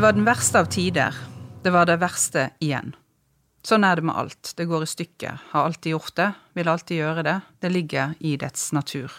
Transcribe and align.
Det 0.00 0.06
var 0.06 0.12
den 0.12 0.24
verste 0.24 0.60
av 0.60 0.64
tider. 0.64 1.14
Det 1.62 1.70
var 1.70 1.84
det 1.84 1.98
verste 2.00 2.46
igjen. 2.64 2.94
Sånn 3.60 3.84
er 3.84 3.98
det 4.00 4.06
med 4.08 4.16
alt. 4.16 4.54
Det 4.56 4.64
går 4.64 4.86
i 4.86 4.88
stykker. 4.88 5.40
Har 5.50 5.66
alltid 5.68 5.92
gjort 5.92 6.14
det. 6.16 6.28
Vil 6.56 6.68
alltid 6.72 6.96
gjøre 7.02 7.24
det. 7.26 7.34
Det 7.60 7.68
ligger 7.68 8.14
i 8.24 8.30
dets 8.40 8.70
natur. 8.72 9.12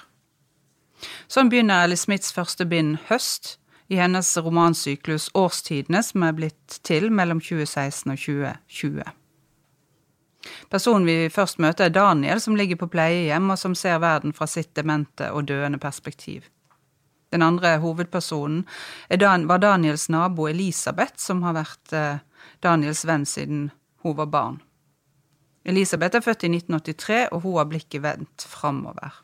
Sånn 1.30 1.52
begynner 1.54 1.84
Ellie 1.84 2.02
Smiths 2.02 2.34
første 2.34 2.66
bind 2.66 2.98
Høst, 3.12 3.60
i 3.94 4.00
hennes 4.02 4.32
romansyklus 4.42 5.30
Årstidene, 5.38 6.02
som 6.02 6.26
er 6.26 6.34
blitt 6.40 6.80
til 6.82 7.12
mellom 7.14 7.44
2016 7.46 8.16
og 8.16 8.24
2020. 8.24 9.12
Personen 10.74 11.06
vi 11.06 11.30
først 11.30 11.62
møter, 11.62 11.92
er 11.92 11.94
Daniel, 11.94 12.42
som 12.42 12.58
ligger 12.58 12.82
på 12.82 12.90
pleiehjem, 12.90 13.54
og 13.54 13.62
som 13.62 13.78
ser 13.78 14.02
verden 14.02 14.34
fra 14.34 14.50
sitt 14.50 14.74
demente 14.74 15.30
og 15.30 15.46
døende 15.54 15.78
perspektiv. 15.78 16.50
Den 17.32 17.42
andre 17.46 17.78
hovedpersonen 17.80 18.66
Dan, 19.20 19.48
var 19.48 19.62
Daniels 19.64 20.10
nabo 20.10 20.50
Elisabeth, 20.52 21.16
som 21.18 21.44
har 21.48 21.56
vært 21.56 21.96
eh, 21.96 22.20
Daniels 22.60 23.06
venn 23.08 23.26
siden 23.26 23.70
hun 24.04 24.18
var 24.18 24.32
barn. 24.34 24.62
Elisabeth 25.64 26.18
er 26.18 26.26
født 26.26 26.48
i 26.48 26.54
1983, 26.58 27.28
og 27.32 27.44
hun 27.46 27.60
har 27.60 27.70
blikket 27.70 28.04
vendt 28.04 28.48
framover. 28.50 29.22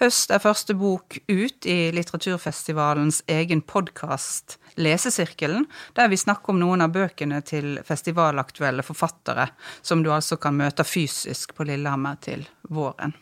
Høst 0.00 0.32
er 0.34 0.42
første 0.42 0.74
bok 0.74 1.16
ut 1.30 1.66
i 1.70 1.78
litteraturfestivalens 1.94 3.22
egen 3.30 3.62
podkast 3.62 4.58
Lesesirkelen, 4.74 5.68
der 5.94 6.10
vi 6.10 6.18
snakker 6.18 6.50
om 6.52 6.58
noen 6.58 6.82
av 6.82 6.94
bøkene 6.94 7.38
til 7.46 7.78
festivalaktuelle 7.86 8.82
forfattere, 8.82 9.48
som 9.82 10.02
du 10.02 10.10
altså 10.12 10.38
kan 10.42 10.58
møte 10.58 10.86
fysisk 10.86 11.54
på 11.54 11.68
Lillehammer 11.70 12.18
til 12.26 12.42
våren. 12.66 13.14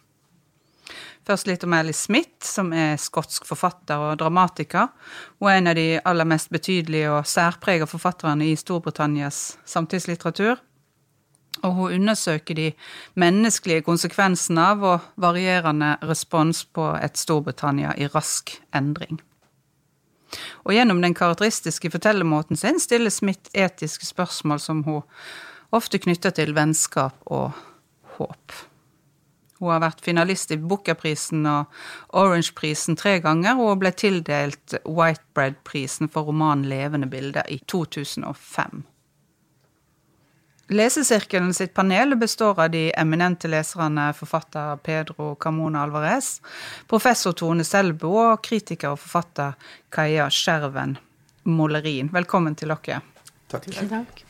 Først 1.27 1.47
litt 1.47 1.63
om 1.63 1.75
Ellie 1.77 1.95
Smith, 1.95 2.43
som 2.43 2.73
er 2.75 2.97
skotsk 2.99 3.47
forfatter 3.47 4.01
og 4.03 4.19
dramatiker. 4.19 4.89
Hun 5.39 5.51
er 5.53 5.61
en 5.61 5.71
av 5.71 5.79
de 5.79 5.87
aller 6.03 6.27
mest 6.27 6.51
betydelige 6.51 7.13
og 7.15 7.29
særprega 7.31 7.87
forfatterne 7.87 8.49
i 8.51 8.57
Storbritannias 8.59 9.59
samtidslitteratur. 9.65 10.59
Og 11.63 11.75
hun 11.77 11.93
undersøker 12.01 12.59
de 12.59 12.73
menneskelige 13.15 13.85
konsekvensene 13.87 14.65
av 14.73 14.83
og 14.83 15.07
varierende 15.21 15.95
respons 16.03 16.65
på 16.65 16.89
et 16.99 17.21
Storbritannia 17.21 17.95
i 17.95 18.11
rask 18.11 18.57
endring. 18.75 19.21
Og 20.65 20.75
gjennom 20.75 21.03
den 21.05 21.15
karakteristiske 21.15 21.91
fortellermåten 21.93 22.59
sin 22.59 22.81
stiller 22.81 23.15
Smith 23.15 23.53
etiske 23.55 24.09
spørsmål 24.09 24.61
som 24.65 24.83
hun 24.89 25.03
ofte 25.71 26.03
knytter 26.03 26.35
til 26.35 26.57
vennskap 26.57 27.15
og 27.31 27.53
håp. 28.19 28.72
Hun 29.63 29.71
har 29.71 29.83
vært 29.85 30.01
finalist 30.03 30.51
i 30.51 30.59
Booker-prisen 30.59 31.47
og 31.47 32.17
Orange-prisen 32.19 32.97
tre 32.99 33.21
ganger, 33.23 33.61
og 33.63 33.79
ble 33.79 33.93
tildelt 33.95 34.75
Whitebread-prisen 34.83 36.11
for 36.11 36.27
romanen 36.27 36.67
Levende 36.67 37.07
bilder 37.07 37.47
i 37.47 37.61
2005. 37.71 38.83
Lesesirkelen 40.73 41.55
sitt 41.55 41.75
panel 41.75 42.17
består 42.19 42.59
av 42.65 42.73
de 42.75 42.89
eminente 42.99 43.47
leserne 43.51 44.09
forfatter 44.19 44.83
Pedro 44.83 45.35
Camona 45.39 45.85
Alvarez, 45.87 46.41
professor 46.91 47.37
Tone 47.39 47.67
Selbo 47.67 48.15
og 48.19 48.43
kritiker 48.43 48.97
og 48.97 49.03
forfatter 49.03 49.55
Kaja 49.95 50.27
Skjerven 50.33 50.97
Molerin. 51.47 52.11
Velkommen 52.15 52.59
til 52.59 52.75
dere. 52.75 53.03
Takk. 53.53 53.69
Takk. 53.91 54.25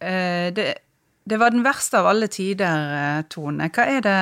Eh, 0.00 0.52
det 0.52 0.66
det 1.26 1.40
var 1.42 1.50
den 1.50 1.64
verste 1.66 1.98
av 1.98 2.06
alle 2.06 2.28
tider, 2.30 2.90
eh, 2.96 3.22
Tone. 3.30 3.66
Hva 3.74 3.86
er 3.90 4.02
det 4.04 4.18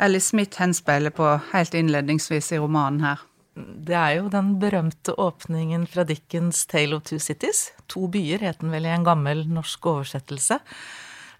Ellie 0.00 0.24
Smith 0.24 0.56
henspeiler 0.60 1.12
på 1.12 1.34
helt 1.52 1.74
innledningsvis 1.76 2.52
i 2.56 2.60
romanen 2.62 3.02
her? 3.04 3.24
Det 3.56 3.96
er 3.96 4.14
jo 4.18 4.30
den 4.32 4.54
berømte 4.60 5.14
åpningen 5.20 5.86
fra 5.88 6.04
Dickens 6.04 6.64
Tale 6.68 6.96
of 6.96 7.04
Two 7.08 7.20
Cities. 7.20 7.70
To 7.88 8.08
byer 8.08 8.44
het 8.44 8.60
den 8.60 8.72
vel 8.72 8.88
i 8.88 8.92
en 8.92 9.04
gammel 9.04 9.44
norsk 9.48 9.84
oversettelse. 9.92 10.58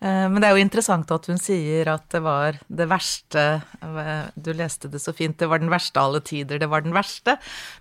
Eh, 0.07 0.27
men 0.31 0.39
det 0.41 0.49
er 0.49 0.57
jo 0.57 0.63
interessant 0.63 1.11
at 1.15 1.27
hun 1.31 1.41
sier 1.41 1.89
at 1.91 2.07
det 2.13 2.21
var 2.25 2.59
det 2.69 2.87
verste 2.91 3.45
eh, 3.83 4.29
Du 4.37 4.53
leste 4.55 4.91
det 4.93 5.01
så 5.03 5.15
fint, 5.17 5.39
det 5.41 5.49
var 5.51 5.63
den 5.63 5.73
verste 5.73 6.03
alle 6.03 6.21
tider, 6.25 6.61
det 6.63 6.71
var 6.71 6.85
den 6.85 6.95
verste. 6.97 7.39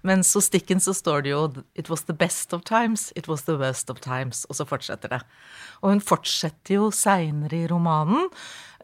Mens 0.07 0.33
hos 0.37 0.49
Dickens 0.53 0.87
så 0.89 0.95
står 0.95 1.25
det 1.25 1.35
jo 1.35 1.43
It 1.75 1.91
was 1.91 2.05
the 2.09 2.15
best 2.15 2.53
of 2.55 2.65
times, 2.67 3.11
it 3.15 3.29
was 3.31 3.45
the 3.49 3.57
worst 3.59 3.91
of 3.93 4.01
times. 4.03 4.45
Og 4.49 4.59
så 4.59 4.67
fortsetter 4.67 5.17
det. 5.17 5.21
Og 5.83 5.91
hun 5.93 6.03
fortsetter 6.03 6.79
jo 6.79 6.89
seinere 6.95 7.59
i 7.59 7.67
romanen 7.69 8.29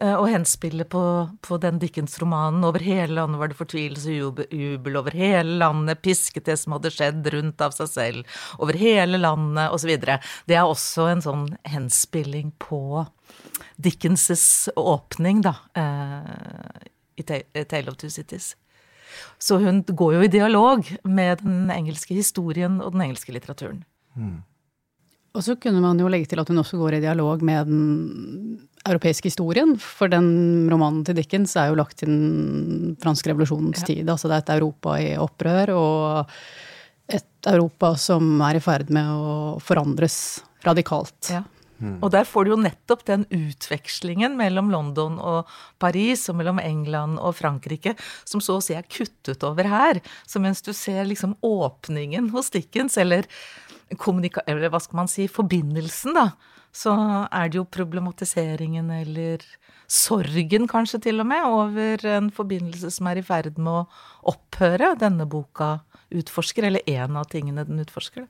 eh, 0.00 0.14
og 0.14 0.28
henspiller 0.30 0.86
på, 0.92 1.02
på 1.42 1.58
den 1.62 1.80
Dickens-romanen. 1.82 2.62
Over 2.68 2.84
hele 2.84 3.16
landet 3.16 3.40
var 3.40 3.50
det 3.50 3.58
fortvilelse 3.58 4.18
og 4.28 4.44
jubel. 4.50 5.00
Over 5.00 5.16
hele 5.16 5.56
landet 5.62 6.04
pisket 6.04 6.46
det 6.50 6.58
som 6.60 6.76
hadde 6.76 6.92
skjedd 6.94 7.26
rundt 7.34 7.64
av 7.64 7.74
seg 7.76 7.90
selv. 7.90 8.38
Over 8.60 8.78
hele 8.78 9.18
landet, 9.20 9.72
osv. 9.72 9.96
Det 9.98 10.58
er 10.58 10.68
også 10.68 11.08
en 11.10 11.24
sånn 11.24 11.48
henspilling 11.72 12.52
på 12.62 13.06
Dickens' 13.82 14.68
åpning, 14.76 15.42
da, 15.44 15.56
eh, 15.74 16.88
i 17.16 17.22
Tale 17.64 17.90
of 17.90 17.98
Two 18.00 18.10
Cities. 18.10 18.54
Så 19.38 19.58
hun 19.60 19.82
går 19.82 20.14
jo 20.14 20.22
i 20.24 20.30
dialog 20.32 20.86
med 21.04 21.42
den 21.42 21.70
engelske 21.70 22.14
historien 22.16 22.80
og 22.80 22.94
den 22.94 23.04
engelske 23.08 23.34
litteraturen. 23.34 23.82
Mm. 24.16 24.40
Og 25.32 25.44
så 25.44 25.56
kunne 25.56 25.80
man 25.80 26.00
jo 26.00 26.10
legge 26.12 26.28
til 26.28 26.40
at 26.42 26.50
hun 26.50 26.60
også 26.60 26.78
går 26.80 26.98
i 26.98 27.04
dialog 27.04 27.42
med 27.44 27.70
den 27.70 27.84
europeiske 28.88 29.30
historien. 29.30 29.74
For 29.80 30.10
den 30.12 30.68
romanen 30.70 31.06
til 31.06 31.16
Dickens 31.16 31.54
er 31.56 31.70
jo 31.70 31.78
lagt 31.80 32.02
til 32.02 32.10
den 32.12 32.98
franske 33.00 33.32
revolusjonens 33.32 33.80
ja. 33.80 33.88
tid. 33.88 34.10
Altså 34.12 34.28
det 34.28 34.36
er 34.36 34.44
et 34.44 34.54
Europa 34.58 34.98
i 35.00 35.14
opprør, 35.20 35.72
og 35.76 36.36
et 37.12 37.48
Europa 37.48 37.94
som 38.00 38.34
er 38.44 38.60
i 38.60 38.64
ferd 38.64 38.92
med 38.92 39.08
å 39.08 39.56
forandres 39.64 40.18
radikalt. 40.66 41.32
Ja. 41.32 41.42
Mm. 41.82 41.96
Og 41.98 42.12
der 42.14 42.26
får 42.28 42.46
du 42.46 42.52
jo 42.52 42.60
nettopp 42.62 43.02
den 43.08 43.24
utvekslingen 43.34 44.36
mellom 44.38 44.70
London 44.70 45.18
og 45.18 45.50
Paris, 45.82 46.28
og 46.30 46.38
mellom 46.38 46.60
England 46.62 47.18
og 47.18 47.34
Frankrike, 47.40 47.96
som 48.24 48.42
så 48.44 48.60
å 48.60 48.62
si 48.62 48.76
er 48.78 48.86
kuttet 48.86 49.42
over 49.46 49.66
her. 49.66 50.00
Så 50.28 50.42
mens 50.42 50.62
du 50.62 50.70
ser 50.76 51.04
liksom 51.10 51.34
åpningen 51.42 52.30
hos 52.34 52.52
Dickens, 52.54 52.96
eller, 53.02 53.26
eller 53.90 54.70
hva 54.70 54.82
skal 54.82 55.02
man 55.02 55.10
si, 55.10 55.26
forbindelsen, 55.30 56.14
da, 56.16 56.30
så 56.72 56.94
er 57.28 57.50
det 57.50 57.58
jo 57.58 57.68
problematiseringen 57.68 58.88
eller 58.94 59.42
sorgen 59.92 60.64
kanskje 60.70 61.02
til 61.04 61.20
og 61.20 61.28
med 61.28 61.44
over 61.44 62.06
en 62.08 62.30
forbindelse 62.32 62.94
som 62.94 63.10
er 63.10 63.20
i 63.20 63.24
ferd 63.26 63.58
med 63.58 63.82
å 63.82 64.32
opphøre, 64.32 64.94
denne 65.00 65.26
boka 65.28 65.82
utforsker, 66.12 66.68
eller 66.68 66.86
en 66.94 67.18
av 67.20 67.28
tingene 67.32 67.66
den 67.68 67.82
utforsker. 67.84 68.24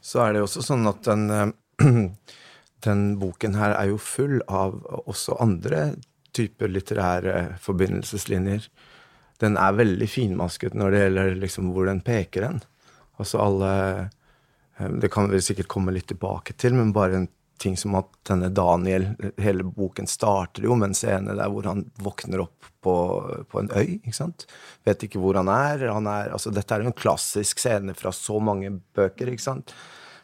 Så 0.00 0.22
er 0.22 0.36
det 0.36 0.44
også 0.44 0.62
sånn 0.64 0.86
at 0.88 1.02
den 1.08 1.26
eh, 1.34 1.50
den 2.86 3.02
boken 3.20 3.58
her 3.58 3.74
er 3.76 3.90
jo 3.90 3.98
full 4.00 4.40
av 4.48 4.78
også 5.06 5.38
andre 5.42 5.94
typer 6.36 6.70
litterære 6.70 7.56
forbindelseslinjer. 7.62 8.68
Den 9.40 9.56
er 9.58 9.76
veldig 9.76 10.08
finmasket 10.10 10.76
når 10.76 10.92
det 10.92 11.02
gjelder 11.04 11.36
liksom 11.40 11.74
hvor 11.74 11.88
den 11.90 12.02
peker 12.04 12.46
hen. 12.46 12.62
Altså 13.20 13.40
alle 13.42 13.72
eh, 14.78 14.88
Det 15.00 15.10
kan 15.12 15.30
vi 15.30 15.42
sikkert 15.44 15.68
komme 15.68 15.92
litt 15.92 16.08
tilbake 16.12 16.56
til, 16.56 16.76
men 16.76 16.94
bare 16.96 17.16
en 17.20 17.28
ting 17.60 17.76
som 17.76 17.94
at 17.98 18.08
denne 18.24 18.48
Daniel 18.56 19.10
Hele 19.40 19.66
boken 19.66 20.08
starter 20.08 20.64
jo 20.64 20.76
med 20.78 20.90
en 20.90 20.96
scene 20.96 21.36
der 21.36 21.50
hvor 21.52 21.68
han 21.68 21.84
våkner 22.00 22.46
opp 22.46 22.68
på, 22.80 22.94
på 23.50 23.60
en 23.60 23.68
øy. 23.76 23.98
ikke 23.98 24.16
sant? 24.16 24.46
Vet 24.88 25.04
ikke 25.04 25.20
hvor 25.20 25.36
han 25.36 25.50
er. 25.52 25.90
Han 25.92 26.08
er 26.08 26.32
altså, 26.32 26.52
dette 26.54 26.72
er 26.72 26.84
jo 26.84 26.92
en 26.92 26.96
klassisk 26.96 27.60
scene 27.60 27.92
fra 27.96 28.12
så 28.16 28.38
mange 28.40 28.72
bøker. 28.96 29.28
ikke 29.28 29.44
sant? 29.44 29.74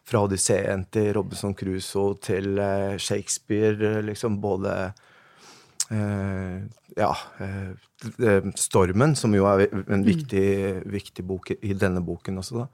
Fra 0.06 0.22
Odysseen 0.26 0.86
til 0.94 1.10
Robinson 1.16 1.54
Crusoe 1.58 2.18
til 2.22 2.60
uh, 2.60 2.94
Shakespeare, 3.02 4.00
liksom 4.06 4.40
både 4.42 4.76
uh, 5.90 6.58
Ja, 6.96 7.10
Stormen, 8.56 9.12
som 9.16 9.34
jo 9.36 9.44
er 9.50 9.66
en 9.68 10.00
mm. 10.00 10.06
viktig, 10.06 10.46
mm. 10.78 10.86
viktig 10.92 11.24
bok 11.26 11.50
i 11.56 11.74
denne 11.76 12.00
boken 12.04 12.40
også, 12.40 12.62
da. 12.62 12.68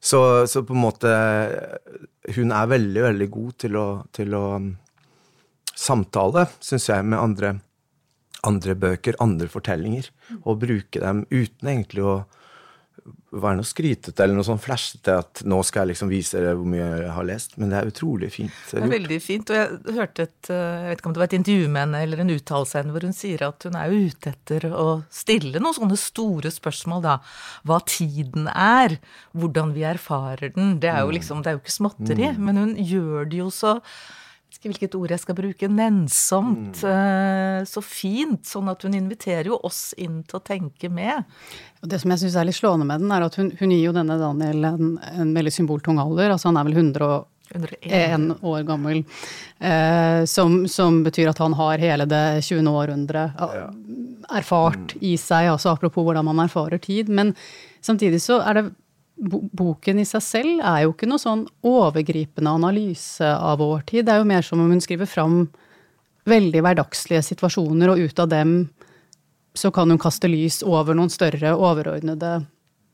Så, 0.00 0.46
så, 0.46 0.62
på 0.62 0.76
en 0.76 0.82
måte 0.84 1.10
Hun 2.36 2.52
er 2.54 2.70
veldig, 2.70 3.00
veldig 3.02 3.28
god 3.34 3.54
til 3.64 3.78
å, 3.78 3.86
til 4.14 4.34
å 4.38 4.44
um, 4.54 4.68
samtale, 5.78 6.46
syns 6.62 6.88
jeg, 6.90 7.06
med 7.06 7.18
andre, 7.18 7.52
andre 8.46 8.74
bøker, 8.78 9.18
andre 9.22 9.48
fortellinger, 9.50 10.10
mm. 10.28 10.42
og 10.44 10.60
bruke 10.62 11.02
dem 11.02 11.24
uten 11.30 11.72
egentlig 11.72 12.06
å 12.06 12.16
være 13.28 13.58
noe 13.58 13.68
skrytete 13.68 14.24
eller 14.24 14.38
noe 14.38 14.46
sånn 14.46 14.60
flashete 14.62 15.14
at 15.20 15.42
nå 15.48 15.58
skal 15.66 15.82
jeg 15.84 15.92
liksom 15.92 16.10
vise 16.10 16.38
dere 16.38 16.54
hvor 16.56 16.68
mye 16.68 16.86
jeg 16.86 17.12
har 17.14 17.26
lest. 17.28 17.56
Men 17.60 17.72
det 17.72 17.78
er 17.80 17.90
utrolig 17.90 18.30
fint. 18.34 18.60
Det 18.70 18.80
er 18.80 18.92
veldig 18.92 19.18
fint. 19.24 19.52
Og 19.52 19.58
jeg 19.58 19.96
hørte 19.98 20.26
et 20.28 20.50
eh, 20.54 20.76
jeg 20.78 20.92
vet 20.92 21.02
ikke 21.02 21.10
om 21.10 21.16
det 21.16 21.22
var 21.22 21.30
et 21.30 21.38
intervju 21.38 21.66
med 21.68 21.84
henne 21.84 22.02
eller 22.06 22.22
en 22.24 22.34
uttalelse 22.34 22.80
henne 22.80 22.94
hvor 22.94 23.08
hun 23.08 23.16
sier 23.16 23.44
at 23.48 23.68
hun 23.68 23.78
er 23.80 23.96
ute 23.96 24.32
etter 24.34 24.68
å 24.72 24.86
stille 25.14 25.62
noen 25.62 25.76
sånne 25.76 25.98
store 26.00 26.52
spørsmål, 26.54 27.04
da. 27.04 27.18
Hva 27.68 27.80
tiden 27.88 28.48
er, 28.52 28.98
hvordan 29.36 29.74
vi 29.76 29.84
erfarer 29.88 30.54
den. 30.54 30.78
Det 30.82 30.92
er 30.92 31.02
jo 31.04 31.12
mm. 31.12 31.16
liksom, 31.18 31.42
det 31.42 31.52
er 31.52 31.58
jo 31.58 31.64
ikke 31.64 31.78
småtteri, 31.78 32.32
mm. 32.32 32.40
men 32.48 32.62
hun 32.62 32.72
gjør 32.80 33.28
det 33.28 33.42
jo 33.42 33.52
så 33.54 33.78
hvilket 34.58 34.94
ord 34.98 35.12
jeg 35.12 35.22
skal 35.22 35.36
bruke, 35.38 35.68
nennsomt, 35.70 36.80
mm. 36.82 37.66
så 37.68 37.82
fint. 37.84 38.42
Sånn 38.48 38.70
at 38.72 38.82
hun 38.86 38.96
inviterer 38.98 39.52
jo 39.52 39.60
oss 39.64 39.92
inn 40.00 40.22
til 40.26 40.40
å 40.40 40.44
tenke 40.44 40.90
med. 40.92 41.28
Og 41.82 41.90
det 41.92 42.00
som 42.02 42.12
jeg 42.12 42.24
syns 42.24 42.38
er 42.40 42.48
litt 42.48 42.58
slående 42.58 42.88
med 42.88 43.04
den, 43.04 43.12
er 43.14 43.26
at 43.28 43.38
hun, 43.38 43.52
hun 43.60 43.74
gir 43.74 43.84
jo 43.86 43.96
denne 43.96 44.18
Daniel 44.20 44.70
en, 44.72 44.96
en 44.98 45.34
veldig 45.36 45.54
symboltung 45.54 46.00
alder. 46.02 46.34
Altså 46.34 46.50
han 46.50 46.58
er 46.58 46.66
vel 46.66 46.80
101 46.80 48.42
år 48.42 48.66
gammel. 48.66 49.04
Eh, 49.58 50.24
som, 50.30 50.60
som, 50.70 51.02
betyr 51.06 51.30
at 51.30 51.44
han 51.44 51.54
har 51.58 51.84
hele 51.84 52.08
det 52.10 52.24
20. 52.48 52.66
århundret 52.72 53.38
erfart 54.28 54.98
i 54.98 55.14
seg. 55.20 55.52
Altså 55.54 55.76
apropos 55.76 56.08
hvordan 56.08 56.26
man 56.26 56.42
erfarer 56.48 56.82
tid. 56.82 57.12
Men 57.12 57.36
samtidig 57.80 58.24
så 58.26 58.42
er 58.42 58.58
det 58.58 58.68
boken 59.18 59.98
i 59.98 60.06
seg 60.06 60.22
selv 60.22 60.60
er 60.62 60.84
jo 60.84 60.92
ikke 60.94 61.08
noe 61.10 61.22
sånn 61.22 61.46
overgripende 61.66 62.52
analyse 62.54 63.26
av 63.26 63.58
vår 63.62 63.82
tid. 63.88 64.06
Det 64.06 64.14
er 64.14 64.22
jo 64.22 64.28
mer 64.30 64.46
som 64.46 64.62
om 64.62 64.70
hun 64.70 64.82
skriver 64.82 65.10
fram 65.10 65.40
veldig 66.28 66.62
hverdagslige 66.64 67.24
situasjoner, 67.32 67.90
og 67.90 68.04
ut 68.04 68.22
av 68.22 68.30
dem 68.30 68.52
så 69.58 69.72
kan 69.74 69.90
hun 69.90 70.00
kaste 70.00 70.30
lys 70.30 70.60
over 70.62 70.94
noen 70.94 71.10
større, 71.10 71.56
overordnede 71.56 72.44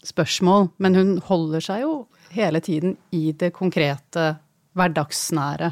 spørsmål. 0.07 0.71
Men 0.81 0.97
hun 0.97 1.15
holder 1.27 1.65
seg 1.65 1.85
jo 1.85 1.95
hele 2.35 2.63
tiden 2.65 2.97
i 3.15 3.35
det 3.37 3.53
konkrete, 3.57 4.35
hverdagsnære. 4.75 5.71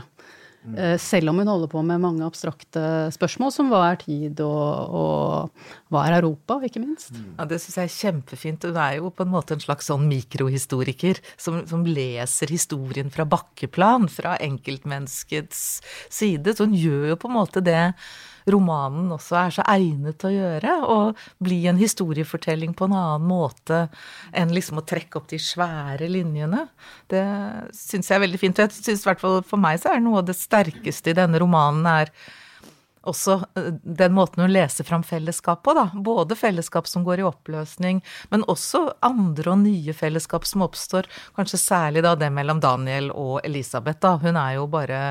Mm. 0.62 0.76
Selv 1.02 1.32
om 1.32 1.40
hun 1.40 1.50
holder 1.50 1.70
på 1.72 1.80
med 1.82 2.02
mange 2.02 2.22
abstrakte 2.26 2.82
spørsmål, 3.14 3.50
som 3.54 3.70
hva 3.72 3.80
er 3.90 3.98
tid, 3.98 4.42
og, 4.44 4.94
og 4.94 5.92
hva 5.92 6.04
er 6.06 6.20
Europa, 6.20 6.60
ikke 6.62 6.82
minst. 6.82 7.10
Mm. 7.16 7.32
Ja, 7.38 7.46
Det 7.50 7.58
syns 7.62 7.78
jeg 7.80 7.90
er 7.90 7.96
kjempefint. 7.96 8.66
Hun 8.70 8.78
er 8.78 8.98
jo 9.00 9.10
på 9.10 9.26
en 9.26 9.32
måte 9.34 9.56
en 9.56 9.64
slags 9.64 9.90
sånn 9.90 10.06
mikrohistoriker 10.10 11.18
som, 11.34 11.62
som 11.66 11.86
leser 11.86 12.52
historien 12.54 13.10
fra 13.12 13.26
bakkeplan, 13.28 14.06
fra 14.12 14.36
enkeltmenneskets 14.42 15.80
side. 16.12 16.54
Så 16.54 16.68
hun 16.68 16.78
gjør 16.78 17.12
jo 17.12 17.18
på 17.18 17.32
en 17.32 17.38
måte 17.40 17.64
det 17.64 17.80
romanen 18.50 19.12
også 19.14 19.38
er 19.38 19.54
så 19.56 19.66
egnet 19.70 20.18
til 20.22 20.32
å 20.32 20.34
gjøre. 20.36 20.76
Og 20.94 21.24
bli 21.44 21.62
en 21.70 21.80
historiefortelling 21.80 22.74
på 22.78 22.88
en 22.88 22.96
annen 22.98 23.26
måte 23.28 23.86
enn 24.34 24.54
liksom 24.54 24.82
å 24.82 24.86
trekke 24.86 25.20
opp 25.20 25.30
de 25.32 25.40
svære 25.42 26.10
linjene. 26.10 26.66
Det 27.10 27.24
syns 27.76 28.10
jeg 28.10 28.18
er 28.18 28.26
veldig 28.26 28.42
fint. 28.42 28.62
Jeg 28.62 28.74
syns 28.76 29.04
i 29.04 29.10
hvert 29.10 29.22
fall 29.22 29.42
for 29.46 29.62
meg 29.62 29.82
så 29.82 29.94
er 29.94 30.04
noe 30.04 30.22
av 30.22 30.30
det 30.30 30.38
sterkeste 30.38 31.12
i 31.12 31.18
denne 31.18 31.40
romanen 31.42 31.88
er 31.92 32.14
også 33.08 33.38
eh, 33.58 33.70
den 33.82 34.14
måten 34.14 34.44
hun 34.44 34.52
leser 34.52 34.86
fram 34.86 35.02
fellesskap 35.06 35.62
på, 35.66 35.74
da. 35.76 35.88
Både 35.94 36.36
fellesskap 36.38 36.88
som 36.88 37.04
går 37.06 37.22
i 37.22 37.26
oppløsning, 37.26 38.02
men 38.30 38.46
også 38.50 38.84
andre 39.04 39.54
og 39.54 39.62
nye 39.64 39.94
fellesskap 39.96 40.46
som 40.48 40.64
oppstår. 40.66 41.08
Kanskje 41.36 41.60
særlig 41.60 42.04
da 42.06 42.14
det 42.18 42.30
mellom 42.34 42.62
Daniel 42.62 43.10
og 43.10 43.40
Elisabeth, 43.46 44.00
da. 44.02 44.16
Hun 44.22 44.38
er 44.38 44.58
jo 44.58 44.68
bare 44.70 45.02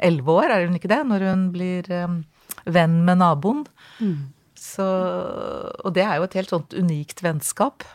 elleve 0.00 0.36
år, 0.36 0.50
er 0.50 0.68
hun 0.68 0.78
ikke 0.78 0.92
det, 0.92 1.02
når 1.08 1.26
hun 1.30 1.48
blir 1.54 1.90
eh, 1.92 2.20
venn 2.66 3.00
med 3.06 3.20
naboen. 3.22 3.64
Mm. 4.00 4.30
Så, 4.60 4.84
og 4.84 5.94
det 5.96 6.04
er 6.04 6.18
jo 6.18 6.26
et 6.26 6.36
helt 6.36 6.52
sånt 6.52 6.76
unikt 6.76 7.22
vennskap. 7.24 7.86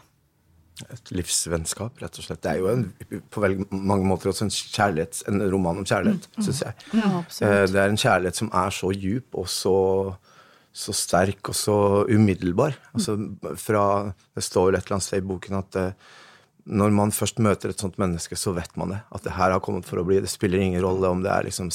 Et 0.92 1.12
livsvennskap, 1.16 2.02
rett 2.04 2.18
og 2.20 2.26
slett. 2.26 2.42
Det 2.44 2.52
er 2.52 2.60
jo 2.60 2.72
en, 2.72 2.88
på 3.32 3.44
veldig 3.44 3.68
mange 3.72 4.08
måter 4.10 4.32
også 4.32 4.48
en, 4.48 4.52
kjærlighet, 4.52 5.22
en 5.32 5.46
roman 5.54 5.80
om 5.80 5.88
kjærlighet, 5.88 6.28
mm. 6.34 6.42
syns 6.44 6.64
jeg. 6.66 6.88
Ja, 6.98 7.12
eh, 7.22 7.62
det 7.72 7.80
er 7.80 7.94
en 7.94 8.02
kjærlighet 8.02 8.42
som 8.42 8.50
er 8.52 8.76
så 8.76 8.92
djup 8.92 9.40
og 9.40 9.48
så, 9.52 9.78
så 10.76 10.96
sterk 10.98 11.54
og 11.54 11.56
så 11.56 11.78
umiddelbar. 12.10 12.76
Altså, 12.92 13.16
fra, 13.62 13.86
det 14.36 14.44
står 14.44 14.72
jo 14.72 14.76
et 14.76 14.84
eller 14.84 14.98
annet 14.98 15.08
sted 15.08 15.24
i 15.24 15.30
boken 15.32 15.60
at 15.62 15.80
uh, 15.80 16.12
når 16.66 16.94
man 16.98 17.12
først 17.14 17.38
møter 17.46 17.70
et 17.70 17.82
sånt 17.82 18.00
menneske, 18.02 18.38
så 18.40 18.54
vet 18.56 18.74
man 18.80 18.96
det. 18.96 19.00
At 19.14 19.26
det 19.26 19.36
her 19.36 19.54
har 19.54 19.62
kommet 19.64 19.86
for 19.86 20.02
å 20.02 20.06
bli. 20.08 20.18
Det 20.24 20.32
spiller 20.32 20.64
ingen 20.64 20.82
rolle 20.82 21.12
om 21.14 21.22
det 21.22 21.30
er 21.30 21.46
liksom 21.46 21.70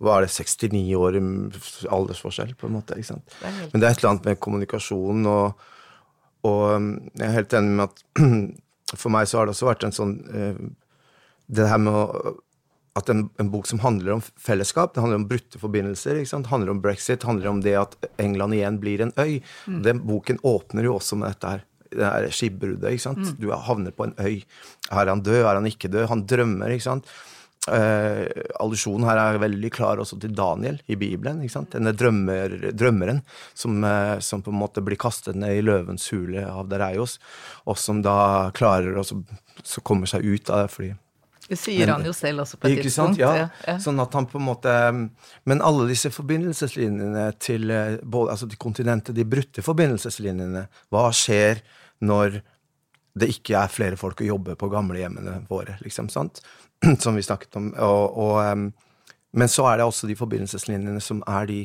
Hva 0.00 0.16
er 0.16 0.26
det, 0.26 0.32
69 0.32 0.80
år 0.96 1.18
i 1.18 1.22
aldersforskjell, 1.92 2.54
på 2.56 2.68
en 2.68 2.78
måte. 2.78 2.96
ikke 2.96 3.12
sant? 3.12 3.36
Det 3.42 3.52
Men 3.72 3.82
det 3.82 3.88
er 3.88 3.90
et 3.92 4.00
eller 4.00 4.12
annet 4.14 4.30
med 4.30 4.40
kommunikasjon, 4.40 5.26
og, 5.28 5.66
og 6.48 6.62
um, 6.78 6.94
jeg 7.12 7.26
er 7.26 7.36
helt 7.36 7.58
enig 7.58 7.76
med 7.76 7.90
at 7.90 8.06
for 9.02 9.12
meg 9.12 9.28
så 9.28 9.40
har 9.40 9.48
det 9.48 9.54
også 9.56 9.68
vært 9.68 9.84
en 9.88 9.94
sånn 9.96 10.16
uh, 10.32 10.64
Det 11.52 11.68
her 11.68 11.84
med 11.84 11.92
å 11.92 12.38
at 12.92 13.08
en, 13.08 13.22
en, 13.40 13.48
bok 13.48 13.64
som 13.64 13.80
handler 13.80 14.18
om 14.18 14.20
fellesskap, 14.20 14.90
det 14.92 15.00
handler 15.00 15.22
om 15.22 15.28
brutte 15.30 15.56
forbindelser, 15.56 16.18
ikke 16.20 16.28
sant? 16.28 16.50
handler 16.52 16.74
om 16.74 16.82
brexit, 16.84 17.24
handler 17.24 17.48
om 17.48 17.62
det 17.64 17.72
at 17.80 17.94
England 18.20 18.52
igjen 18.52 18.76
blir 18.82 19.00
en 19.00 19.14
øy. 19.16 19.38
Mm. 19.64 19.78
Den 19.86 20.02
boken 20.04 20.42
åpner 20.44 20.84
jo 20.84 20.98
også 20.98 21.16
med 21.16 21.32
dette 21.32 21.54
her 21.54 21.62
det 21.98 22.06
her 22.08 22.30
skipbruddet. 22.34 22.88
ikke 22.92 23.06
sant? 23.08 23.20
Mm. 23.22 23.36
Du 23.40 23.50
havner 23.52 23.94
på 23.96 24.08
en 24.08 24.16
øy. 24.20 24.40
Er 24.90 25.12
han 25.12 25.22
død? 25.22 25.42
Er 25.42 25.60
han 25.60 25.68
ikke 25.68 25.92
død? 25.92 26.08
Han 26.12 26.26
drømmer, 26.28 26.74
ikke 26.74 26.88
sant? 26.88 27.12
Uh, 27.62 28.26
allusjonen 28.58 29.06
her 29.06 29.20
er 29.22 29.36
veldig 29.38 29.68
klar 29.70 30.00
også 30.02 30.16
til 30.18 30.32
Daniel 30.34 30.80
i 30.90 30.96
Bibelen. 30.98 31.44
ikke 31.44 31.54
sant? 31.54 31.76
Denne 31.76 31.92
drømmer, 31.94 32.56
drømmeren 32.74 33.22
som, 33.54 33.78
uh, 33.86 34.18
som, 34.18 34.42
på 34.42 34.50
en 34.50 34.58
måte 34.58 34.82
blir 34.82 34.98
kastet 34.98 35.38
ned 35.38 35.60
i 35.60 35.62
løvens 35.62 36.08
hule 36.10 36.42
av 36.50 36.66
Dereios, 36.72 37.20
og 37.62 37.78
som 37.78 38.02
da 38.02 38.50
klarer 38.56 38.98
å 38.98 39.06
så 39.06 39.82
kommer 39.86 40.10
seg 40.10 40.26
ut 40.26 40.50
av 40.50 40.64
det 40.64 40.72
fordi 40.72 40.92
det 41.52 41.58
sier 41.58 41.90
han 41.90 42.04
jo 42.06 42.12
selv 42.16 42.44
også 42.44 42.56
på 42.56 42.70
et 42.70 42.80
tidspunkt. 42.86 43.18
Ja. 43.20 43.48
ja. 43.66 43.74
Sånn 43.82 43.98
at 44.00 44.14
han 44.16 44.28
på 44.30 44.38
en 44.38 44.46
måte 44.46 44.72
Men 45.48 45.64
alle 45.64 45.88
disse 45.90 46.12
forbindelseslinjene 46.14 47.26
til, 47.42 47.70
eh, 47.74 47.98
både, 48.00 48.36
altså 48.36 48.48
til 48.48 48.60
kontinentet, 48.62 49.16
de 49.18 49.26
brutte 49.28 49.64
forbindelseslinjene, 49.66 50.64
hva 50.94 51.08
skjer 51.12 51.60
når 52.02 52.40
det 53.18 53.28
ikke 53.34 53.58
er 53.60 53.72
flere 53.72 53.98
folk 54.00 54.22
å 54.22 54.30
jobbe 54.30 54.56
på 54.58 54.70
gamlehjemmene 54.72 55.42
våre, 55.50 55.76
liksom, 55.84 56.08
sant? 56.12 56.40
Som 57.04 57.18
vi 57.18 57.24
snakket 57.24 57.60
om. 57.60 57.70
Og, 57.76 58.18
og, 58.24 58.38
um, 58.42 58.70
men 59.36 59.48
så 59.52 59.66
er 59.68 59.78
det 59.80 59.86
også 59.88 60.08
de 60.08 60.16
forbindelseslinjene 60.18 61.00
som 61.04 61.22
er 61.28 61.48
de 61.48 61.60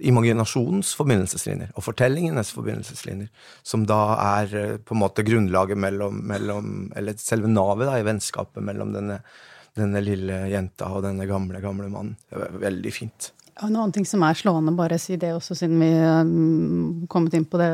imaginasjonens 0.00 0.94
forbindelseslinjer, 0.96 1.72
og 1.76 1.84
fortellingenes 1.84 2.52
forbindelseslinjer, 2.56 3.28
som 3.66 3.84
da 3.88 4.00
er 4.24 4.54
eh, 4.56 4.76
på 4.80 4.96
en 4.96 5.02
måte 5.02 5.24
grunnlaget 5.26 5.76
mellom, 5.76 6.22
mellom 6.30 6.70
Eller 6.96 7.18
selve 7.20 7.50
navet 7.52 7.88
da, 7.88 7.98
i 8.00 8.06
vennskapet 8.06 8.64
mellom 8.64 8.94
denne, 8.96 9.20
denne 9.76 10.02
lille 10.04 10.46
jenta 10.52 10.88
og 10.94 11.04
denne 11.04 11.28
gamle, 11.28 11.60
gamle 11.60 11.90
mannen. 11.92 12.16
Det 12.30 12.40
er 12.46 12.62
veldig 12.64 12.94
fint. 12.96 13.30
En 13.60 13.74
annen 13.76 13.92
ting 13.92 14.06
som 14.08 14.22
er 14.24 14.38
slående, 14.38 14.72
bare 14.76 14.96
si 15.00 15.18
det 15.20 15.34
også 15.36 15.54
siden 15.58 15.82
vi 15.82 15.90
um, 15.92 17.02
kommet 17.12 17.34
inn 17.36 17.44
på 17.44 17.60
det 17.60 17.68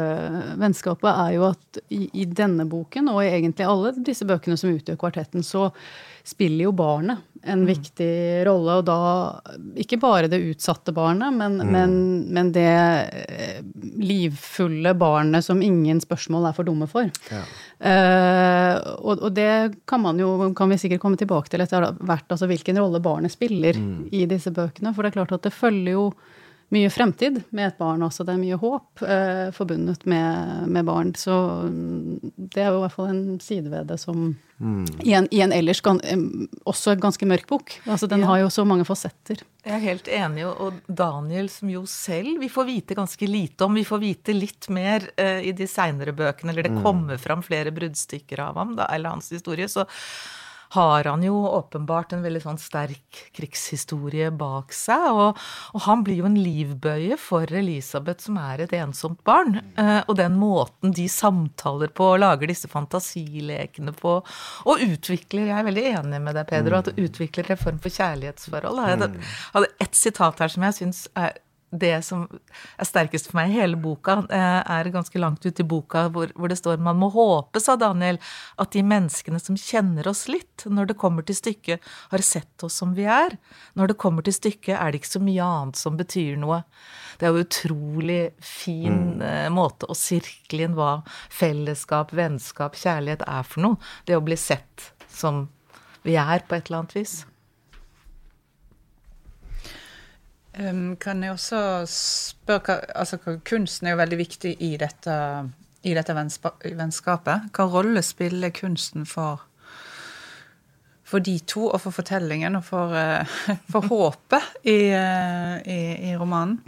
vennskapet, 0.58 1.06
er 1.12 1.36
jo 1.36 1.46
at 1.52 1.80
i, 1.94 2.08
i, 2.10 2.26
denne 2.26 2.66
boken, 2.66 3.12
og 3.12 3.22
i 3.22 3.30
egentlig 3.30 3.68
alle 3.68 3.92
disse 4.06 4.26
bøkene 4.26 4.58
som 4.58 4.74
utgjør 4.74 4.98
kvartetten, 4.98 5.46
så 5.46 5.68
spiller 6.26 6.66
jo 6.66 6.74
barnet 6.76 7.22
en 7.46 7.62
mm. 7.62 7.66
viktig 7.66 8.46
rolle. 8.46 8.78
Og 8.80 8.86
da 8.86 8.98
ikke 9.78 9.98
bare 10.02 10.30
det 10.30 10.42
utsatte 10.50 10.94
barnet, 10.96 11.34
men, 11.34 11.60
mm. 11.60 11.72
men, 11.72 11.96
men, 12.34 12.52
det 12.54 12.66
eh, 12.66 13.60
livfulle 14.02 14.94
barnet 14.98 15.46
som 15.46 15.62
ingen 15.62 16.00
spørsmål 16.02 16.50
er 16.50 16.56
for 16.56 16.68
dumme 16.68 16.88
for. 16.90 17.10
Ja. 17.30 17.44
Uh, 17.76 18.76
og, 19.04 19.20
og, 19.20 19.30
det 19.36 19.82
kan 19.88 20.00
man 20.02 20.18
jo, 20.20 20.30
kan 20.56 20.72
vi 20.72 20.80
sikkert 20.80 21.02
komme 21.02 21.20
tilbake 21.20 21.52
til 21.52 21.62
etter 21.62 21.90
hvert, 22.00 22.26
altså 22.32 22.48
hvilken 22.48 22.80
rolle 22.80 23.02
barnet 23.04 23.34
spiller 23.34 23.78
mm. 23.78 24.08
i 24.16 24.24
disse 24.30 24.52
bøkene. 24.54 24.94
For 24.96 25.04
det 25.04 25.12
er 25.12 25.20
klart 25.20 25.36
at 25.36 25.46
det 25.46 25.54
følger 25.54 25.98
jo 25.98 26.08
mye 26.74 26.90
fremtid 26.90 27.38
med 27.54 27.68
et 27.68 27.78
barn 27.78 28.02
også. 28.02 28.24
Det 28.26 28.34
er 28.34 28.40
mye 28.40 28.58
håp 28.58 29.02
eh, 29.06 29.48
forbundet 29.54 30.02
med, 30.08 30.66
med, 30.66 30.86
barn. 30.88 31.12
Så 31.18 31.34
mm, 31.70 32.32
det 32.36 32.64
er 32.64 32.72
jo 32.72 32.80
i 32.80 32.82
hvert 32.84 32.96
fall 32.96 33.10
en 33.12 33.38
side 33.42 33.70
ved 33.70 33.86
det 33.92 33.98
som 34.02 34.32
mm. 34.58 34.84
i, 35.04 35.12
en, 35.14 35.28
i, 35.30 35.42
en, 35.44 35.54
ellers 35.54 35.80
kan, 35.84 36.00
også 36.66 36.96
ganske 36.98 37.28
mørk 37.28 37.46
bok. 37.50 37.76
Altså 37.84 38.08
Den 38.10 38.24
ja. 38.24 38.30
har 38.32 38.42
jo 38.42 38.50
så 38.50 38.66
mange 38.66 38.86
fasetter. 38.88 39.44
Jeg 39.66 39.74
er 39.76 39.82
helt 39.82 40.10
enig, 40.10 40.46
og 40.46 40.80
Daniel 40.86 41.50
som 41.50 41.70
jo 41.70 41.84
selv 41.90 42.40
vi 42.42 42.50
får 42.50 42.68
vite 42.68 42.98
ganske 42.98 43.30
lite 43.30 43.66
om. 43.66 43.78
Vi 43.78 43.86
får 43.86 44.02
vite 44.02 44.34
litt 44.34 44.70
mer 44.74 45.06
eh, 45.14 45.46
i 45.46 45.54
de 45.54 45.70
seinere 45.70 46.14
bøkene, 46.16 46.50
eller 46.54 46.66
det 46.66 46.74
mm. 46.74 46.82
kommer 46.86 47.22
fram 47.22 47.46
flere 47.46 47.74
bruddstykker 47.74 48.42
av 48.42 48.58
ham, 48.62 48.74
da, 48.78 48.90
eller 48.94 49.14
hans 49.14 49.30
historie. 49.34 49.70
så 49.70 49.86
har 50.74 51.04
han 51.04 51.22
jo 51.24 51.36
åpenbart 51.46 52.14
en 52.16 52.24
veldig 52.24 52.42
sånn 52.42 52.60
sterk 52.60 53.20
krigshistorie 53.36 54.30
bak 54.34 54.74
seg. 54.74 55.06
Og, 55.12 55.40
og, 55.72 55.80
han 55.86 56.02
blir 56.06 56.20
jo 56.22 56.28
en 56.28 56.38
livbøye 56.40 57.18
for 57.20 57.50
Elisabeth, 57.50 58.26
som 58.26 58.40
er 58.42 58.64
et 58.64 58.74
ensomt 58.78 59.22
barn. 59.26 59.60
Eh, 59.78 60.00
og 60.06 60.16
den 60.18 60.38
måten 60.40 60.94
de 60.96 61.06
samtaler 61.12 61.92
på 61.94 62.12
og 62.14 62.20
lager 62.22 62.50
disse 62.50 62.70
fantasilekene 62.72 63.94
på, 63.96 64.18
og 64.66 64.84
utvikler 64.86 65.50
Jeg 65.50 65.58
er 65.60 65.66
veldig 65.68 65.86
enig 65.92 66.22
med 66.22 66.36
deg, 66.38 66.48
Pedro, 66.50 66.80
at 66.80 66.90
det 66.90 67.06
utvikler 67.06 67.54
en 67.54 67.60
form 67.60 67.80
for 67.82 67.94
kjærlighetsforhold. 67.94 68.82
Jeg 68.86 69.26
hadde 69.54 69.74
ett 69.82 69.98
sitat 69.98 70.42
her 70.42 70.52
som 70.52 70.66
jeg 70.66 70.80
syns 70.80 71.04
er 71.16 71.36
det 71.70 71.98
som 72.06 72.24
er 72.30 72.86
sterkest 72.86 73.28
for 73.28 73.40
meg 73.40 73.50
i 73.50 73.58
hele 73.58 73.78
boka, 73.80 74.20
eh, 74.30 74.60
er 74.62 74.90
ganske 74.94 75.18
langt 75.18 75.44
ute 75.46 75.64
i 75.64 75.66
boka 75.66 76.06
hvor, 76.14 76.30
hvor, 76.36 76.48
det 76.48 76.58
står 76.60 76.78
man 76.82 76.98
må 77.00 77.08
håpe, 77.12 77.60
sa 77.62 77.74
Daniel, 77.80 78.20
at 78.62 78.72
de 78.72 78.84
menneskene 78.86 79.40
som 79.42 79.58
kjenner 79.58 80.06
oss 80.08 80.26
litt, 80.30 80.66
når 80.70 80.92
det 80.92 80.98
kommer 81.00 81.26
til 81.26 81.38
stykket, 81.38 81.82
har 82.12 82.24
sett 82.24 82.66
oss 82.66 82.78
som 82.78 82.94
vi 82.96 83.08
er. 83.10 83.36
Når 83.74 83.92
det 83.92 84.00
kommer 84.02 84.26
til 84.26 84.36
stykket, 84.36 84.76
er 84.78 84.92
det 84.92 85.02
ikke 85.02 85.16
så 85.16 85.24
mye 85.26 85.50
annet 85.50 85.80
som 85.80 85.98
betyr 85.98 86.38
noe. 86.40 86.62
Det 87.18 87.26
er 87.26 87.34
jo 87.34 87.46
utrolig 87.46 88.22
fin 88.40 89.16
mm. 89.16 89.24
Eh, 89.26 89.46
måte 89.50 89.88
å 89.90 89.94
sirkle 89.96 90.66
inn 90.66 90.76
hva 90.76 91.00
fellesskap, 91.32 92.12
vennskap, 92.14 92.76
kjærlighet 92.78 93.24
er 93.26 93.46
for 93.48 93.64
noe. 93.64 93.80
Det 94.06 94.16
å 94.16 94.24
bli 94.24 94.36
sett 94.38 94.92
som 95.10 95.46
vi 96.06 96.14
er, 96.20 96.44
på 96.46 96.54
et 96.54 96.68
eller 96.68 96.84
annet 96.84 97.00
vis. 97.00 97.14
Um, 97.16 97.32
kan 100.56 101.20
jeg 101.22 101.34
også 101.34 101.58
spørre 101.90 102.62
hva, 102.64 102.76
altså, 102.96 103.18
Kunsten 103.44 103.88
er 103.88 103.94
jo 103.94 104.00
veldig 104.00 104.18
viktig 104.20 104.54
i 104.64 104.72
dette, 104.80 105.16
i 105.84 105.92
dette 105.96 106.16
vennskapet. 106.16 107.50
Hva 107.52 107.66
rolle 107.70 108.02
spiller 108.04 108.54
kunsten 108.56 109.04
for, 109.08 109.42
for 111.04 111.24
de 111.24 111.36
to, 111.44 111.66
og 111.68 111.80
for 111.84 111.98
fortellingen, 111.98 112.56
og 112.56 112.64
for, 112.64 112.94
uh, 112.96 113.58
for 113.72 113.88
håpet 113.92 114.54
i, 114.64 114.78
uh, 114.96 115.58
i, 115.60 115.80
i, 116.10 116.14
romanen? 116.16 116.62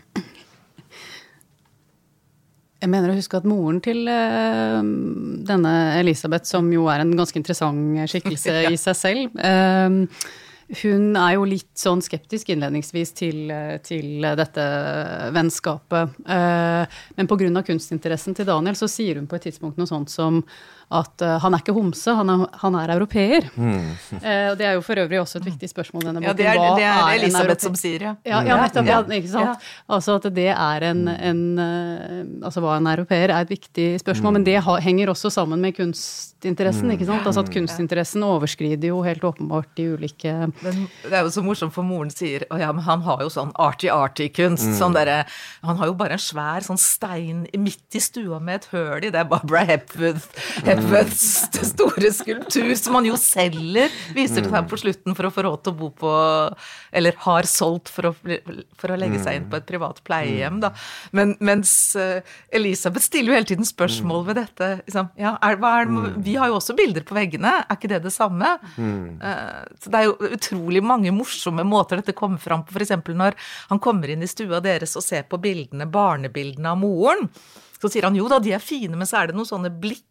Jeg 2.78 2.92
mener 2.92 3.10
å 3.10 3.16
huske 3.16 3.40
at 3.40 3.48
moren 3.48 3.80
til 3.82 4.04
uh, 4.06 4.82
denne 5.48 5.72
Elisabeth, 5.98 6.46
som 6.46 6.68
jo 6.70 6.86
er 6.92 7.02
en 7.02 7.16
ganske 7.18 7.40
interessant 7.40 8.04
skikkelse 8.12 8.60
i 8.74 8.76
seg 8.78 9.00
selv 9.00 9.40
hun 10.68 11.16
er 11.16 11.34
jo 11.38 11.46
litt 11.48 11.70
sånn 11.80 12.02
skeptisk 12.04 12.50
innledningsvis 12.52 13.14
til, 13.16 13.52
til 13.84 14.26
dette 14.36 14.64
vennskapet. 15.32 16.18
Eh, 16.28 16.98
men 17.16 17.30
pga. 17.30 17.62
kunstinteressen 17.64 18.36
til 18.36 18.48
Daniel 18.48 18.76
så 18.76 18.88
sier 18.90 19.16
hun 19.16 19.28
på 19.30 19.38
et 19.38 19.48
tidspunkt 19.48 19.80
noe 19.80 19.88
sånt 19.88 20.12
som 20.12 20.42
at 20.88 21.20
uh, 21.20 21.34
han 21.42 21.52
er 21.52 21.60
ikke 21.60 21.74
homse, 21.76 22.12
han 22.16 22.30
er, 22.32 22.44
han 22.62 22.76
er 22.80 22.94
europeer. 22.96 23.50
Mm. 23.56 23.88
Uh, 24.18 24.50
det 24.58 24.64
er 24.66 24.74
jo 24.74 24.82
for 24.82 24.98
øvrig 24.98 25.20
også 25.20 25.38
et 25.38 25.46
viktig 25.46 25.68
spørsmål 25.70 26.08
denne 26.08 26.20
boken. 26.20 26.28
Ja, 26.28 26.34
det 26.36 26.46
er, 26.50 26.76
det 26.76 26.86
er 26.88 27.10
Elisabeth 27.20 27.64
som 27.64 27.76
sier, 27.78 28.02
ja. 28.02 28.12
Ja, 28.26 28.40
ja 28.44 28.56
nettopp. 28.58 28.88
Ja, 28.88 28.98
ikke 29.14 29.30
sant. 29.30 29.46
Ja. 29.46 29.84
Altså 29.94 30.16
at 30.18 30.26
det 30.34 30.48
er 30.50 30.86
en, 30.88 31.04
en 31.08 31.42
uh, 31.60 32.46
Altså 32.48 32.62
hva 32.64 32.78
en 32.78 32.88
europeer 32.90 33.30
er 33.30 33.46
et 33.46 33.52
viktig 33.52 33.86
spørsmål, 34.02 34.32
mm. 34.32 34.36
men 34.38 34.46
det 34.48 34.56
ha, 34.66 34.74
henger 34.82 35.12
også 35.12 35.30
sammen 35.32 35.62
med 35.62 35.76
kunstinteressen, 35.76 36.90
ikke 36.94 37.06
sant. 37.08 37.28
Altså 37.28 37.44
at 37.44 37.52
kunstinteressen 37.54 38.24
overskrider 38.26 38.90
jo 38.90 39.04
helt 39.06 39.24
åpenbart 39.28 39.70
de 39.78 39.90
ulike 39.94 40.34
men 40.62 40.88
Det 41.02 41.12
er 41.12 41.24
jo 41.26 41.32
så 41.32 41.44
morsomt, 41.44 41.74
for 41.74 41.86
moren 41.86 42.10
sier 42.12 42.44
å 42.52 42.58
ja, 42.60 42.70
men 42.74 42.84
han 42.86 43.04
har 43.06 43.22
jo 43.24 43.30
sånn 43.32 43.52
arty-arty-kunst. 43.58 44.72
Mm. 44.72 44.76
Sånn 44.78 44.96
derre 44.96 45.20
Han 45.66 45.78
har 45.80 45.90
jo 45.90 45.96
bare 45.98 46.18
en 46.18 46.22
svær 46.22 46.64
sånn 46.66 46.80
stein 46.80 47.44
midt 47.58 47.96
i 47.96 48.02
stua 48.02 48.40
med 48.42 48.62
et 48.62 48.68
høl 48.72 49.08
i. 49.08 49.12
Det 49.14 49.22
er 49.22 49.28
Barbara 49.30 49.64
Hepworth. 49.68 50.28
Edwards 50.78 51.24
store 51.72 52.10
skulptur, 52.14 52.70
som 52.78 52.96
han 52.98 53.08
jo 53.08 53.16
selger, 53.20 53.92
viser 54.14 54.44
det 54.44 54.52
seg 54.52 54.68
på 54.70 54.78
slutten, 54.80 55.16
for 55.18 55.28
å 55.28 55.32
få 55.34 55.44
råd 55.46 55.64
til 55.64 55.74
å 55.74 55.78
bo 55.78 55.88
på 55.98 56.12
Eller 56.98 57.16
har 57.24 57.48
solgt 57.50 57.90
for 57.92 58.10
å, 58.10 58.12
for 58.78 58.92
å 58.92 58.98
legge 58.98 59.20
seg 59.22 59.38
inn 59.38 59.48
på 59.50 59.58
et 59.58 59.66
privat 59.68 60.00
pleiehjem, 60.06 60.60
da. 60.62 60.72
Men, 61.16 61.34
mens 61.44 61.72
uh, 61.98 62.20
Elisabeth 62.54 63.06
stiller 63.06 63.32
jo 63.32 63.38
hele 63.38 63.50
tiden 63.50 63.68
spørsmål 63.68 64.24
ved 64.30 64.40
dette. 64.40 64.70
Liksom, 64.86 65.12
ja, 65.20 65.34
er, 65.44 65.58
er 65.58 65.92
vi 66.24 66.36
har 66.38 66.50
jo 66.52 66.58
også 66.58 66.76
bilder 66.78 67.06
på 67.06 67.16
veggene, 67.18 67.58
er 67.64 67.78
ikke 67.78 67.92
det 67.92 68.02
det 68.06 68.14
samme? 68.14 68.54
Uh, 68.78 69.64
så 69.82 69.92
det 69.92 70.02
er 70.02 70.08
jo 70.08 70.32
utrolig 70.38 70.84
mange 70.84 71.12
morsomme 71.14 71.66
måter 71.68 72.00
dette 72.00 72.16
kommer 72.16 72.40
fram 72.42 72.64
på, 72.66 72.76
f.eks. 72.76 72.94
når 73.08 73.38
han 73.72 73.82
kommer 73.82 74.12
inn 74.12 74.24
i 74.24 74.30
stua 74.30 74.62
deres 74.64 74.96
og 74.98 75.04
ser 75.04 75.26
på 75.28 75.40
bildene, 75.42 75.88
barnebildene 75.90 76.74
av 76.74 76.80
moren. 76.80 77.28
Så 77.78 77.90
sier 77.92 78.08
han 78.08 78.16
jo 78.18 78.26
da, 78.30 78.40
de 78.42 78.54
er 78.56 78.62
fine, 78.62 78.96
men 78.98 79.06
så 79.06 79.20
er 79.20 79.30
det 79.30 79.38
noen 79.38 79.48
sånne 79.48 79.70
blikk 79.70 80.06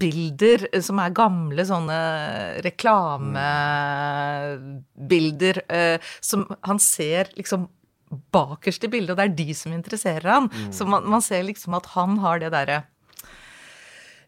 bilder 0.00 0.64
som 0.82 0.98
er 1.02 1.16
gamle 1.16 1.64
sånne 1.68 1.98
reklamebilder 2.64 5.62
eh, 5.68 5.98
som 6.20 6.46
han 6.64 6.78
ser 6.82 7.28
liksom 7.36 7.68
bakerst 8.34 8.84
i 8.86 8.90
bildet, 8.92 9.14
og 9.14 9.18
det 9.18 9.26
er 9.26 9.38
de 9.38 9.54
som 9.56 9.72
interesserer 9.74 10.30
han. 10.30 10.46
Mm. 10.52 10.72
Så 10.76 10.82
man, 10.86 11.02
man, 11.10 11.22
ser 11.24 11.42
liksom 11.46 11.74
at 11.78 11.86
han 11.94 12.18
har 12.22 12.36
det 12.42 12.50
derre 12.54 12.78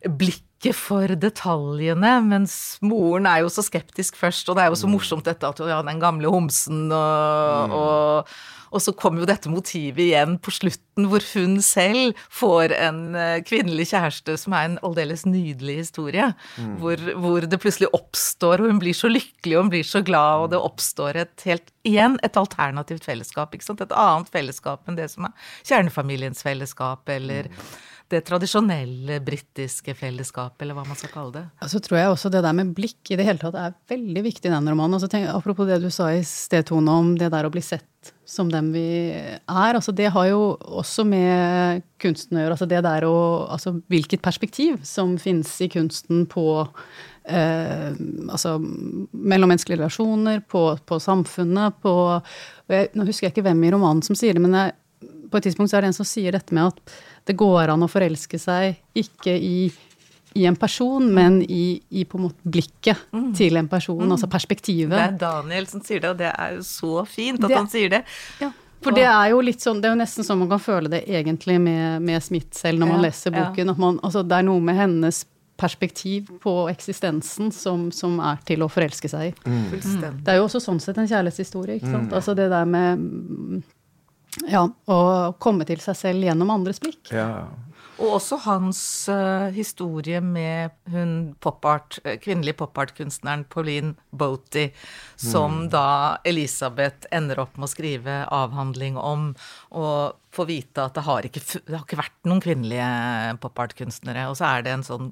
blikket 0.07 0.46
for 0.77 1.13
detaljene, 1.21 2.17
mens 2.27 2.57
moren 2.83 3.29
er 3.31 3.45
jo 3.45 3.53
så 3.53 3.63
skeptisk 3.63 4.17
først, 4.19 4.49
og 4.49 4.57
det 4.59 4.65
er 4.65 4.73
jo 4.73 4.79
så 4.81 4.89
mm. 4.89 4.95
morsomt 4.97 5.29
dette 5.29 5.47
at 5.47 5.61
ja, 5.63 5.83
den 5.87 6.01
gamle 6.03 6.33
homsen 6.33 6.87
og, 6.91 7.71
mm. 7.71 7.77
og 7.77 8.37
og 8.75 8.83
så 8.83 8.95
kommer 8.97 9.23
jo 9.23 9.29
dette 9.29 9.51
motivet 9.51 10.03
igjen 10.09 10.37
på 10.43 10.53
slutten, 10.55 11.07
hvor 11.11 11.25
hun 11.35 11.59
selv 11.65 12.19
får 12.33 12.75
en 12.77 13.01
eh, 13.19 13.39
kvinnelig 13.47 13.89
kjæreste 13.93 14.37
som 14.41 14.57
er 14.57 14.69
en 14.69 14.79
aldeles 14.87 15.25
nydelig 15.29 15.79
historie. 15.85 16.29
Mm. 16.59 16.77
Hvor, 16.83 17.07
hvor, 17.23 17.47
det 17.47 17.61
plutselig 17.63 17.91
oppstår, 17.97 18.63
og 18.63 18.73
hun 18.73 18.83
blir 18.83 18.97
så 18.97 19.11
lykkelig 19.13 19.57
og 19.57 19.67
hun 19.67 19.73
blir 19.77 19.87
så 19.87 20.03
glad, 20.07 20.47
og 20.47 20.53
det 20.55 20.63
oppstår 20.63 21.23
et 21.25 21.49
helt 21.49 21.73
Igjen 21.87 22.17
et 22.27 22.35
alternativt 22.35 23.05
fellesskap. 23.07 23.53
ikke 23.55 23.63
sant? 23.63 23.79
Et 23.79 23.93
annet 23.95 24.31
fellesskap 24.35 24.89
enn 24.91 24.97
det 24.99 25.05
som 25.13 25.29
er 25.29 25.53
kjernefamiliens 25.69 26.43
fellesskap, 26.43 27.07
eller 27.15 27.47
mm 27.47 27.69
det 28.13 28.23
tradisjonelle 28.29 29.19
britiske 29.25 29.95
fellesskapet, 29.99 30.63
eller 30.63 30.77
hva 30.79 30.85
man 30.87 30.99
skal 30.99 31.11
kalle 31.11 31.35
det. 31.35 31.45
Så 31.73 31.81
tror 31.83 31.99
jeg 31.99 32.13
også 32.13 32.31
det 32.31 32.45
der 32.47 32.55
med 32.55 32.71
blikk 32.77 33.11
i 33.11 33.19
det 33.19 33.27
hele 33.27 33.43
tatt 33.43 33.59
er 33.59 33.75
veldig 33.91 34.23
viktig 34.29 34.47
i 34.47 34.53
den 34.53 34.71
romanen. 34.71 34.95
Altså, 34.99 35.11
tenk, 35.11 35.27
apropos 35.33 35.67
det 35.67 35.81
du 35.83 35.89
sa 35.91 36.13
i 36.15 36.23
sted, 36.27 36.69
Tone, 36.69 36.93
om 36.93 37.17
det 37.19 37.33
der 37.35 37.49
å 37.49 37.53
bli 37.53 37.65
sett 37.65 38.13
som 38.27 38.51
dem 38.51 38.71
vi 38.75 38.87
er. 39.11 39.75
Altså, 39.75 39.95
det 39.97 40.13
har 40.15 40.29
jo 40.31 40.41
også 40.79 41.07
med 41.09 41.83
kunsten 42.03 42.39
å 42.39 42.45
gjøre. 42.45 42.55
Altså, 42.55 42.71
det 42.71 42.85
der 42.87 43.09
å 43.09 43.17
Altså 43.57 43.77
hvilket 43.91 44.23
perspektiv 44.23 44.81
som 44.87 45.17
finnes 45.19 45.51
i 45.63 45.69
kunsten 45.73 46.25
på 46.31 46.47
eh, 46.63 47.93
altså 48.31 48.57
mellommenneskelige 48.61 49.81
relasjoner, 49.81 50.43
på, 50.47 50.69
på 50.87 50.99
samfunnet, 51.03 51.79
på 51.83 51.95
jeg, 52.71 52.91
Nå 52.95 53.07
husker 53.07 53.29
jeg 53.29 53.37
ikke 53.37 53.47
hvem 53.49 53.65
i 53.67 53.73
romanen 53.75 54.03
som 54.07 54.19
sier 54.19 54.37
det, 54.37 54.43
men 54.43 54.57
jeg, 54.59 54.75
på 55.01 55.39
et 55.39 55.49
tidspunkt 55.49 55.71
så 55.71 55.79
er 55.79 55.87
det 55.87 55.93
en 55.93 55.99
som 55.99 56.09
sier 56.09 56.37
dette 56.37 56.55
med 56.57 56.71
at 56.71 56.97
det 57.29 57.37
går 57.39 57.73
an 57.73 57.85
å 57.85 57.91
forelske 57.91 58.39
seg 58.41 58.79
ikke 58.97 59.35
i, 59.35 59.69
i 60.39 60.47
en 60.49 60.59
person, 60.59 61.09
men 61.15 61.41
i, 61.43 61.81
i, 61.91 62.05
på 62.09 62.21
en 62.21 62.29
måte 62.29 62.53
blikket 62.57 63.09
mm. 63.13 63.33
til 63.37 63.59
en 63.61 63.69
person, 63.71 64.03
mm. 64.05 64.15
altså 64.17 64.31
perspektivet. 64.31 64.95
Det 64.95 65.03
er 65.09 65.19
Daniel 65.21 65.67
som 65.71 65.83
sier 65.85 66.05
det, 66.05 66.15
og 66.15 66.23
det 66.23 66.31
er 66.33 66.57
jo 66.59 66.65
så 66.67 67.03
fint 67.09 67.43
at 67.43 67.51
det, 67.51 67.59
han 67.59 67.71
sier 67.73 67.93
det. 67.99 68.03
Ja. 68.43 68.53
For 68.85 68.95
det 68.95 69.07
er 69.09 69.31
jo 69.33 69.41
litt 69.43 69.65
sånn, 69.65 69.81
det 69.83 69.89
er 69.89 69.97
jo 69.97 70.03
nesten 70.03 70.27
sånn 70.27 70.39
man 70.45 70.51
kan 70.53 70.63
føle 70.63 70.91
det 70.93 71.03
egentlig 71.09 71.57
med, 71.63 72.05
med 72.07 72.23
Smith 72.23 72.55
selv 72.55 72.79
når 72.79 72.93
man 72.93 73.01
ja, 73.01 73.07
leser 73.09 73.35
boken. 73.35 73.65
Ja. 73.65 73.73
At 73.73 73.81
man, 73.83 73.99
altså 74.07 74.23
det 74.23 74.37
er 74.39 74.47
noe 74.47 74.63
med 74.63 74.79
hennes 74.79 75.25
perspektiv 75.57 76.29
på 76.43 76.53
eksistensen 76.69 77.49
som, 77.55 77.89
som 77.93 78.19
er 78.21 78.41
til 78.49 78.63
å 78.63 78.69
forelske 78.69 79.09
seg 79.09 79.31
i. 79.31 79.33
Mm. 79.49 80.21
Det 80.21 80.35
er 80.35 80.39
jo 80.39 80.45
også 80.45 80.61
sånn 80.61 80.83
sett 80.85 81.01
en 81.01 81.09
kjærlighetshistorie. 81.09 81.79
ikke 81.81 81.89
sant? 81.89 82.11
Mm. 82.11 82.17
Altså 82.19 82.37
det 82.37 82.51
der 82.53 82.69
med 82.69 83.65
ja, 84.45 84.67
og 84.93 85.39
komme 85.43 85.67
til 85.69 85.81
seg 85.83 85.97
selv 85.99 86.27
gjennom 86.27 86.53
andres 86.53 86.83
blikk. 86.83 87.13
Ja. 87.15 87.47
Og 87.97 88.19
også 88.19 88.37
hans 88.45 88.81
uh, 89.09 89.49
historie 89.57 90.21
med 90.21 90.75
hun 90.93 91.35
popart, 91.41 91.97
eh, 92.05 92.19
kvinnelige 92.21 92.59
popartkunstneren 92.61 93.47
Pauline 93.49 93.95
Boaty, 94.13 94.67
som 95.17 95.63
mm. 95.63 95.71
da 95.73 95.87
Elisabeth 96.29 97.09
ender 97.17 97.41
opp 97.47 97.57
med 97.57 97.71
å 97.71 97.73
skrive 97.73 98.19
avhandling 98.29 99.01
om. 99.01 99.31
Og 99.73 100.13
får 100.37 100.49
vite 100.49 100.85
at 100.85 100.97
det 100.97 101.05
har 101.07 101.27
ikke, 101.27 101.43
det 101.67 101.75
har 101.75 101.85
ikke 101.85 101.99
vært 102.01 102.29
noen 102.29 102.43
kvinnelige 102.45 102.89
popartkunstnere. 103.43 104.27
Og 104.31 104.37
så 104.39 104.49
er 104.51 104.67
det 104.67 104.75
en 104.75 104.87
sånn 104.87 105.11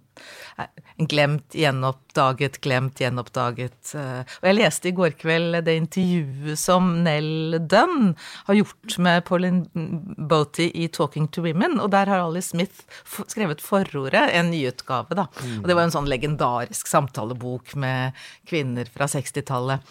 en 0.59 1.09
glemt, 1.11 1.57
gjenoppdaget, 1.57 2.61
glemt, 2.65 3.01
gjenoppdaget 3.03 3.95
eh, 3.99 4.21
Og 4.39 4.49
jeg 4.49 4.59
leste 4.59 4.91
i 4.91 4.95
går 4.95 5.17
kveld 5.19 5.59
det 5.67 5.77
intervjuet 5.81 6.61
som 6.61 6.91
Nell 7.07 7.59
Dunn 7.71 8.15
har 8.49 8.59
gjort 8.61 8.99
med 9.03 9.25
Pauline 9.29 9.87
Boaty 10.31 10.71
i 10.71 10.89
'Talking 10.89 11.29
to 11.35 11.43
Women', 11.45 11.81
og 11.83 11.91
der 11.95 12.11
har 12.11 12.23
Alice 12.23 12.53
Smith 12.55 12.85
skrevet 13.27 13.63
forordet, 13.65 14.29
en 14.35 14.51
nyutgave, 14.53 15.17
da. 15.17 15.27
Og 15.61 15.69
det 15.69 15.77
var 15.77 15.89
en 15.89 15.95
sånn 15.95 16.11
legendarisk 16.11 16.87
samtalebok 16.91 17.75
med 17.81 18.15
kvinner 18.49 18.89
fra 18.95 19.09
60-tallet. 19.11 19.83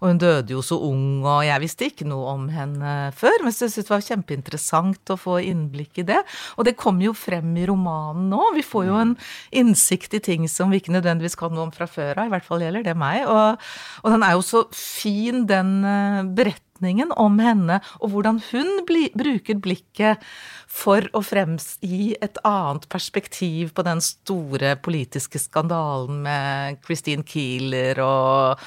Og 0.00 0.08
hun 0.08 0.20
døde 0.20 0.54
jo 0.54 0.62
så 0.64 0.78
ung, 0.80 1.20
og 1.28 1.42
jeg 1.44 1.60
visste 1.60 1.88
ikke 1.90 2.06
noe 2.08 2.32
om 2.32 2.46
henne 2.52 2.92
før. 3.16 3.42
Men 3.42 3.52
jeg 3.52 3.58
syntes 3.58 3.76
det 3.82 3.92
var 3.92 4.06
kjempeinteressant 4.06 5.12
å 5.12 5.18
få 5.20 5.36
innblikk 5.44 6.00
i 6.00 6.06
det. 6.08 6.22
Og 6.56 6.64
det 6.68 6.78
kommer 6.80 7.10
jo 7.10 7.16
frem 7.16 7.52
i 7.60 7.66
romanen 7.68 8.30
nå. 8.32 8.40
Vi 8.56 8.64
får 8.64 8.88
jo 8.88 8.96
en 8.96 9.12
innsikt 9.60 10.16
i 10.16 10.22
ting 10.24 10.48
som 10.48 10.72
vi 10.72 10.80
ikke 10.80 10.94
nødvendigvis 10.96 11.36
kan 11.40 11.52
noe 11.52 11.68
om 11.68 11.74
fra 11.74 11.88
før 11.90 12.16
av. 12.16 12.30
I 12.30 12.34
hvert 12.34 12.48
fall 12.48 12.64
gjelder 12.64 12.86
det 12.88 12.96
meg. 12.96 13.26
Og, 13.28 13.70
og 14.00 14.14
den 14.16 14.24
er 14.24 14.36
jo 14.38 14.46
så 14.46 14.64
fin, 14.72 15.44
den 15.50 15.74
uh, 15.84 16.22
beretningen 16.24 17.12
om 17.20 17.36
henne, 17.44 17.80
og 18.00 18.14
hvordan 18.14 18.40
hun 18.50 18.70
bli, 18.88 19.10
bruker 19.12 19.60
blikket 19.60 20.24
for 20.70 21.04
å 21.12 21.20
fremgi 21.24 22.14
et 22.24 22.40
annet 22.48 22.88
perspektiv 22.88 23.74
på 23.76 23.84
den 23.84 24.00
store 24.04 24.78
politiske 24.80 25.42
skandalen 25.42 26.22
med 26.24 26.80
Christine 26.86 27.26
Keeler 27.28 28.00
og 28.06 28.64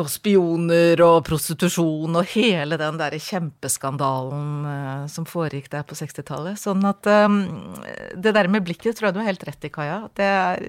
og 0.00 0.08
spioner 0.08 1.00
og 1.04 1.18
prostitusjon 1.26 2.16
og 2.16 2.30
hele 2.32 2.78
den 2.80 2.96
derre 3.00 3.18
kjempeskandalen 3.20 4.46
uh, 4.64 5.02
som 5.12 5.26
foregikk 5.28 5.68
der 5.74 5.84
på 5.84 5.98
60-tallet. 5.98 6.60
Sånn 6.60 6.86
at 6.88 7.08
um, 7.28 7.42
det 8.16 8.32
der 8.32 8.48
med 8.52 8.64
blikket 8.64 8.96
tror 8.96 9.10
jeg 9.10 9.18
du 9.18 9.20
har 9.20 9.28
helt 9.28 9.44
rett 9.48 9.68
i, 9.68 9.72
Kaja. 9.74 9.98
Det 10.16 10.28
er 10.28 10.64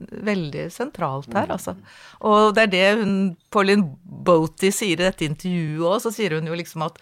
veldig 0.00 0.64
sentralt 0.72 1.30
her, 1.36 1.52
altså. 1.54 1.76
Og 2.26 2.54
det 2.56 2.66
er 2.66 2.72
det 2.72 2.88
hun 3.02 3.14
Pauline 3.54 3.94
Boaty 4.02 4.72
sier 4.74 4.98
i 4.98 5.04
dette 5.06 5.28
intervjuet 5.28 5.84
òg, 5.84 6.00
så 6.02 6.12
sier 6.14 6.38
hun 6.38 6.48
jo 6.50 6.56
liksom 6.58 6.86
at 6.88 6.98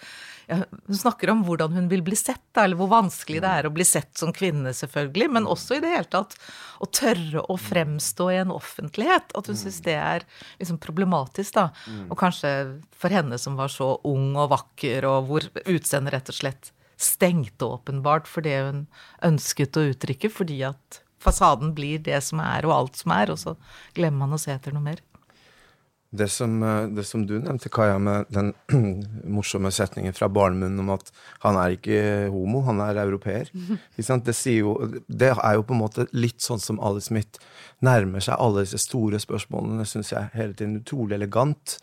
Hun 0.48 0.96
snakker 0.98 1.30
om 1.32 1.44
hvordan 1.46 1.72
hun 1.76 1.88
vil 1.90 2.02
bli 2.04 2.16
sett, 2.18 2.44
eller 2.58 2.78
hvor 2.78 2.90
vanskelig 2.92 3.40
det 3.44 3.52
er 3.60 3.68
å 3.68 3.72
bli 3.74 3.86
sett 3.86 4.18
som 4.18 4.32
kvinne, 4.34 4.72
selvfølgelig, 4.76 5.28
men 5.36 5.48
også 5.50 5.78
i 5.78 5.82
det 5.84 5.92
hele 5.94 6.10
tatt 6.10 6.36
å 6.82 6.88
tørre 6.90 7.44
å 7.46 7.56
fremstå 7.60 8.28
i 8.32 8.40
en 8.42 8.54
offentlighet. 8.54 9.32
At 9.38 9.50
hun 9.50 9.58
syns 9.58 9.80
det 9.86 9.96
er 10.00 10.26
liksom 10.58 10.80
problematisk, 10.82 11.54
da. 11.58 11.68
Og 12.08 12.18
kanskje 12.18 12.52
for 12.96 13.14
henne 13.14 13.38
som 13.38 13.56
var 13.60 13.72
så 13.72 13.94
ung 14.08 14.34
og 14.36 14.50
vakker, 14.54 15.06
og 15.08 15.30
hvor 15.30 15.48
utseendet 15.62 16.16
rett 16.16 16.32
og 16.34 16.38
slett 16.40 16.72
stengte 17.02 17.66
åpenbart 17.66 18.28
for 18.30 18.46
det 18.46 18.58
hun 18.62 18.84
ønsket 19.26 19.78
å 19.78 19.88
uttrykke, 19.90 20.30
fordi 20.30 20.62
at 20.68 21.02
fasaden 21.22 21.74
blir 21.74 22.02
det 22.02 22.20
som 22.26 22.42
er, 22.42 22.66
og 22.66 22.74
alt 22.76 23.00
som 23.02 23.14
er, 23.14 23.32
og 23.32 23.38
så 23.38 23.56
glemmer 23.96 24.26
man 24.26 24.36
å 24.36 24.42
se 24.42 24.54
etter 24.54 24.74
noe 24.74 24.84
mer. 24.84 25.02
Det 26.12 26.28
som, 26.28 26.62
eh, 26.62 26.86
det 26.92 27.04
som, 27.08 27.26
du 27.26 27.38
nevnte, 27.40 27.70
Kaja, 27.72 27.98
med 27.98 28.26
den 28.28 28.52
morsomme 29.36 29.70
setningen 29.72 30.12
fra 30.12 30.28
barnemunnen 30.28 30.82
om 30.84 30.90
at 30.92 31.08
han 31.40 31.56
er 31.56 31.76
ikke 31.78 32.00
homo, 32.34 32.60
han 32.66 32.82
er 32.84 33.00
europeer. 33.00 33.48
Det, 33.96 34.34
jo, 34.52 34.74
det, 35.08 35.30
er 35.32 35.54
jo 35.56 35.62
på 35.64 35.74
en 35.74 35.80
måte 35.80 36.04
litt 36.12 36.42
sånn 36.42 36.60
som 36.60 36.80
Alice 36.84 37.08
Smith 37.08 37.40
nærmer 37.80 38.20
seg 38.20 38.36
alle 38.36 38.64
disse 38.66 38.80
store 38.82 39.20
spørsmålene, 39.22 39.86
syns 39.88 40.12
jeg, 40.12 40.28
hele 40.34 40.56
tiden 40.58 40.80
utrolig 40.82 41.16
elegant. 41.16 41.78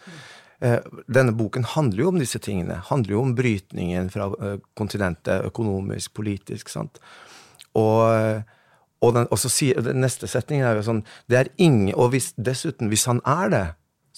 Eh, 0.62 0.78
denne 1.10 1.34
boken 1.34 1.66
handler 1.74 2.04
jo 2.04 2.12
om 2.12 2.22
disse 2.22 2.42
tingene. 2.44 2.82
Handler 2.92 3.16
jo 3.16 3.24
om 3.24 3.34
brytningen 3.38 4.12
fra 4.14 4.30
eh, 4.38 4.62
kontinentet, 4.78 5.48
økonomisk, 5.50 6.14
politisk. 6.20 6.70
sant? 6.70 7.02
Og, 7.80 8.44
og, 9.02 9.12
den, 9.16 9.26
og 9.30 9.42
så 9.42 9.50
sier, 9.54 9.82
den 9.86 10.04
neste 10.04 10.30
setningen 10.30 10.68
er 10.68 10.78
jo 10.78 10.86
sånn 10.86 11.04
det 11.32 11.38
er 11.40 11.54
ingen, 11.58 11.96
Og 11.96 12.14
hvis, 12.14 12.34
dessuten, 12.38 12.92
hvis 12.94 13.08
han 13.10 13.24
er 13.26 13.54
det, 13.54 13.66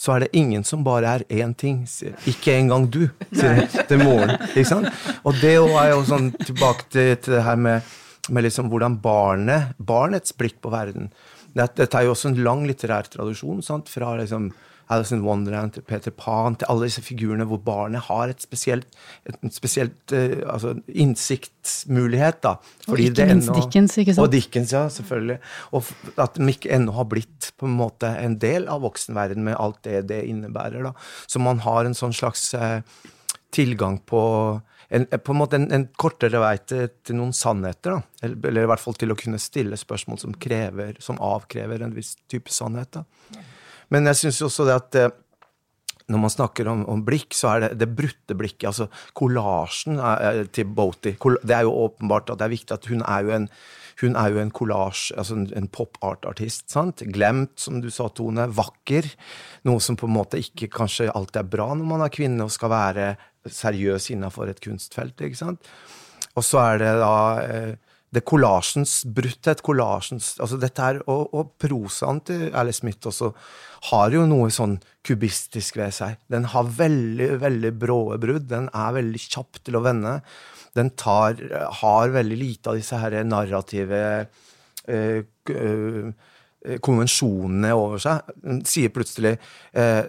så 0.01 0.15
er 0.15 0.23
det 0.23 0.31
ingen 0.33 0.63
som 0.65 0.81
bare 0.85 1.11
er 1.19 1.23
én 1.29 1.51
ting. 1.53 1.83
Ikke 2.25 2.55
engang 2.57 2.87
du, 2.89 3.03
sier 3.29 3.59
jeg 3.59 3.85
til 3.89 4.01
moren. 4.01 4.33
Ikke 4.55 4.69
sant? 4.71 4.89
Og 5.21 5.37
det 5.37 5.53
er 5.59 5.91
jo 5.91 5.99
sånn 6.07 6.31
tilbake 6.41 6.87
til, 6.89 7.11
til 7.21 7.35
det 7.37 7.43
her 7.45 7.59
med, 7.61 7.91
med 8.33 8.47
liksom 8.47 8.71
hvordan 8.71 8.97
barnet, 9.03 9.75
barnets 9.77 10.33
blikk 10.37 10.57
på 10.61 10.71
verden 10.73 11.11
Dette 11.57 11.85
er 11.97 12.05
jo 12.07 12.13
også 12.15 12.31
en 12.31 12.41
lang 12.45 12.65
litterær 12.65 13.09
tradisjon 13.11 13.61
sant? 13.65 13.89
fra 13.91 14.13
liksom 14.17 14.49
Alice 14.91 15.15
in 15.15 15.23
Wonderland 15.25 15.75
til 15.75 15.85
Peter 15.87 16.13
Pan, 16.15 16.57
til 16.59 16.69
alle 16.71 16.89
disse 16.89 17.03
figurene 17.05 17.47
hvor 17.49 17.61
barnet 17.65 18.05
har 18.09 18.33
et 18.33 18.43
spesielt, 18.43 18.87
et 19.29 19.37
spesielt 19.55 20.15
uh, 20.15 20.41
altså 20.53 20.75
innsiktsmulighet. 20.87 22.41
da. 22.43 22.55
Fordi 22.87 23.07
og 23.07 23.13
ikke 23.13 23.29
minst 23.31 23.49
ennå, 23.49 23.61
Dickens, 23.61 23.97
ikke 24.01 24.17
sant? 24.17 24.25
Og 24.25 24.35
Dickens, 24.35 24.73
ja, 24.75 24.83
selvfølgelig. 24.89 25.39
Og 25.71 25.93
at 26.17 26.35
de 26.37 26.49
ikke 26.51 26.73
ennå 26.75 26.97
har 26.97 27.07
blitt 27.11 27.53
på 27.57 27.69
en 27.69 27.77
måte 27.79 28.11
en 28.21 28.37
del 28.41 28.67
av 28.71 28.83
voksenverden 28.85 29.47
med 29.47 29.59
alt 29.59 29.81
det 29.87 30.03
det 30.11 30.23
innebærer. 30.27 30.83
da. 30.83 30.93
Så 31.27 31.39
man 31.39 31.63
har 31.65 31.87
en 31.87 31.97
sånn 31.97 32.15
slags 32.15 32.51
uh, 32.53 32.81
tilgang 33.51 33.99
på 34.07 34.21
en, 34.91 35.05
på 35.05 35.31
en 35.31 35.39
måte 35.39 35.55
en, 35.55 35.69
en 35.71 35.85
kortere 35.99 36.39
vei 36.43 36.55
til, 36.67 36.89
til, 36.99 37.15
noen 37.15 37.31
sannheter. 37.35 37.95
da. 37.95 38.25
Eller, 38.25 38.37
eller, 38.49 38.65
i 38.65 38.71
hvert 38.73 38.83
fall 38.83 38.97
til 38.99 39.13
å 39.13 39.17
kunne 39.19 39.39
stille 39.39 39.79
spørsmål 39.79 40.19
som, 40.19 40.35
krever, 40.35 40.97
som 41.03 41.19
avkrever 41.23 41.85
en 41.85 41.95
viss 41.95 42.17
type 42.31 42.51
sannhet. 42.51 42.99
da. 42.99 43.05
Men 43.91 44.07
jeg 44.09 44.21
syns 44.21 44.41
også 44.47 44.67
det 44.67 44.77
at 44.77 44.99
eh, 44.99 45.11
når 46.11 46.23
man 46.25 46.33
snakker 46.33 46.67
om, 46.67 46.81
om, 46.91 47.03
blikk, 47.07 47.35
så 47.37 47.53
er 47.53 47.65
det 47.65 47.69
det 47.83 47.91
brutte 47.95 48.35
blikket. 48.35 48.67
altså 48.71 48.89
Kollasjen 49.15 49.99
til 50.51 50.67
Boaty 50.67 51.13
Det 51.15 51.55
er 51.55 51.63
jo 51.67 51.77
åpenbart 51.85 52.33
at 52.33 52.41
det 52.41 52.47
er 52.47 52.55
viktig 52.55 52.75
at 52.75 52.89
hun 52.91 53.05
er 53.05 53.27
jo 53.27 53.37
en 53.37 53.47
hun 54.01 54.15
er 54.17 54.31
jo 54.33 54.39
en 54.41 54.49
collage, 54.49 55.13
altså 55.17 55.35
en, 55.37 55.43
en 55.53 55.67
pop 55.69 55.97
art-artist. 56.01 56.71
sant? 56.71 57.03
Glemt, 57.13 57.53
som 57.61 57.81
du 57.83 57.89
sa, 57.93 58.07
Tone. 58.09 58.47
Vakker. 58.57 59.05
Noe 59.69 59.83
som 59.83 59.97
på 59.99 60.09
en 60.09 60.15
måte 60.15 60.41
ikke 60.41 60.71
kanskje 60.73 61.11
alltid 61.11 61.43
er 61.43 61.51
bra 61.51 61.67
når 61.75 61.85
man 61.85 62.05
er 62.05 62.13
kvinne 62.13 62.47
og 62.47 62.53
skal 62.53 62.71
være 62.73 63.11
seriøs 63.45 64.09
innafor 64.15 64.49
et 64.49 64.61
kunstfelt. 64.63 65.21
ikke 65.21 65.37
sant? 65.37 65.69
Og 66.33 66.45
så 66.47 66.63
er 66.63 66.81
det 66.81 66.91
da 67.01 67.15
eh, 67.43 67.90
det 68.11 68.23
kollasjens 68.27 69.01
brutthet, 69.07 69.61
kollasjens 69.63 70.33
altså 70.43 70.57
dette 70.59 70.83
her, 70.83 70.99
Og, 71.07 71.29
og 71.31 71.53
prosaen 71.61 72.19
til 72.27 72.49
Alice 72.51 72.81
Smith 72.81 73.07
også 73.07 73.31
har 73.91 74.11
jo 74.13 74.25
noe 74.27 74.49
sånn 74.51 74.75
kubistisk 75.07 75.79
ved 75.79 75.93
seg. 75.95 76.17
Den 76.29 76.49
har 76.51 76.67
veldig, 76.67 77.29
veldig 77.41 77.71
bråe 77.81 78.19
brudd. 78.21 78.49
Den 78.51 78.67
er 78.75 78.97
veldig 78.99 79.21
kjapp 79.23 79.61
til 79.63 79.79
å 79.79 79.83
vende. 79.85 80.19
Den 80.77 80.91
tar, 80.99 81.39
har 81.81 82.11
veldig 82.13 82.37
lite 82.37 82.71
av 82.71 82.77
disse 82.79 82.99
her 82.99 83.15
narrative 83.27 84.01
øh, 84.87 85.23
øh, 85.55 86.11
konvensjonene 86.83 87.71
over 87.73 88.01
seg. 88.03 88.35
Den 88.43 88.61
sier 88.69 88.93
plutselig 88.93 89.37
øh, 89.73 90.03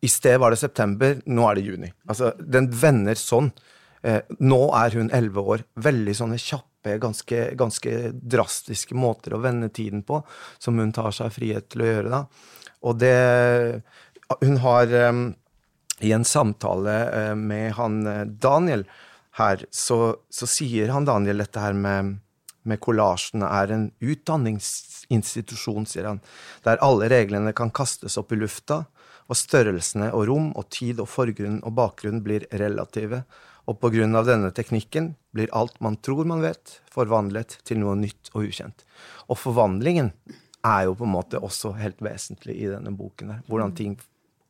I 0.00 0.10
sted 0.10 0.38
var 0.40 0.54
det 0.54 0.62
september, 0.62 1.18
nå 1.26 1.48
er 1.48 1.58
det 1.58 1.66
juni. 1.66 1.90
Altså, 2.08 2.30
den 2.38 2.70
vender 2.70 3.18
sånn. 3.18 3.50
nå 4.38 4.60
er 4.76 4.96
hun 4.98 5.10
elleve 5.16 5.40
år. 5.54 5.62
Veldig 5.80 6.14
sånne 6.14 6.36
kjappe 6.36 6.73
kjappe, 6.84 6.98
ganske, 6.98 7.54
ganske, 7.56 8.12
drastiske 8.12 8.94
måter 8.94 9.34
å 9.34 9.40
vende 9.40 9.68
tiden 9.68 10.02
på, 10.02 10.22
som 10.58 10.78
hun 10.78 10.92
tar 10.92 11.12
seg 11.12 11.32
frihet 11.32 11.68
til 11.70 11.82
å 11.82 11.86
gjøre. 11.86 12.10
da. 12.10 12.26
Og 12.82 12.98
det 12.98 13.82
Hun 14.40 14.56
har 14.56 14.86
um, 15.10 15.34
I 16.00 16.12
en 16.12 16.24
samtale 16.24 16.90
uh, 17.12 17.34
med 17.36 17.74
han 17.74 18.06
uh, 18.06 18.24
Daniel 18.26 18.84
her, 19.36 19.64
så, 19.70 20.16
så, 20.30 20.46
sier 20.46 20.88
han 20.90 21.04
Daniel 21.04 21.38
dette 21.38 21.60
her 21.60 21.72
med 21.72 22.20
med 22.64 22.80
kollasjene 22.80 23.44
er 23.44 23.68
en 23.74 23.90
utdanningsinstitusjon, 24.00 25.84
sier 25.84 26.06
han, 26.08 26.20
der 26.64 26.80
alle 26.80 27.10
reglene 27.12 27.52
kan 27.52 27.68
kastes 27.68 28.16
opp 28.16 28.32
i 28.32 28.38
lufta, 28.40 28.86
og 29.28 29.36
størrelsene 29.36 30.08
og 30.16 30.24
rom 30.30 30.46
og 30.56 30.70
tid 30.72 31.02
og 31.04 31.10
forgrunn 31.12 31.60
og 31.60 31.74
bakgrunn 31.76 32.22
blir 32.24 32.46
relative, 32.48 33.20
og 33.64 33.78
på 33.80 33.90
grunn 33.94 34.16
av 34.16 34.26
denne 34.28 34.50
teknikken 34.54 35.14
blir 35.34 35.52
alt 35.56 35.78
man 35.84 35.96
tror 36.04 36.28
man 36.28 36.42
vet, 36.44 36.80
forvandlet 36.92 37.58
til 37.64 37.80
noe 37.80 37.96
nytt 37.96 38.32
og 38.34 38.48
ukjent. 38.48 38.84
Og 39.32 39.40
forvandlingen 39.40 40.12
er 40.64 40.84
jo 40.88 40.96
på 40.98 41.06
en 41.06 41.14
måte 41.14 41.40
også 41.40 41.74
helt 41.78 42.02
vesentlig 42.04 42.58
i 42.60 42.68
denne 42.68 42.92
boken. 42.96 43.30
her, 43.30 43.40
Hvordan 43.48 43.74
ting 43.76 43.96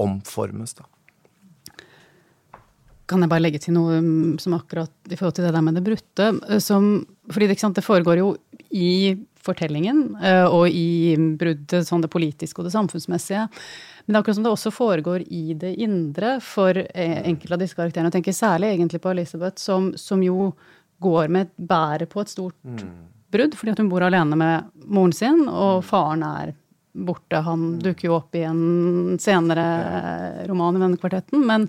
omformes, 0.03 0.75
da. 0.75 0.87
Kan 3.07 3.21
jeg 3.21 3.31
bare 3.31 3.45
legge 3.45 3.61
til 3.61 3.77
noe 3.77 3.99
mm, 4.01 4.39
som 4.41 4.57
akkurat 4.57 5.13
i 5.13 5.17
forhold 5.19 5.37
til 5.37 5.45
det 5.45 5.53
der 5.53 5.65
med 5.65 5.77
det 5.77 5.85
brutte? 5.85 6.29
Eh, 6.49 6.61
som, 6.63 7.05
fordi 7.31 7.51
det, 7.51 7.59
sant, 7.61 7.77
det 7.77 7.85
foregår 7.85 8.23
jo 8.23 8.31
i 8.73 9.13
fortellingen 9.45 10.17
eh, 10.23 10.45
og 10.45 10.69
i 10.69 11.15
bruddet, 11.39 11.87
sånn 11.87 12.05
det 12.05 12.13
politiske 12.13 12.61
og 12.61 12.69
det 12.69 12.75
samfunnsmessige. 12.75 13.47
Men 14.05 14.13
det 14.13 14.19
er 14.19 14.23
akkurat 14.23 14.39
som 14.39 14.47
det 14.47 14.55
også 14.55 14.73
foregår 14.75 15.27
i 15.33 15.45
det 15.59 15.75
indre 15.85 16.37
for 16.45 16.77
eh, 16.77 17.21
enkelte 17.25 17.57
av 17.57 17.63
disse 17.65 17.79
karakterene. 17.79 18.11
Jeg 18.11 18.19
tenker 18.19 18.37
særlig 18.37 18.73
egentlig 18.73 19.03
på 19.05 19.13
Elisabeth, 19.15 19.61
som, 19.63 19.93
som 20.01 20.23
jo 20.25 20.51
går 21.05 21.33
med 21.33 21.55
bæret 21.57 22.11
på 22.13 22.23
et 22.23 22.33
stort 22.33 22.57
mm. 22.65 22.91
brudd, 23.35 23.57
fordi 23.59 23.77
hun 23.79 23.93
bor 23.93 24.05
alene 24.07 24.39
med 24.41 24.85
moren 24.85 25.17
sin, 25.17 25.47
og 25.49 25.81
mm. 25.81 25.89
faren 25.89 26.27
er 26.29 26.55
borte. 26.95 27.41
Han 27.45 27.65
mm. 27.75 27.79
dukker 27.85 28.09
jo 28.09 28.19
opp 28.19 28.37
i 28.39 28.45
en 28.47 29.17
senere 29.21 29.65
roman 30.49 30.79
i 30.79 30.85
denne 30.85 31.01
kvartetten. 31.01 31.43
men 31.47 31.69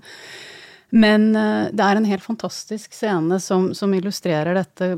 men 0.93 1.32
eh, 1.36 1.71
det 1.74 1.84
er 1.86 1.98
en 1.98 2.08
helt 2.08 2.24
fantastisk 2.24 2.93
scene 2.93 3.39
som, 3.41 3.71
som 3.74 3.93
illustrerer 3.98 4.58
dette 4.58 4.91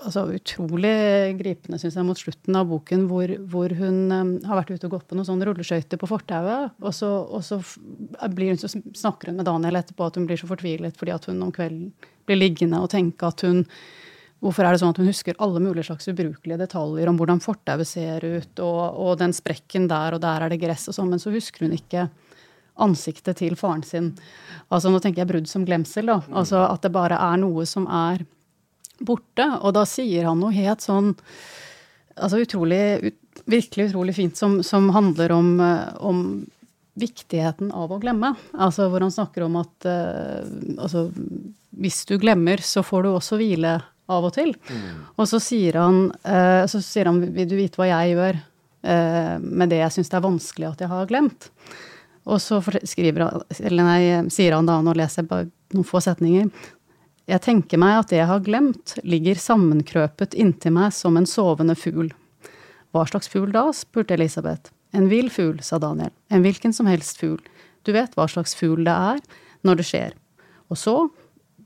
altså 0.00 0.24
utrolig 0.34 1.36
gripende, 1.38 1.78
syns 1.80 1.96
jeg, 1.98 2.06
mot 2.08 2.18
slutten 2.18 2.56
av 2.56 2.68
boken, 2.70 3.06
hvor, 3.10 3.30
hvor 3.52 3.72
hun 3.76 3.98
um, 4.10 4.32
har 4.48 4.60
vært 4.62 4.72
ute 4.74 4.88
og 4.88 4.96
gått 4.96 5.06
på 5.10 5.18
noen 5.18 5.28
sånne 5.28 5.46
rulleskøyter 5.48 6.00
på 6.00 6.08
fortauet. 6.10 6.76
Og, 6.80 6.92
så, 6.96 7.10
og 7.28 7.44
så, 7.46 7.60
hun, 7.60 8.60
så, 8.60 8.72
snakker 8.72 9.30
hun 9.30 9.40
med 9.40 9.48
Daniel 9.48 9.80
etterpå 9.82 10.08
at 10.08 10.18
hun 10.18 10.28
blir 10.28 10.40
så 10.40 10.48
fortvilet 10.50 10.96
fordi 10.98 11.14
at 11.14 11.28
hun 11.30 11.42
om 11.44 11.52
kvelden 11.54 11.90
blir 12.28 12.40
liggende 12.40 12.80
og 12.80 12.92
tenke 12.94 13.28
at 13.30 13.46
hun 13.46 13.66
Hvorfor 14.40 14.64
er 14.64 14.72
det 14.72 14.80
sånn 14.80 14.94
at 14.94 14.96
hun 14.96 15.08
husker 15.10 15.36
alle 15.44 15.60
mulige 15.60 15.84
slags 15.90 16.08
ubrukelige 16.08 16.56
detaljer 16.62 17.10
om 17.10 17.18
hvordan 17.20 17.42
fortauet 17.44 17.84
ser 17.84 18.24
ut, 18.24 18.62
og, 18.64 18.78
og, 18.88 19.10
den 19.20 19.34
sprekken 19.36 19.84
der, 19.90 20.16
og 20.16 20.22
der 20.22 20.46
er 20.46 20.48
det 20.48 20.62
gress 20.62 20.86
og 20.88 20.96
sånn, 20.96 21.10
men 21.12 21.20
så 21.20 21.28
husker 21.34 21.66
hun 21.66 21.74
ikke 21.76 22.06
ansiktet 22.82 23.40
til 23.40 23.56
faren 23.60 23.84
sin. 23.86 24.12
Altså 24.70 24.90
Nå 24.92 25.00
tenker 25.02 25.24
jeg 25.24 25.30
brudd 25.30 25.48
som 25.50 25.64
glemsel. 25.68 26.10
da, 26.10 26.20
altså 26.30 26.64
At 26.66 26.82
det 26.84 26.94
bare 26.94 27.18
er 27.20 27.40
noe 27.42 27.66
som 27.68 27.86
er 27.86 28.24
borte. 29.00 29.46
Og 29.60 29.74
da 29.76 29.86
sier 29.88 30.28
han 30.28 30.40
noe 30.42 30.54
helt 30.54 30.84
sånn 30.84 31.14
altså 32.20 32.40
utrolig, 32.44 32.80
ut, 33.10 33.42
virkelig 33.44 33.90
utrolig 33.90 34.14
fint 34.16 34.36
som, 34.36 34.62
som 34.66 34.90
handler 34.94 35.32
om, 35.32 35.52
eh, 35.60 35.94
om, 35.96 36.24
viktigheten 37.00 37.70
av 37.72 37.92
å 37.94 37.96
glemme. 38.02 38.34
Altså 38.60 38.88
hvor 38.90 39.00
han 39.00 39.12
snakker 39.14 39.46
om 39.46 39.54
at 39.60 39.86
uh, 39.88 40.42
altså, 40.82 41.06
hvis 41.80 42.02
du 42.10 42.16
glemmer, 42.20 42.60
så 42.60 42.82
får 42.84 43.06
du 43.06 43.08
også 43.12 43.38
hvile 43.40 43.76
av 44.10 44.26
og 44.26 44.34
til. 44.34 44.50
Mm. 44.68 44.98
Og 45.14 45.28
så 45.30 45.38
sier 45.40 45.78
han, 45.80 46.00
uh, 46.26 46.66
så 46.68 46.82
sier 46.84 47.08
han 47.08 47.22
vil 47.22 47.48
du 47.48 47.54
vite 47.56 47.80
hva 47.80 47.88
jeg 47.88 48.18
gjør 48.18 48.40
uh, 48.42 49.36
med 49.38 49.72
det 49.72 49.80
jeg 49.80 49.94
syns 49.96 50.12
det 50.12 50.18
er 50.18 50.26
vanskelig 50.26 50.68
at 50.72 50.84
jeg 50.84 50.92
har 50.92 51.08
glemt? 51.08 51.48
Og 52.28 52.40
så 52.42 52.60
skriver, 52.60 53.24
nei, 53.72 54.02
sier 54.32 54.56
han 54.56 54.68
da, 54.68 54.80
nå 54.84 54.92
leser 54.96 55.22
jeg 55.22 55.30
bare 55.30 55.48
noen 55.72 55.86
få 55.88 56.02
setninger, 56.04 56.50
jeg 57.30 57.42
tenker 57.44 57.78
meg 57.78 58.00
at 58.00 58.10
det 58.10 58.18
jeg 58.18 58.26
har 58.26 58.42
glemt, 58.42 58.96
ligger 59.06 59.38
sammenkrøpet 59.38 60.34
inntil 60.34 60.74
meg 60.74 60.94
som 60.96 61.18
en 61.18 61.28
sovende 61.28 61.76
fugl. 61.78 62.10
Hva 62.90 63.04
slags 63.06 63.30
fugl 63.30 63.52
da? 63.54 63.68
spurte 63.76 64.16
Elisabeth. 64.16 64.72
En 64.96 65.06
vill 65.10 65.30
fugl, 65.30 65.60
sa 65.62 65.78
Daniel. 65.78 66.10
En 66.34 66.42
hvilken 66.42 66.74
som 66.74 66.88
helst 66.90 67.20
fugl. 67.20 67.38
Du 67.86 67.92
vet 67.94 68.16
hva 68.18 68.26
slags 68.28 68.56
fugl 68.58 68.82
det 68.88 68.96
er 68.96 69.20
når 69.66 69.78
det 69.78 69.86
skjer. 69.92 70.16
Og 70.70 70.78
så, 70.78 70.96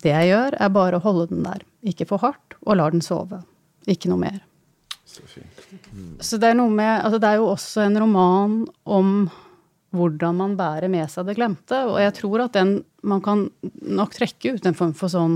Det 0.05 0.13
jeg 0.13 0.35
gjør, 0.35 0.55
er 0.61 0.69
bare 0.69 0.99
å 0.99 1.01
holde 1.01 1.31
den 1.31 1.45
der. 1.47 1.63
Ikke 1.81 2.05
for 2.05 2.21
hardt, 2.21 2.59
og 2.67 2.77
lar 2.77 2.93
den 2.93 3.01
sove. 3.01 3.39
Ikke 3.89 4.11
noe 4.11 4.21
mer. 4.21 4.43
Så 5.09 5.25
fint. 5.25 5.63
Mm. 5.95 6.19
Så 6.21 6.37
det 6.37 6.51
er 6.51 6.59
noe 6.59 6.69
med 6.69 7.01
Altså, 7.07 7.21
det 7.23 7.31
er 7.31 7.39
jo 7.41 7.47
også 7.49 7.87
en 7.87 7.97
roman 8.03 8.59
om 8.85 9.31
hvordan 9.95 10.37
man 10.37 10.57
bærer 10.59 10.91
med 10.93 11.09
seg 11.11 11.29
det 11.29 11.37
glemte. 11.39 11.79
Og 11.89 11.99
jeg 12.03 12.15
tror 12.21 12.47
at 12.47 12.59
den 12.59 12.83
Man 13.05 13.21
kan 13.21 13.51
nok 13.85 14.15
trekke 14.17 14.55
ut 14.57 14.65
en 14.65 14.77
form 14.77 14.95
for 14.97 15.13
sånn 15.13 15.35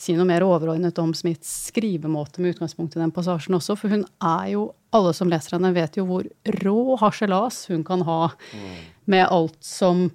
Si 0.00 0.14
noe 0.16 0.24
mer 0.24 0.40
overordnet 0.40 0.96
om 1.02 1.12
Smiths 1.12 1.50
skrivemåte 1.68 2.40
med 2.40 2.54
utgangspunkt 2.54 2.96
i 2.96 3.02
den 3.02 3.12
passasjen 3.12 3.58
også, 3.58 3.76
for 3.76 3.92
hun 3.92 4.06
er 4.24 4.54
jo 4.54 4.70
Alle 4.96 5.12
som 5.12 5.28
leser 5.28 5.58
henne, 5.58 5.74
vet 5.76 5.98
jo 6.00 6.06
hvor 6.08 6.24
rå 6.64 6.96
harselas 7.02 7.66
hun 7.68 7.84
kan 7.84 8.02
ha 8.08 8.32
med 9.04 9.26
alt 9.28 9.58
som 9.60 10.08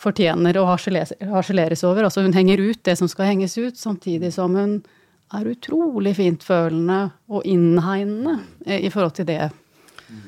fortjener 0.00 0.56
å 0.56 0.66
harseleres 0.68 1.84
over. 1.84 2.06
Altså 2.06 2.22
hun 2.24 2.36
henger 2.36 2.60
ut 2.60 2.84
det 2.86 2.96
som 2.98 3.08
skal 3.10 3.32
henges 3.32 3.56
ut, 3.58 3.76
samtidig 3.76 4.32
som 4.36 4.54
hun 4.56 4.78
er 5.34 5.50
utrolig 5.50 6.14
fintfølende 6.18 7.00
og 7.30 7.46
innhegnende 7.46 8.38
i 8.66 8.90
forhold 8.90 9.18
til 9.18 9.28
det 9.28 9.50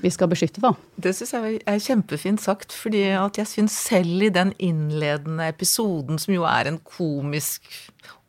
vi 0.03 0.11
skal 0.11 0.31
beskytte, 0.31 0.63
da. 0.63 0.73
Det 0.99 1.13
syns 1.17 1.35
jeg 1.37 1.61
er 1.69 1.83
kjempefint 1.83 2.43
sagt, 2.43 2.75
fordi 2.75 3.05
at 3.19 3.39
jeg 3.39 3.51
syns 3.51 3.77
selv 3.89 4.27
i 4.27 4.33
den 4.35 4.53
innledende 4.63 5.47
episoden, 5.53 6.19
som 6.23 6.35
jo 6.35 6.47
er 6.49 6.71
en 6.71 6.81
komisk 6.83 7.71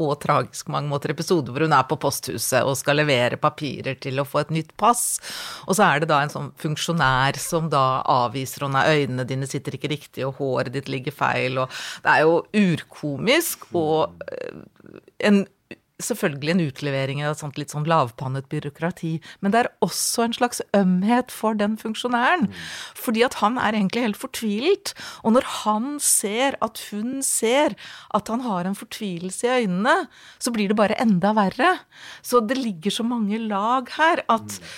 og 0.01 0.19
tragisk 0.21 0.69
mange 0.73 0.89
måter 0.89 1.13
episode 1.13 1.53
hvor 1.53 1.65
hun 1.65 1.73
er 1.73 1.85
på 1.89 1.97
posthuset 2.01 2.65
og 2.65 2.77
skal 2.77 2.99
levere 2.99 3.39
papirer 3.41 3.97
til 4.01 4.21
å 4.21 4.25
få 4.27 4.43
et 4.43 4.53
nytt 4.53 4.73
pass, 4.79 5.17
og 5.67 5.77
så 5.77 5.87
er 5.87 6.03
det 6.03 6.11
da 6.11 6.21
en 6.23 6.33
sånn 6.33 6.51
funksjonær 6.61 7.39
som 7.41 7.69
da 7.73 8.03
avviser 8.09 8.67
henne, 8.67 8.85
øynene 8.93 9.27
dine 9.29 9.49
sitter 9.49 9.77
ikke 9.77 9.93
riktig, 9.93 10.27
og 10.27 10.37
håret 10.41 10.73
ditt 10.75 10.91
ligger 10.91 11.15
feil, 11.15 11.61
og 11.63 11.81
det 12.05 12.13
er 12.13 12.25
jo 12.25 12.41
urkomisk 12.63 13.69
og 13.73 14.25
eh, 14.29 14.61
en 15.29 15.43
selvfølgelig 16.05 16.53
en 16.53 16.63
utlevering 16.67 17.23
av 17.23 17.33
et 17.33 17.41
sånt 17.43 17.59
litt 17.59 17.73
sånn 17.73 17.87
lavpannet 17.89 18.49
byråkrati, 18.51 19.13
men 19.41 19.53
det 19.53 19.63
er 19.63 19.71
også 19.85 20.27
en 20.27 20.37
slags 20.37 20.61
ømhet 20.77 21.33
for 21.33 21.57
den 21.59 21.77
funksjonæren. 21.81 22.47
Mm. 22.49 22.61
Fordi 22.99 23.25
at 23.27 23.39
han 23.41 23.59
er 23.61 23.77
egentlig 23.77 24.05
helt 24.05 24.19
fortvilt. 24.19 24.93
Og 25.23 25.35
når 25.37 25.49
han 25.63 25.91
ser 26.03 26.57
at 26.63 26.81
hun 26.91 27.21
ser 27.25 27.77
at 28.13 28.31
han 28.31 28.45
har 28.45 28.69
en 28.69 28.77
fortvilelse 28.77 29.47
i 29.47 29.65
øynene, 29.65 30.07
så 30.39 30.53
blir 30.53 30.71
det 30.71 30.79
bare 30.79 30.99
enda 31.01 31.33
verre. 31.37 31.75
Så 32.21 32.43
det 32.45 32.59
ligger 32.59 32.93
så 32.93 33.05
mange 33.07 33.39
lag 33.41 33.89
her 33.97 34.25
at 34.27 34.59
mm 34.59 34.73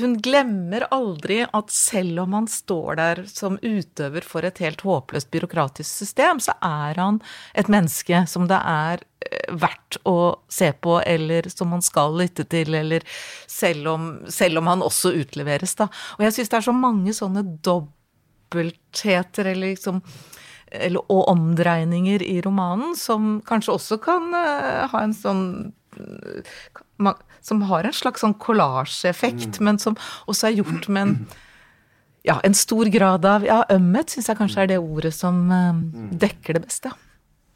hun 0.00 0.16
glemmer 0.22 0.86
aldri 0.94 1.40
at 1.46 1.70
selv 1.72 2.24
om 2.24 2.34
han 2.36 2.46
står 2.50 2.98
der 2.98 3.22
som 3.30 3.58
utøver 3.62 4.26
for 4.26 4.46
et 4.46 4.58
helt 4.62 4.82
håpløst 4.84 5.30
byråkratisk 5.34 5.88
system, 6.02 6.40
så 6.42 6.56
er 6.64 7.00
han 7.00 7.20
et 7.54 7.70
menneske 7.72 8.24
som 8.30 8.48
det 8.50 8.58
er 8.58 9.04
eh, 9.24 9.54
verdt 9.54 10.00
å 10.08 10.16
se 10.52 10.72
på, 10.72 10.98
eller 11.00 11.48
som 11.52 11.70
man 11.74 11.84
skal 11.84 12.16
lytte 12.18 12.46
til, 12.50 12.74
eller 12.74 13.06
selv 13.50 13.92
om, 13.94 14.08
selv 14.28 14.62
om 14.62 14.72
han 14.72 14.84
også 14.84 15.14
utleveres, 15.20 15.76
da. 15.78 15.90
Og 16.18 16.26
jeg 16.26 16.38
syns 16.38 16.52
det 16.52 16.60
er 16.60 16.68
så 16.68 16.76
mange 16.76 17.14
sånne 17.16 17.44
dobbeltheter, 17.64 19.52
eller 19.54 19.76
liksom 19.76 20.02
eller, 20.74 21.04
og 21.12 21.28
omdreininger 21.30 22.22
i 22.26 22.40
romanen 22.42 22.96
som 22.98 23.36
kanskje 23.46 23.76
også 23.76 23.98
kan 24.02 24.32
uh, 24.34 24.88
ha 24.90 25.02
en 25.04 25.14
sånn 25.14 25.44
som 27.44 27.64
har 27.68 27.84
en 27.84 27.96
slags 27.96 28.24
sånn 28.24 28.36
kollasjeeffekt, 28.40 29.58
mm. 29.58 29.64
men 29.66 29.80
som 29.82 29.98
også 30.30 30.48
er 30.48 30.60
gjort 30.62 30.88
med 30.88 31.08
en 31.08 31.18
ja, 32.24 32.38
en 32.40 32.54
stor 32.56 32.88
grad 32.88 33.26
av 33.28 33.44
ja, 33.44 33.62
ømhet, 33.74 34.14
syns 34.14 34.30
jeg 34.30 34.38
kanskje 34.38 34.62
er 34.62 34.70
det 34.72 34.78
ordet 34.80 35.12
som 35.12 35.42
uh, 35.52 35.82
dekker 36.08 36.56
det 36.56 36.62
beste. 36.64 36.92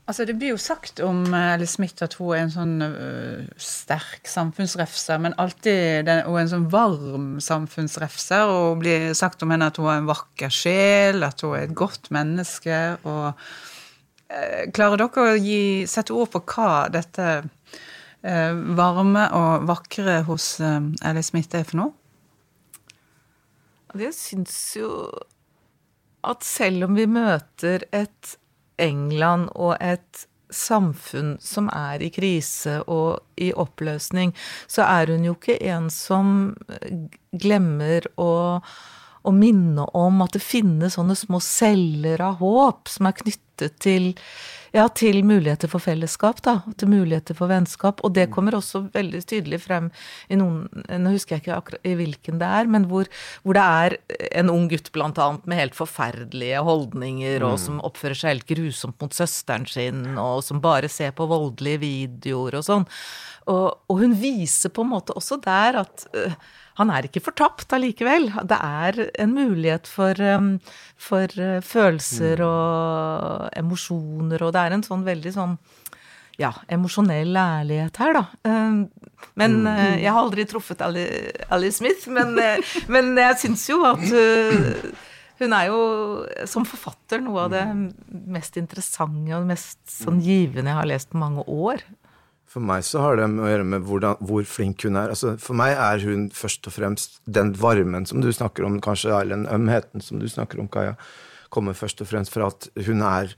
Altså, 0.09 0.25
Det 0.29 0.35
blir 0.41 0.55
jo 0.55 0.61
sagt 0.61 1.01
om 1.05 1.23
Alice 1.37 1.77
Smith 1.77 2.05
at 2.05 2.19
hun 2.21 2.35
er 2.35 2.43
en 2.43 2.53
sånn 2.53 2.75
uh, 2.85 3.49
sterk 3.61 4.29
samfunnsrefser, 4.29 5.21
men 5.25 5.37
alltid 5.41 6.05
den, 6.09 6.23
hun 6.27 6.37
er 6.37 6.45
en 6.45 6.53
sånn 6.53 6.69
varm 6.73 7.27
samfunnsrefser. 7.45 8.53
Og 8.53 8.83
blir 8.85 9.11
sagt 9.17 9.45
om 9.45 9.57
henne 9.57 9.69
at 9.73 9.81
hun 9.81 9.89
har 9.89 10.03
en 10.03 10.13
vakker 10.13 10.53
sjel, 10.53 11.25
at 11.25 11.45
hun 11.45 11.57
er 11.57 11.65
et 11.65 11.77
godt 11.77 12.13
menneske. 12.13 12.79
og 13.09 13.33
uh, 13.33 14.63
Klarer 14.77 15.01
dere 15.01 15.29
å 15.33 15.37
gi, 15.41 15.63
sette 15.89 16.17
ord 16.17 16.33
på 16.37 16.45
hva 16.45 16.73
dette 16.93 17.29
Eh, 17.29 17.45
varme 18.23 19.29
og 19.37 19.69
vakre 19.69 20.23
hos 20.27 20.57
Ellie 20.61 21.23
eh, 21.23 21.27
Smith 21.27 21.55
er 21.55 21.67
for 21.69 21.83
noe? 21.83 21.95
Jeg 23.99 24.13
syns 24.15 24.57
jo 24.77 24.91
at 26.27 26.45
selv 26.45 26.89
om 26.89 26.99
vi 26.99 27.07
møter 27.09 27.87
et 27.95 28.35
England 28.79 29.49
og 29.55 29.77
et 29.81 30.27
samfunn 30.55 31.37
som 31.45 31.69
er 31.73 32.03
i 32.03 32.11
krise 32.13 32.79
og 32.89 33.41
i 33.41 33.51
oppløsning, 33.53 34.35
så 34.67 34.87
er 34.89 35.13
hun 35.13 35.27
jo 35.27 35.35
ikke 35.37 35.59
en 35.71 35.89
som 35.93 36.55
glemmer 37.33 38.07
å, 38.21 38.31
å 38.59 39.35
minne 39.35 39.89
om 39.99 40.23
at 40.25 40.37
det 40.37 40.45
finnes 40.45 40.97
sånne 40.97 41.17
små 41.19 41.41
celler 41.45 42.23
av 42.25 42.41
håp 42.43 42.89
som 42.93 43.11
er 43.11 43.19
knyttet 43.21 43.79
til 43.85 44.13
ja, 44.75 44.85
til 44.89 45.21
muligheter 45.27 45.71
for 45.71 45.83
fellesskap, 45.83 46.43
da. 46.45 46.59
Til 46.79 46.91
muligheter 46.93 47.37
for 47.39 47.51
vennskap. 47.51 48.03
Og 48.05 48.15
det 48.17 48.29
mm. 48.29 48.35
kommer 48.35 48.59
også 48.59 48.85
veldig 48.95 49.23
tydelig 49.29 49.63
frem 49.65 49.91
i 50.29 50.39
noen 50.39 50.67
Nå 50.89 51.13
husker 51.15 51.37
jeg 51.37 51.45
ikke 51.45 51.57
akkurat 51.57 51.89
i 51.89 51.95
hvilken 51.99 52.41
det 52.41 52.49
er, 52.59 52.69
men 52.71 52.89
hvor, 52.91 53.09
hvor 53.45 53.57
det 53.57 53.65
er 53.65 53.97
en 54.41 54.53
ung 54.53 54.69
gutt 54.71 54.91
blant 54.95 55.19
annet 55.23 55.47
med 55.49 55.61
helt 55.63 55.79
forferdelige 55.79 56.63
holdninger, 56.67 57.39
mm. 57.41 57.49
og 57.49 57.57
som 57.63 57.81
oppfører 57.87 58.19
seg 58.19 58.37
helt 58.37 58.49
grusomt 58.51 58.99
mot 59.03 59.15
søsteren 59.15 59.67
sin, 59.69 60.05
og 60.21 60.43
som 60.47 60.63
bare 60.65 60.91
ser 60.93 61.15
på 61.17 61.29
voldelige 61.31 61.83
videoer 61.85 62.59
og 62.61 62.67
sånn. 62.67 62.87
Og, 63.49 63.67
og 63.89 64.01
hun 64.03 64.17
viser 64.21 64.73
på 64.75 64.85
en 64.85 64.93
måte 64.93 65.17
også 65.17 65.39
der 65.45 65.81
at 65.85 66.09
uh, 66.17 66.35
han 66.79 66.93
er 66.95 67.09
ikke 67.09 67.25
fortapt 67.27 67.75
allikevel. 67.75 68.31
Det 68.47 68.59
er 68.63 69.01
en 69.19 69.35
mulighet 69.35 69.91
for, 69.91 70.19
um, 70.23 70.55
for 70.95 71.33
uh, 71.43 71.59
følelser 71.65 72.39
mm. 72.39 72.47
og 72.47 73.49
emosjoner, 73.59 74.45
og 74.47 74.55
det 74.55 74.63
er 74.63 74.77
en 74.77 74.87
sånn 74.87 75.05
veldig 75.07 75.35
sånn 75.35 75.59
ja, 76.39 76.53
emosjonell 76.71 77.35
ærlighet 77.35 77.99
her, 77.99 78.15
da. 78.15 78.25
Um, 78.47 78.81
men 79.41 79.61
mm. 79.65 79.69
uh, 79.73 79.95
jeg 79.99 80.13
har 80.15 80.23
aldri 80.23 80.47
truffet 80.47 80.85
Ali, 80.87 81.73
Smith, 81.75 82.07
men, 82.15 82.37
uh, 82.39 82.75
men 82.95 83.15
jeg 83.19 83.41
syns 83.43 83.67
jo 83.73 83.83
at 83.89 84.07
hun 85.39 85.55
er 85.55 85.69
jo 85.71 85.83
som 86.51 86.67
forfatter 86.67 87.23
noe 87.23 87.47
av 87.47 87.53
det 87.55 87.65
mest 88.31 88.59
interessante 88.59 89.35
og 89.37 89.47
mest 89.51 89.79
sånn 89.91 90.19
givende 90.23 90.71
jeg 90.71 90.79
har 90.81 90.91
lest 90.91 91.11
på 91.13 91.21
mange 91.21 91.45
år. 91.47 91.83
For 92.49 92.65
meg 92.65 92.85
så 92.89 93.03
har 93.05 93.19
det 93.19 93.27
å 93.29 93.49
gjøre 93.51 93.67
med 93.69 93.85
hvordan, 93.85 94.21
hvor 94.25 94.47
flink 94.49 94.87
hun 94.87 94.97
er. 94.97 95.13
Altså, 95.13 95.35
for 95.43 95.59
meg 95.59 95.75
er 95.77 96.01
hun 96.09 96.29
først 96.33 96.65
og 96.71 96.75
fremst 96.79 97.19
den 97.29 97.53
varmen 97.61 98.09
som 98.09 98.23
du 98.25 98.31
snakker 98.33 98.65
om, 98.65 98.79
kanskje, 98.85 99.13
eller 99.13 99.37
den 99.37 99.51
ømheten 99.53 100.05
som 100.05 100.23
du 100.23 100.25
snakker 100.33 100.63
om, 100.63 100.71
Kaja, 100.73 100.97
kommer 101.53 101.77
først 101.77 102.01
og 102.05 102.09
fremst 102.09 102.33
fra 102.33 102.49
at 102.49 102.71
hun 102.89 103.05
er 103.05 103.35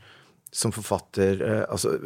som 0.51 0.73
forfatter 0.75 1.43
eh, 1.47 1.65
altså, 1.71 1.97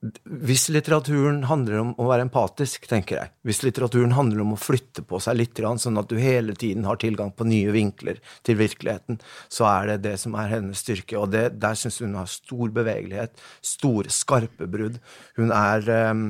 hvis 0.00 0.70
litteraturen 0.72 1.42
handler 1.44 1.82
om 1.82 1.90
å 2.00 2.06
være 2.08 2.24
empatisk, 2.24 2.86
tenker 2.88 3.18
jeg, 3.18 3.32
hvis 3.44 3.60
litteraturen 3.66 4.14
handler 4.16 4.40
om 4.46 4.54
å 4.54 4.60
flytte 4.60 5.04
på 5.04 5.20
seg 5.20 5.36
litt, 5.36 5.60
sånn 5.60 6.00
at 6.00 6.08
du 6.08 6.16
hele 6.16 6.54
tiden 6.56 6.86
har 6.88 6.96
tilgang 7.02 7.34
på 7.36 7.44
nye 7.44 7.74
vinkler 7.74 8.22
til 8.46 8.56
virkeligheten, 8.62 9.20
så 9.52 9.68
er 9.68 9.92
det 9.92 9.98
det 10.06 10.14
som 10.22 10.38
er 10.40 10.54
hennes 10.54 10.80
styrke. 10.80 11.18
Og 11.20 11.28
det, 11.34 11.50
der 11.60 11.76
syns 11.76 12.00
hun 12.00 12.16
har 12.16 12.30
stor 12.32 12.72
bevegelighet, 12.72 13.36
store, 13.60 14.08
skarpe 14.14 14.70
brudd. 14.72 14.96
Hun 15.36 15.52
er 15.52 15.92
um, 16.14 16.24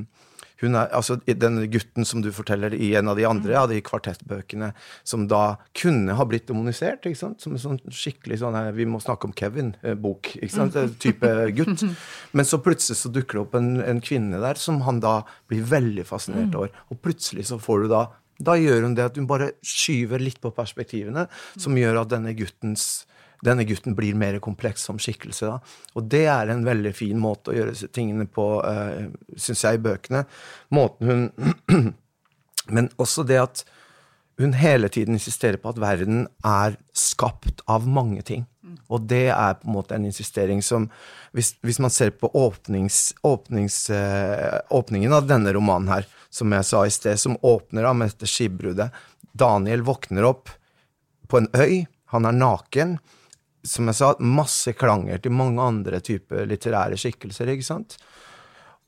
hun 0.60 0.76
er, 0.76 0.90
altså 0.96 1.16
Den 1.24 1.58
gutten 1.72 2.06
som 2.06 2.22
du 2.24 2.30
forteller 2.34 2.74
i 2.76 2.92
en 2.98 3.10
av 3.10 3.18
de 3.18 3.26
andre 3.28 3.56
av 3.58 3.68
de 3.72 3.80
kvartettbøkene, 3.84 4.72
som 5.04 5.26
da 5.30 5.56
kunne 5.76 6.16
ha 6.18 6.26
blitt 6.28 6.48
demonisert, 6.50 7.06
ikke 7.06 7.18
sant? 7.18 7.40
som 7.40 7.56
en 7.56 7.62
sånn 7.62 7.80
skikkelig 7.86 8.40
sånn 8.42 8.58
Vi 8.76 8.86
må 8.88 9.00
snakke 9.02 9.28
om 9.28 9.34
Kevin-bok. 9.36 10.34
ikke 10.40 10.54
sant? 10.54 10.78
Type 11.02 11.32
gutt. 11.56 11.84
Men 12.36 12.48
så 12.48 12.60
plutselig 12.62 13.00
så 13.00 13.12
dukker 13.12 13.38
det 13.38 13.44
opp 13.46 13.58
en, 13.58 13.76
en 13.82 14.02
kvinne 14.04 14.40
der 14.42 14.60
som 14.60 14.82
han 14.86 15.00
da 15.02 15.20
blir 15.50 15.64
veldig 15.66 16.06
fascinert 16.08 16.56
over. 16.56 16.74
Og 16.90 17.00
plutselig 17.02 17.48
så 17.50 17.60
får 17.60 17.86
du 17.86 17.94
da 17.94 18.06
da 18.40 18.54
gjør 18.56 18.86
hun 18.86 18.94
det 18.96 19.04
at 19.04 19.18
hun 19.20 19.26
bare 19.28 19.50
skyver 19.60 20.22
litt 20.22 20.38
på 20.40 20.48
perspektivene, 20.56 21.26
som 21.60 21.76
gjør 21.76 22.02
at 22.02 22.12
denne 22.14 22.32
guttens 22.32 23.04
denne 23.44 23.64
gutten 23.64 23.96
blir 23.96 24.18
mer 24.18 24.38
kompleks 24.42 24.84
som 24.88 25.00
skikkelse. 25.00 25.48
Da. 25.48 25.58
Og 25.96 26.08
det 26.12 26.26
er 26.32 26.52
en 26.52 26.64
veldig 26.66 26.92
fin 26.96 27.20
måte 27.20 27.52
å 27.52 27.56
gjøre 27.56 27.90
tingene 27.94 28.28
på, 28.28 28.46
uh, 28.60 29.06
eh, 29.06 29.36
syns 29.40 29.64
jeg, 29.64 29.78
i 29.78 29.84
bøkene. 29.84 30.24
Måten 30.76 31.10
hun 31.10 31.26
Men 32.70 32.86
også 33.02 33.24
det 33.26 33.38
at 33.40 33.62
hun 34.38 34.52
hele 34.54 34.88
tiden 34.92 35.16
insisterer 35.16 35.58
på 35.58 35.72
at 35.72 35.80
verden 35.80 36.26
er 36.46 36.76
skapt 36.96 37.64
av 37.66 37.88
mange 37.88 38.22
ting. 38.22 38.44
Og 38.92 39.08
det 39.10 39.26
er 39.32 39.56
på 39.58 39.66
en 39.66 39.74
måte 39.74 39.96
en 39.96 40.06
insistering 40.06 40.62
som 40.62 40.86
Hvis, 41.32 41.54
hvis 41.62 41.78
man 41.78 41.90
ser 41.94 42.10
på 42.10 42.26
åpnings, 42.34 43.14
åpnings, 43.22 43.90
uh, 43.90 44.60
åpningen 44.70 45.12
av 45.14 45.28
denne 45.30 45.52
romanen 45.54 45.88
her, 45.92 46.08
som 46.30 46.50
jeg 46.52 46.66
sa 46.66 46.80
i 46.86 46.90
sted, 46.90 47.18
som 47.18 47.36
åpner 47.42 47.86
da 47.86 47.92
med 47.94 48.10
dette 48.10 48.26
skipbruddet 48.26 48.90
Daniel 49.30 49.84
våkner 49.86 50.26
opp 50.26 50.50
på 51.30 51.38
en 51.38 51.46
øy, 51.54 51.86
han 52.10 52.26
er 52.26 52.34
naken 52.34 52.96
som 53.66 53.90
jeg 53.90 53.98
sa, 53.98 54.14
masse 54.24 54.72
klanger 54.78 55.20
til 55.22 55.34
mange 55.36 55.62
andre 55.62 56.00
typer 56.04 56.48
litterære 56.48 56.98
skikkelser. 57.00 57.52
ikke 57.52 57.66
sant? 57.66 57.96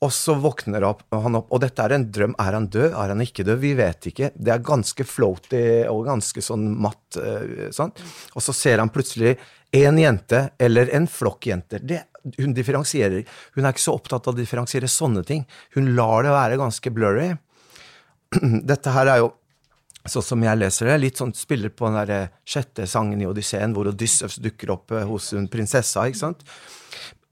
Og 0.03 0.11
så 0.11 0.35
våkner 0.35 0.83
han 0.83 1.37
opp, 1.39 1.51
og 1.53 1.61
dette 1.63 1.83
er 1.83 1.95
en 1.95 2.07
drøm. 2.11 2.33
Er 2.41 2.57
han 2.57 2.67
død? 2.67 2.89
Er 2.91 3.13
han 3.13 3.23
ikke 3.23 3.45
død? 3.47 3.59
Vi 3.61 3.73
vet 3.77 4.07
ikke. 4.09 4.31
Det 4.35 4.51
er 4.51 4.65
ganske 4.65 5.05
floaty 5.07 5.61
og 5.87 6.07
ganske 6.09 6.43
sånn 6.43 6.65
matt. 6.83 7.19
Sånn. 7.71 7.93
Og 8.33 8.43
så 8.43 8.55
ser 8.57 8.83
han 8.83 8.91
plutselig 8.91 9.37
en 9.73 9.97
jente 9.97 10.49
eller 10.61 10.91
en 10.97 11.07
flokk 11.09 11.47
jenter. 11.47 11.85
Det, 11.87 12.01
hun 12.37 12.55
differensierer. 12.57 13.23
Hun 13.55 13.63
er 13.63 13.73
ikke 13.73 13.85
så 13.85 13.95
opptatt 13.95 14.27
av 14.27 14.35
å 14.35 14.41
differensiere 14.41 14.91
sånne 14.91 15.23
ting. 15.27 15.47
Hun 15.77 15.93
lar 15.95 16.27
det 16.27 16.35
være 16.35 16.59
ganske 16.59 16.93
blurry. 16.93 17.31
Dette 18.73 18.93
her 18.93 19.13
er 19.13 19.23
jo 19.23 19.31
sånn 20.09 20.25
som 20.25 20.43
jeg 20.43 20.59
leser 20.59 20.89
det, 20.89 20.95
litt 20.99 21.19
sånn 21.19 21.33
spiller 21.37 21.71
på 21.71 21.87
den 21.87 21.99
der 22.01 22.31
sjette 22.47 22.87
sangen 22.89 23.21
i 23.23 23.27
Odysseen, 23.27 23.75
hvor 23.75 23.87
Odysseus 23.91 24.39
dukker 24.43 24.73
opp 24.75 24.91
hos 25.07 25.31
en 25.37 25.47
prinsessa. 25.51 26.07
ikke 26.07 26.19
sant? 26.19 26.43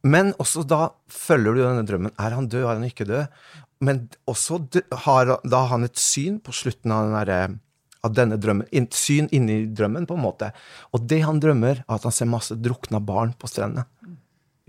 Men 0.07 0.31
også 0.41 0.63
da 0.65 0.93
følger 1.11 1.57
du 1.57 1.61
denne 1.65 1.83
drømmen. 1.85 2.15
Er 2.17 2.37
han 2.37 2.47
død, 2.49 2.63
er 2.63 2.79
han 2.79 2.87
ikke 2.87 3.09
død? 3.09 3.41
Men 3.85 4.05
også 4.29 4.61
har 5.05 5.35
da 5.43 5.61
han 5.71 5.85
et 5.85 5.99
syn 5.99 6.39
på 6.41 6.53
slutten 6.55 6.93
av, 6.93 7.13
der, 7.27 7.57
av 8.05 8.15
denne 8.17 8.39
drømmen. 8.41 8.69
Et 8.71 8.97
syn 8.97 9.29
inni 9.33 9.65
drømmen, 9.67 10.07
på 10.09 10.17
en 10.17 10.25
måte. 10.25 10.51
Og 10.93 11.05
det 11.09 11.21
han 11.25 11.41
drømmer, 11.41 11.83
er 11.83 11.95
at 11.97 12.07
han 12.07 12.15
ser 12.15 12.29
masse 12.29 12.57
drukna 12.57 13.01
barn 13.03 13.35
på 13.37 13.49
strendene. 13.51 13.85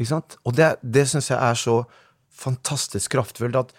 Ikke 0.00 0.10
sant? 0.14 0.36
Og 0.48 0.56
det, 0.58 0.74
det 0.82 1.06
syns 1.08 1.30
jeg 1.32 1.38
er 1.38 1.60
så 1.60 1.82
fantastisk 2.42 3.14
kraftfullt. 3.14 3.60
At 3.60 3.76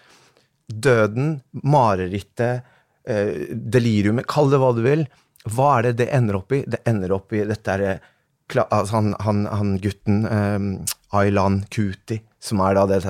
døden, 0.70 1.36
marerittet, 1.62 2.62
eh, 2.62 2.70
deliriumet, 3.04 4.26
kall 4.30 4.48
det 4.52 4.60
hva 4.62 4.72
du 4.72 4.82
vil, 4.84 5.06
hva 5.52 5.78
er 5.78 5.90
det 5.90 5.96
det 6.00 6.10
ender 6.16 6.38
opp 6.40 6.52
i? 6.56 6.62
Det 6.64 6.80
ender 6.88 7.12
opp 7.12 7.34
i 7.36 7.42
dette 7.44 7.74
er, 7.76 7.98
altså 8.64 8.96
han, 8.96 9.10
han, 9.24 9.42
han, 9.50 9.74
gutten 9.82 10.22
um, 10.24 10.68
Aylan 11.14 11.62
Kuti, 11.72 12.18
som 12.42 12.60
er 12.64 12.76
da 12.76 12.84
det 12.88 13.02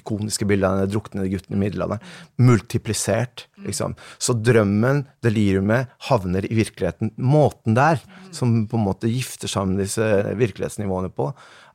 ikoniske 0.00 0.48
bildet 0.48 0.68
av 0.68 0.80
den 0.80 0.92
druknede 0.92 1.30
gutten 1.32 1.56
i 1.56 1.60
middelalderen, 1.60 2.02
multiplisert. 2.40 3.46
Liksom. 3.64 3.94
Så 4.18 4.36
drømmen, 4.40 5.04
deliriumet, 5.24 5.92
havner 6.08 6.48
i 6.48 6.56
virkeligheten. 6.56 7.12
Måten 7.16 7.76
der, 7.76 8.00
som 8.34 8.64
på 8.68 8.80
en 8.80 8.88
måte 8.88 9.12
gifter 9.12 9.52
sammen 9.52 9.80
disse 9.80 10.04
virkelighetsnivåene 10.40 11.12
på, 11.12 11.30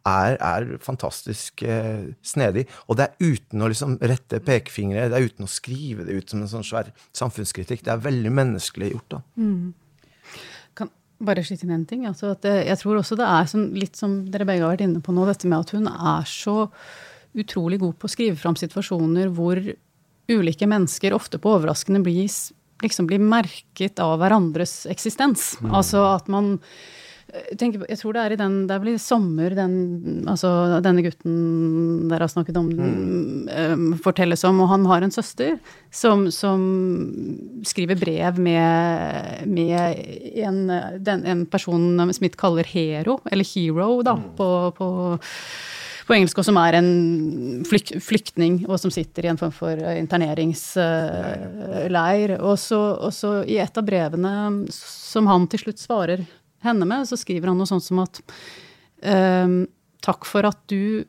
er, 0.09 0.37
er 0.41 0.83
fantastisk 0.83 1.63
eh, 1.63 2.09
snedig. 2.25 2.65
Og 2.87 2.99
det 2.99 3.07
er 3.07 3.35
uten 3.35 3.63
å 3.63 3.69
liksom 3.71 3.97
rette 4.01 4.41
pekefingre, 4.45 5.09
det 5.11 5.19
er 5.19 5.29
uten 5.29 5.47
å 5.47 5.51
skrive 5.51 6.07
det 6.07 6.17
ut 6.17 6.33
som 6.33 6.41
en 6.43 6.51
sånn 6.51 6.67
svær 6.67 6.91
samfunnskritikk. 7.17 7.85
Det 7.85 7.93
er 7.93 8.07
veldig 8.09 8.33
menneskelig 8.41 8.93
gjort. 8.95 9.15
da. 9.17 9.23
Mm 9.39 9.69
bare 11.19 11.43
skyte 11.43 11.67
inn 11.67 11.75
en 11.75 11.87
ting. 11.87 12.05
Altså 12.09 12.33
det, 12.43 12.53
jeg 12.69 12.79
tror 12.81 12.99
også 12.99 13.17
det 13.19 13.27
er 13.27 13.49
som, 13.51 13.67
litt 13.75 13.99
som 13.99 14.21
dere 14.31 14.47
begge 14.47 14.65
har 14.65 14.75
vært 14.75 14.85
inne 14.87 15.03
på 15.03 15.15
nå, 15.15 15.25
dette 15.27 15.49
med 15.49 15.59
at 15.59 15.73
hun 15.75 15.89
er 15.91 16.29
så 16.29 16.69
utrolig 17.39 17.79
god 17.81 17.97
på 17.99 18.07
å 18.07 18.11
skrive 18.11 18.39
fram 18.39 18.57
situasjoner 18.59 19.29
hvor 19.35 19.59
ulike 20.29 20.69
mennesker 20.69 21.13
ofte 21.15 21.39
på 21.41 21.51
overraskende 21.57 22.01
blir, 22.05 22.29
liksom 22.83 23.09
blir 23.09 23.21
merket 23.21 23.99
av 24.03 24.17
hverandres 24.21 24.83
eksistens. 24.89 25.51
Mm. 25.59 25.73
Altså 25.81 26.05
at 26.13 26.31
man 26.31 26.55
Tenk, 27.59 27.77
jeg 27.85 27.99
tror 27.99 28.15
det 28.15 28.23
er 28.23 28.33
i 28.33 28.39
den 28.39 28.55
Det 28.69 28.75
er 28.75 28.83
vel 28.83 28.93
i 28.93 29.01
sommer 29.01 29.53
den, 29.57 29.73
altså, 30.29 30.49
denne 30.85 31.03
gutten 31.05 32.07
dere 32.09 32.25
har 32.25 32.31
snakket 32.31 32.57
om, 32.57 32.69
mm. 32.73 33.49
um, 33.73 33.89
fortelles 34.01 34.43
om. 34.49 34.61
Og 34.63 34.71
han 34.71 34.85
har 34.89 35.05
en 35.05 35.13
søster 35.13 35.57
som, 35.93 36.25
som 36.33 36.61
skriver 37.67 37.99
brev 37.99 38.39
med, 38.41 39.45
med 39.49 39.75
en, 40.41 40.63
den, 41.05 41.25
en, 41.25 41.45
person 41.49 42.13
Smith 42.15 42.37
kaller 42.39 42.67
hero, 42.67 43.19
eller 43.29 43.45
hero, 43.45 44.01
da, 44.05 44.15
mm. 44.17 44.29
på, 44.37 44.49
på 44.77 44.87
på 46.09 46.15
engelsk, 46.17 46.39
og 46.41 46.45
som 46.47 46.57
er 46.57 46.73
en 46.79 46.87
flyk, 47.69 47.91
flyktning, 48.01 48.65
og 48.65 48.79
som 48.81 48.89
sitter 48.93 49.25
i 49.27 49.29
en 49.29 49.37
form 49.37 49.51
for 49.53 49.77
interneringsleir. 49.77 52.33
Uh, 52.33 52.39
og, 52.39 52.55
så, 52.57 52.79
og 52.97 53.13
så 53.13 53.45
i 53.45 53.61
et 53.61 53.77
av 53.77 53.85
brevene 53.85 54.65
som 54.73 55.27
han 55.29 55.45
til 55.51 55.59
slutt 55.67 55.77
svarer 55.83 56.25
henne 56.65 56.87
med, 56.87 57.07
så 57.09 57.17
skriver 57.19 57.51
han 57.51 57.59
noe 57.59 57.69
sånt 57.69 57.85
som 57.85 58.01
at 58.03 58.21
um, 59.03 59.61
Takk 59.99 60.23
for 60.23 60.47
at 60.47 60.59
du 60.71 61.03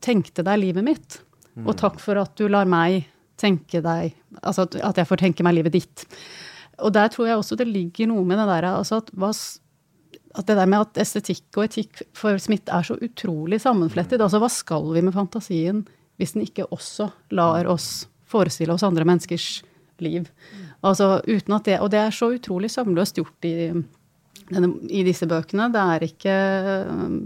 tenkte 0.00 0.40
deg 0.46 0.62
livet 0.62 0.84
mitt, 0.86 1.18
mm. 1.52 1.66
og 1.68 1.74
takk 1.76 1.98
for 2.00 2.16
at 2.16 2.32
du 2.40 2.46
lar 2.48 2.68
meg 2.68 3.04
tenke 3.40 3.82
deg 3.84 4.14
Altså 4.40 4.64
at, 4.64 4.78
at, 4.80 5.00
jeg 5.00 5.08
får 5.10 5.20
tenke 5.20 5.44
meg 5.44 5.56
livet 5.56 5.74
ditt. 5.74 6.04
Og 6.80 6.92
der 6.94 7.10
tror 7.12 7.26
jeg 7.28 7.40
også 7.40 7.58
det 7.58 7.66
ligger 7.68 8.08
noe 8.08 8.24
med 8.24 8.38
det 8.40 8.46
der 8.48 8.68
altså 8.70 9.00
at, 9.02 9.10
hva, 9.18 9.30
at 9.34 10.46
det 10.48 10.56
der 10.56 10.70
med 10.70 10.86
at 10.86 11.00
estetikk 11.02 11.58
og 11.58 11.66
etikk 11.66 12.04
for 12.16 12.38
Smith 12.40 12.70
er 12.72 12.86
så 12.86 12.96
utrolig 13.02 13.60
sammenflettet. 13.60 14.20
Mm. 14.20 14.24
Altså 14.26 14.40
hva 14.40 14.50
skal 14.54 14.86
vi 14.94 15.02
med 15.04 15.16
fantasien 15.16 15.82
hvis 16.20 16.36
den 16.36 16.46
ikke 16.46 16.68
også 16.70 17.10
lar 17.36 17.68
oss 17.68 18.06
forestille 18.30 18.72
oss 18.72 18.86
andre 18.86 19.04
menneskers 19.08 19.48
liv? 20.00 20.30
Mm. 20.30 20.66
Altså 20.88 21.10
uten 21.26 21.58
at 21.58 21.66
det, 21.68 21.80
Og 21.80 21.90
det 21.92 22.00
er 22.00 22.14
så 22.14 22.30
utrolig 22.36 22.70
sømløst 22.72 23.18
gjort 23.18 23.50
i 23.50 23.72
i 24.90 25.02
disse 25.06 25.28
bøkene. 25.30 25.68
Det 25.72 25.82
er 25.94 26.06
ikke 26.06 26.36
um, 26.90 27.18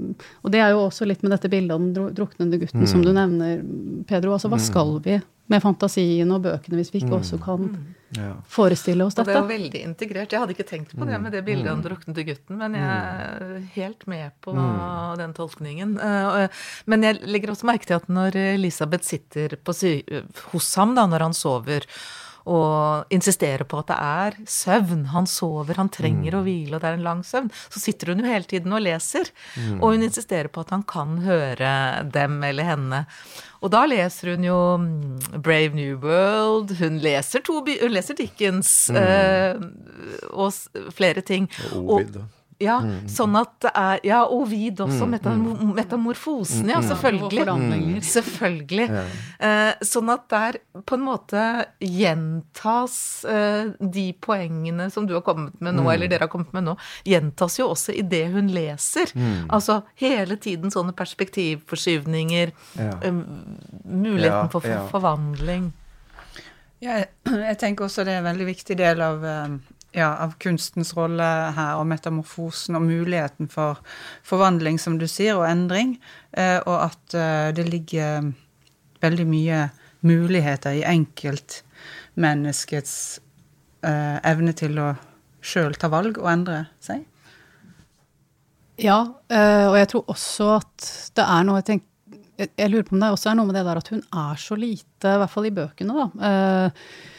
Og 0.43 0.53
det 0.55 0.63
er 0.63 0.75
jo 0.75 0.85
også 0.87 1.09
litt 1.09 1.25
med 1.25 1.35
dette 1.35 1.51
bildet 1.53 1.75
av 1.75 1.85
den 1.85 2.17
druknende 2.17 2.61
gutten 2.63 2.85
mm. 2.85 2.91
som 2.91 3.05
du 3.05 3.13
nevner, 3.15 3.63
Pedro. 4.09 4.35
Altså 4.37 4.51
hva 4.53 4.61
mm. 4.61 4.67
skal 4.67 4.99
vi 5.05 5.21
med 5.53 5.61
fantasien 5.61 6.31
og 6.33 6.41
bøkene 6.47 6.79
hvis 6.79 6.91
vi 6.95 7.03
ikke 7.03 7.13
mm. 7.13 7.19
også 7.19 7.39
kan 7.45 7.69
ja. 8.17 8.31
forestille 8.49 9.05
oss 9.05 9.17
dette? 9.19 9.27
Og 9.27 9.33
det 9.33 9.37
er 9.37 9.43
jo 9.43 9.51
veldig 9.53 9.83
integrert. 9.91 10.33
Jeg 10.33 10.41
hadde 10.41 10.57
ikke 10.57 10.69
tenkt 10.69 10.95
på 10.97 11.09
det 11.09 11.21
med 11.21 11.37
det 11.37 11.45
bildet 11.45 11.69
av 11.69 11.77
den 11.77 11.85
druknede 11.85 12.27
gutten, 12.31 12.59
men 12.61 12.77
jeg 12.79 12.89
er 12.89 13.57
helt 13.77 14.07
med 14.11 14.37
på 14.45 14.57
den 15.21 15.37
tolkningen. 15.37 15.97
Eh, 16.01 16.65
men 16.89 17.09
jeg 17.09 17.21
legger 17.29 17.53
også 17.53 17.69
merke 17.69 17.91
til 17.91 17.99
at 17.99 18.09
når 18.09 18.41
Elisabeth 18.55 19.05
sitter 19.05 19.59
hos 20.55 20.75
ham 20.81 20.97
da, 20.97 21.09
når 21.11 21.29
han 21.29 21.37
sover, 21.37 21.89
og 22.45 23.13
insisterer 23.15 23.65
på 23.69 23.81
at 23.81 23.89
det 23.89 23.97
er 23.97 24.37
søvn. 24.51 25.07
Han 25.15 25.29
sover, 25.29 25.79
han 25.81 25.91
trenger 25.93 26.35
mm. 26.35 26.39
å 26.39 26.43
hvile, 26.45 26.75
og 26.77 26.83
det 26.83 26.91
er 26.91 26.99
en 26.99 27.07
lang 27.07 27.23
søvn. 27.25 27.49
Så 27.73 27.81
sitter 27.81 28.13
hun 28.13 28.21
jo 28.21 28.29
hele 28.29 28.49
tiden 28.49 28.75
og 28.77 28.85
leser. 28.85 29.31
Mm. 29.57 29.79
Og 29.81 29.95
hun 29.95 30.05
insisterer 30.05 30.51
på 30.53 30.65
at 30.65 30.75
han 30.75 30.85
kan 30.89 31.17
høre 31.25 31.73
dem 32.13 32.37
eller 32.45 32.69
henne. 32.69 33.03
Og 33.65 33.73
da 33.73 33.87
leser 33.89 34.35
hun 34.35 34.45
jo 34.45 34.59
mm, 34.83 35.41
Brave 35.41 35.73
New 35.77 35.97
World, 36.03 36.75
hun 36.83 37.01
leser, 37.01 37.41
Toby, 37.47 37.79
hun 37.81 37.95
leser 37.97 38.19
Dickens 38.19 38.75
mm. 38.93 39.01
øh, 39.01 40.27
og 40.35 40.93
flere 40.93 41.25
ting. 41.25 41.49
Og 41.73 41.97
Ovid, 41.97 42.13
da. 42.19 42.29
Ja, 42.63 42.79
mm. 42.85 43.09
sånn 43.11 43.35
at 43.39 43.55
det 43.65 43.71
er 43.75 44.01
Ja, 44.07 44.21
Ovid 44.31 44.81
også. 44.85 45.07
Mm. 45.09 45.17
mm. 45.25 45.73
Metamorfosen, 45.75 46.69
ja, 46.71 46.81
mm. 46.81 46.89
selvfølgelig. 46.93 48.03
Selvfølgelig. 48.15 48.87
Ja. 48.91 49.05
Eh, 49.49 49.85
sånn 49.85 50.13
at 50.15 50.27
der 50.31 50.59
på 50.87 50.99
en 50.99 51.05
måte 51.07 51.43
gjentas 51.83 52.97
uh, 53.29 53.71
de 53.79 54.07
poengene 54.23 54.89
som 54.95 55.09
du 55.09 55.15
har 55.17 55.25
kommet 55.27 55.57
med 55.61 55.77
nå, 55.77 55.85
mm. 55.87 55.93
eller 55.95 56.13
dere 56.13 56.29
har 56.29 56.33
kommet 56.33 56.55
med 56.57 56.69
nå, 56.71 56.77
gjentas 57.09 57.59
jo 57.61 57.71
også 57.75 57.95
i 57.95 58.05
det 58.07 58.27
hun 58.35 58.51
leser. 58.55 59.11
Mm. 59.15 59.47
Altså 59.55 59.83
hele 60.01 60.39
tiden 60.41 60.75
sånne 60.75 60.95
perspektivforskyvninger. 60.97 62.55
Ja. 62.79 62.99
uh, 63.05 63.25
muligheten 63.85 64.53
for, 64.53 64.65
for 64.65 64.93
forvandling. 64.95 65.73
Jeg, 66.85 67.09
jeg 67.49 67.59
tenker 67.61 67.87
også 67.87 68.05
det 68.07 68.15
er 68.15 68.23
en 68.23 68.29
veldig 68.29 68.49
viktig 68.49 68.77
del 68.79 69.03
av 69.05 69.25
eh, 69.25 69.57
ja, 69.95 70.17
av 70.17 70.33
kunstens 70.43 70.97
rolle 70.97 71.27
her, 71.55 71.77
og 71.79 71.87
metamorfosen 71.89 72.77
og 72.79 72.83
muligheten 72.89 73.49
for 73.51 73.79
forvandling, 74.27 74.79
som 74.83 74.99
du 74.99 75.07
sier, 75.11 75.37
og 75.39 75.49
endring. 75.49 76.01
Eh, 76.33 76.61
og 76.67 76.91
at 76.91 77.15
eh, 77.15 77.55
det 77.55 77.69
ligger 77.71 78.33
veldig 79.05 79.27
mye 79.31 79.69
muligheter 80.05 80.73
i 80.81 80.85
enkeltmenneskets 80.89 83.21
eh, 83.87 84.19
evne 84.27 84.53
til 84.59 84.79
å 84.83 84.95
sjøl 85.45 85.75
ta 85.79 85.89
valg 85.93 86.19
og 86.19 86.33
endre 86.33 86.65
seg. 86.83 87.05
Ja, 88.81 89.07
og 89.07 89.77
jeg 89.79 89.89
tror 89.93 90.05
også 90.11 90.45
at 90.57 90.85
det 91.15 91.23
er 91.23 91.45
noe 91.47 91.61
jeg 91.61 91.67
tenker 91.69 91.87
jeg 92.35 92.67
lurer 92.67 92.83
på 92.89 92.97
om 92.97 93.03
det 93.05 93.15
også 93.15 93.31
er 93.31 93.37
noe 93.39 93.47
med 93.47 93.55
det 93.55 93.63
der 93.69 93.79
at 93.79 93.91
hun 93.93 94.03
er 94.03 94.35
så 94.43 94.59
lite, 94.59 95.07
i 95.07 95.21
hvert 95.21 95.31
fall 95.31 95.47
i 95.47 95.55
bøkene, 95.55 95.95
da 95.95 96.11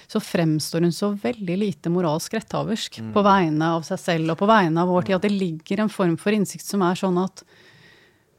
så 0.07 0.21
fremstår 0.23 0.85
hun 0.85 0.95
så 0.95 1.11
veldig 1.21 1.57
lite 1.59 1.91
moralsk 1.93 2.33
retthaversk 2.37 2.99
mm. 3.01 3.13
på 3.15 3.23
vegne 3.25 3.69
av 3.77 3.85
seg 3.87 4.01
selv 4.01 4.33
og 4.33 4.41
på 4.41 4.49
vegne 4.49 4.81
av 4.81 4.91
vår 4.91 5.07
tid. 5.07 5.17
At 5.17 5.27
det 5.27 5.35
ligger 5.35 5.83
en 5.83 5.93
form 5.93 6.17
for 6.21 6.35
innsikt 6.35 6.67
som 6.67 6.83
er 6.85 6.99
sånn 6.99 7.17
at, 7.21 7.45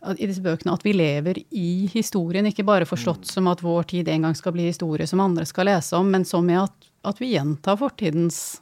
at 0.07 0.21
i 0.21 0.29
disse 0.29 0.45
bøkene 0.45 0.77
at 0.77 0.87
vi 0.87 0.95
lever 0.97 1.41
i 1.51 1.89
historien, 1.93 2.47
ikke 2.51 2.67
bare 2.67 2.89
forstått 2.89 3.27
mm. 3.27 3.33
som 3.33 3.51
at 3.53 3.65
vår 3.65 3.91
tid 3.95 4.13
en 4.13 4.29
gang 4.29 4.39
skal 4.39 4.55
bli 4.57 4.69
historie 4.71 5.09
som 5.11 5.25
andre 5.25 5.47
skal 5.49 5.71
lese 5.71 5.99
om, 5.99 6.11
men 6.13 6.29
som 6.29 6.47
i 6.51 6.61
at, 6.61 6.93
at 7.07 7.23
vi 7.23 7.35
gjentar 7.35 7.81
fortidens 7.81 8.61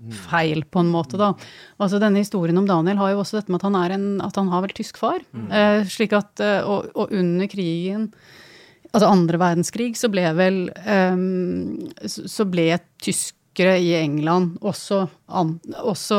mm. 0.00 0.12
feil, 0.30 0.64
på 0.64 0.82
en 0.82 0.92
måte, 0.92 1.20
da. 1.20 1.32
Altså 1.80 2.00
Denne 2.02 2.24
historien 2.24 2.58
om 2.58 2.68
Daniel 2.68 3.00
har 3.00 3.14
jo 3.14 3.24
også 3.24 3.40
dette 3.40 3.52
med 3.52 3.60
at 3.60 3.68
han, 3.68 3.80
er 3.82 3.96
en, 3.96 4.10
at 4.24 4.36
han 4.40 4.52
har 4.52 4.64
vel 4.64 4.76
tysk 4.76 5.00
far. 5.00 5.22
Mm. 5.32 5.48
Eh, 5.50 5.80
slik 5.90 6.16
at, 6.16 6.32
eh, 6.44 6.60
og, 6.64 6.92
og, 6.94 7.12
under 7.12 7.50
krigen 7.50 8.10
altså 8.90 9.10
andre 9.10 9.40
verdenskrig, 9.40 9.92
så 9.98 10.10
ble 10.12 10.24
vel 10.38 10.64
um, 10.84 11.76
Så 12.06 12.46
ble 12.50 12.72
tyskere 13.02 13.76
i 13.82 13.90
England 13.98 14.60
også, 14.64 15.02
an, 15.36 15.56
også 15.82 16.18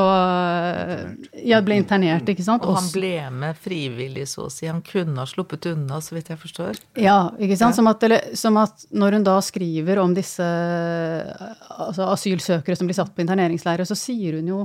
ja, 1.47 1.61
ble 1.65 1.77
internert, 1.79 2.27
ikke 2.29 2.45
sant. 2.45 2.65
Og 2.67 2.75
han 2.77 2.89
ble 2.93 3.15
med 3.33 3.57
frivillig, 3.61 4.27
så 4.29 4.45
å 4.45 4.51
si. 4.51 4.67
Han 4.69 4.83
kunne 4.85 5.23
ha 5.23 5.29
sluppet 5.29 5.71
unna, 5.71 6.01
så 6.03 6.17
vidt 6.17 6.29
jeg 6.33 6.41
forstår. 6.41 6.81
Ja, 7.01 7.31
ikke 7.41 7.57
sant. 7.57 7.77
Som 7.77 7.89
at, 7.89 8.03
eller, 8.05 8.33
som 8.37 8.59
at 8.61 8.85
når 8.91 9.17
hun 9.17 9.25
da 9.25 9.39
skriver 9.45 10.03
om 10.03 10.13
disse 10.17 10.45
altså 10.45 12.11
asylsøkere 12.11 12.77
som 12.77 12.89
blir 12.89 12.99
satt 12.99 13.15
på 13.15 13.23
interneringsleirer, 13.25 13.89
så 13.89 13.97
sier 13.97 14.37
hun 14.39 14.51
jo 14.51 14.61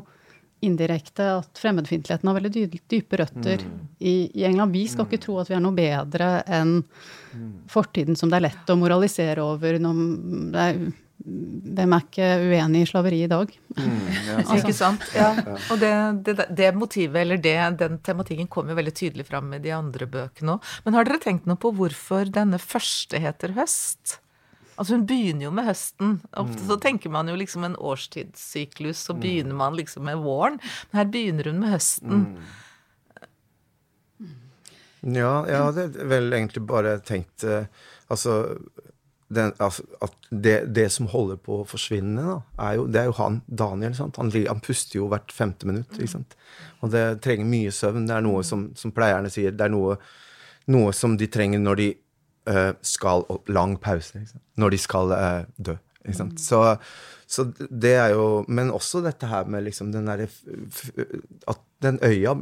indirekte 0.64 1.26
at 1.38 1.60
fremmedfiendtligheten 1.60 2.28
har 2.30 2.36
veldig 2.38 2.66
dype 2.88 3.18
røtter 3.20 3.64
mm. 3.64 3.80
i, 3.98 4.14
i, 4.32 4.44
England. 4.48 4.72
Vi 4.72 4.86
skal 4.88 5.04
mm. 5.04 5.10
ikke 5.10 5.24
tro 5.26 5.40
at 5.42 5.50
vi 5.50 5.56
er 5.58 5.64
noe 5.64 5.76
bedre 5.76 6.30
enn 6.48 6.78
mm. 6.80 7.50
fortiden 7.70 8.16
som 8.16 8.32
det 8.32 8.40
er 8.40 8.48
lett 8.48 8.72
å 8.72 8.78
moralisere 8.80 9.44
over. 9.44 9.78
Når 9.82 10.00
det 10.54 10.64
er 10.64 10.80
hvem 11.26 11.94
er 11.96 12.04
ikke 12.04 12.26
uenig 12.44 12.82
i 12.84 12.88
slaveri 12.88 13.22
i 13.24 13.30
dag? 13.30 13.50
Mm, 13.76 13.94
ja, 14.26 14.34
altså. 14.40 14.58
Ikke 14.60 14.74
sant. 14.76 15.06
Ja. 15.16 15.30
Og 15.72 15.80
det, 15.80 15.92
det, 16.26 16.34
det, 16.58 16.68
motivet, 16.76 17.18
eller 17.22 17.40
det, 17.42 17.56
den 17.80 17.98
tematikken 18.04 18.50
kommer 18.52 18.74
jo 18.74 18.78
veldig 18.80 18.94
tydelig 18.94 19.26
fram 19.28 19.50
i 19.56 19.62
de 19.62 19.72
andre 19.74 20.08
bøkene 20.10 20.56
òg. 20.56 20.70
Men 20.84 20.98
har 20.98 21.08
dere 21.08 21.22
tenkt 21.24 21.48
noe 21.48 21.58
på 21.60 21.72
hvorfor 21.76 22.30
denne 22.32 22.60
første 22.62 23.20
heter 23.22 23.56
Høst? 23.56 24.20
Altså 24.76 24.96
Hun 24.96 25.06
begynner 25.08 25.48
jo 25.48 25.54
med 25.56 25.66
høsten. 25.68 26.20
Ofte 26.36 26.60
mm. 26.60 26.68
så 26.68 26.76
tenker 26.82 27.12
man 27.12 27.28
jo 27.32 27.36
liksom 27.40 27.64
en 27.64 27.76
årstidssyklus, 27.76 29.06
så 29.08 29.16
mm. 29.16 29.20
begynner 29.24 29.58
man 29.58 29.76
liksom 29.78 30.04
med 30.08 30.22
våren. 30.24 30.60
Men 30.90 31.00
her 31.00 31.10
begynner 31.12 31.50
hun 31.50 31.60
med 31.62 31.74
høsten. 31.74 32.24
Mm. 32.36 32.64
Ja, 35.16 35.32
jeg 35.46 35.62
hadde 35.68 36.08
vel 36.10 36.32
egentlig 36.34 36.64
bare 36.66 36.96
tenkt 37.04 37.44
uh, 37.46 37.68
Altså 38.10 38.56
den, 39.28 39.52
altså, 39.58 39.82
at 40.02 40.12
det, 40.30 40.74
det, 40.74 40.86
som 40.94 41.08
holder 41.10 41.38
på 41.42 41.60
å 41.60 41.66
forsvinne, 41.66 42.22
da, 42.22 42.36
er 42.68 42.76
jo, 42.78 42.84
det 42.86 43.00
er 43.00 43.08
jo 43.08 43.16
han, 43.18 43.40
Daniel. 43.46 43.96
Han, 43.98 44.12
han, 44.14 44.60
puster 44.62 45.00
jo 45.00 45.08
hvert 45.10 45.34
femte 45.34 45.66
minutt. 45.66 45.98
Og 46.84 46.92
det 46.92 47.04
trenger 47.24 47.48
mye 47.50 47.72
søvn. 47.74 48.06
Det 48.06 48.14
er 48.14 48.22
noe 48.22 48.44
som, 48.46 48.68
som 48.78 48.94
pleierne 48.94 49.32
sier, 49.32 49.54
det 49.56 49.66
er 49.66 49.74
noe, 49.74 49.96
noe, 50.70 50.94
som 50.94 51.16
de 51.18 51.26
trenger 51.32 51.62
når 51.62 51.82
de 51.82 51.88
skal 52.86 53.24
Lang 53.50 53.76
pause. 53.82 54.22
Når 54.56 54.74
de 54.74 54.78
skal 54.78 55.12
uh, 55.12 55.42
dø. 55.56 55.76
Så, 56.38 56.60
så, 57.26 57.44
det 57.70 57.96
er 57.98 58.12
jo 58.14 58.44
Men 58.46 58.70
også 58.70 59.00
dette 59.02 59.26
her 59.26 59.48
med 59.50 59.64
liksom 59.66 59.88
den 59.90 60.06
derre 60.06 60.28
At 61.50 61.58
den 61.82 61.98
øya 61.98 62.36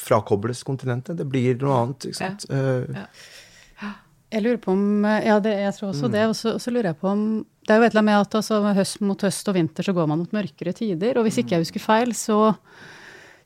frakobles 0.00 0.62
kontinentet. 0.64 1.16
Det 1.16 1.24
blir 1.28 1.56
noe 1.60 1.76
annet, 1.82 2.08
ikke 2.08 2.18
sant. 2.18 2.44
Ja. 2.50 2.56
Uh, 2.56 2.96
ja. 2.96 3.92
Jeg 4.34 4.42
lurer 4.42 4.58
på 4.60 4.74
om 4.74 5.06
Ja, 5.06 5.38
det, 5.40 5.54
jeg 5.62 5.74
tror 5.76 5.90
også 5.92 6.10
mm. 6.10 6.12
det. 6.16 6.24
Og 6.30 6.36
så, 6.36 6.56
så, 6.62 6.72
lurer 6.74 6.90
jeg 6.90 6.98
på 7.00 7.08
om 7.12 7.22
Det 7.64 7.74
er 7.74 7.80
jo 7.80 7.86
et 7.86 7.94
eller 7.94 8.02
annet 8.02 8.10
med 8.10 8.26
at 8.26 8.36
altså, 8.40 8.60
høst 8.76 9.00
mot 9.06 9.24
høst 9.28 9.50
og 9.50 9.56
vinter 9.56 9.86
så 9.86 9.94
går 9.96 10.10
man 10.10 10.22
mot 10.22 10.36
mørkere 10.36 10.74
tider. 10.76 11.16
Og 11.16 11.26
hvis 11.26 11.40
ikke 11.42 11.56
jeg 11.56 11.62
mm. 11.62 11.66
husker 11.68 11.84
feil, 11.84 12.14
så 12.18 12.38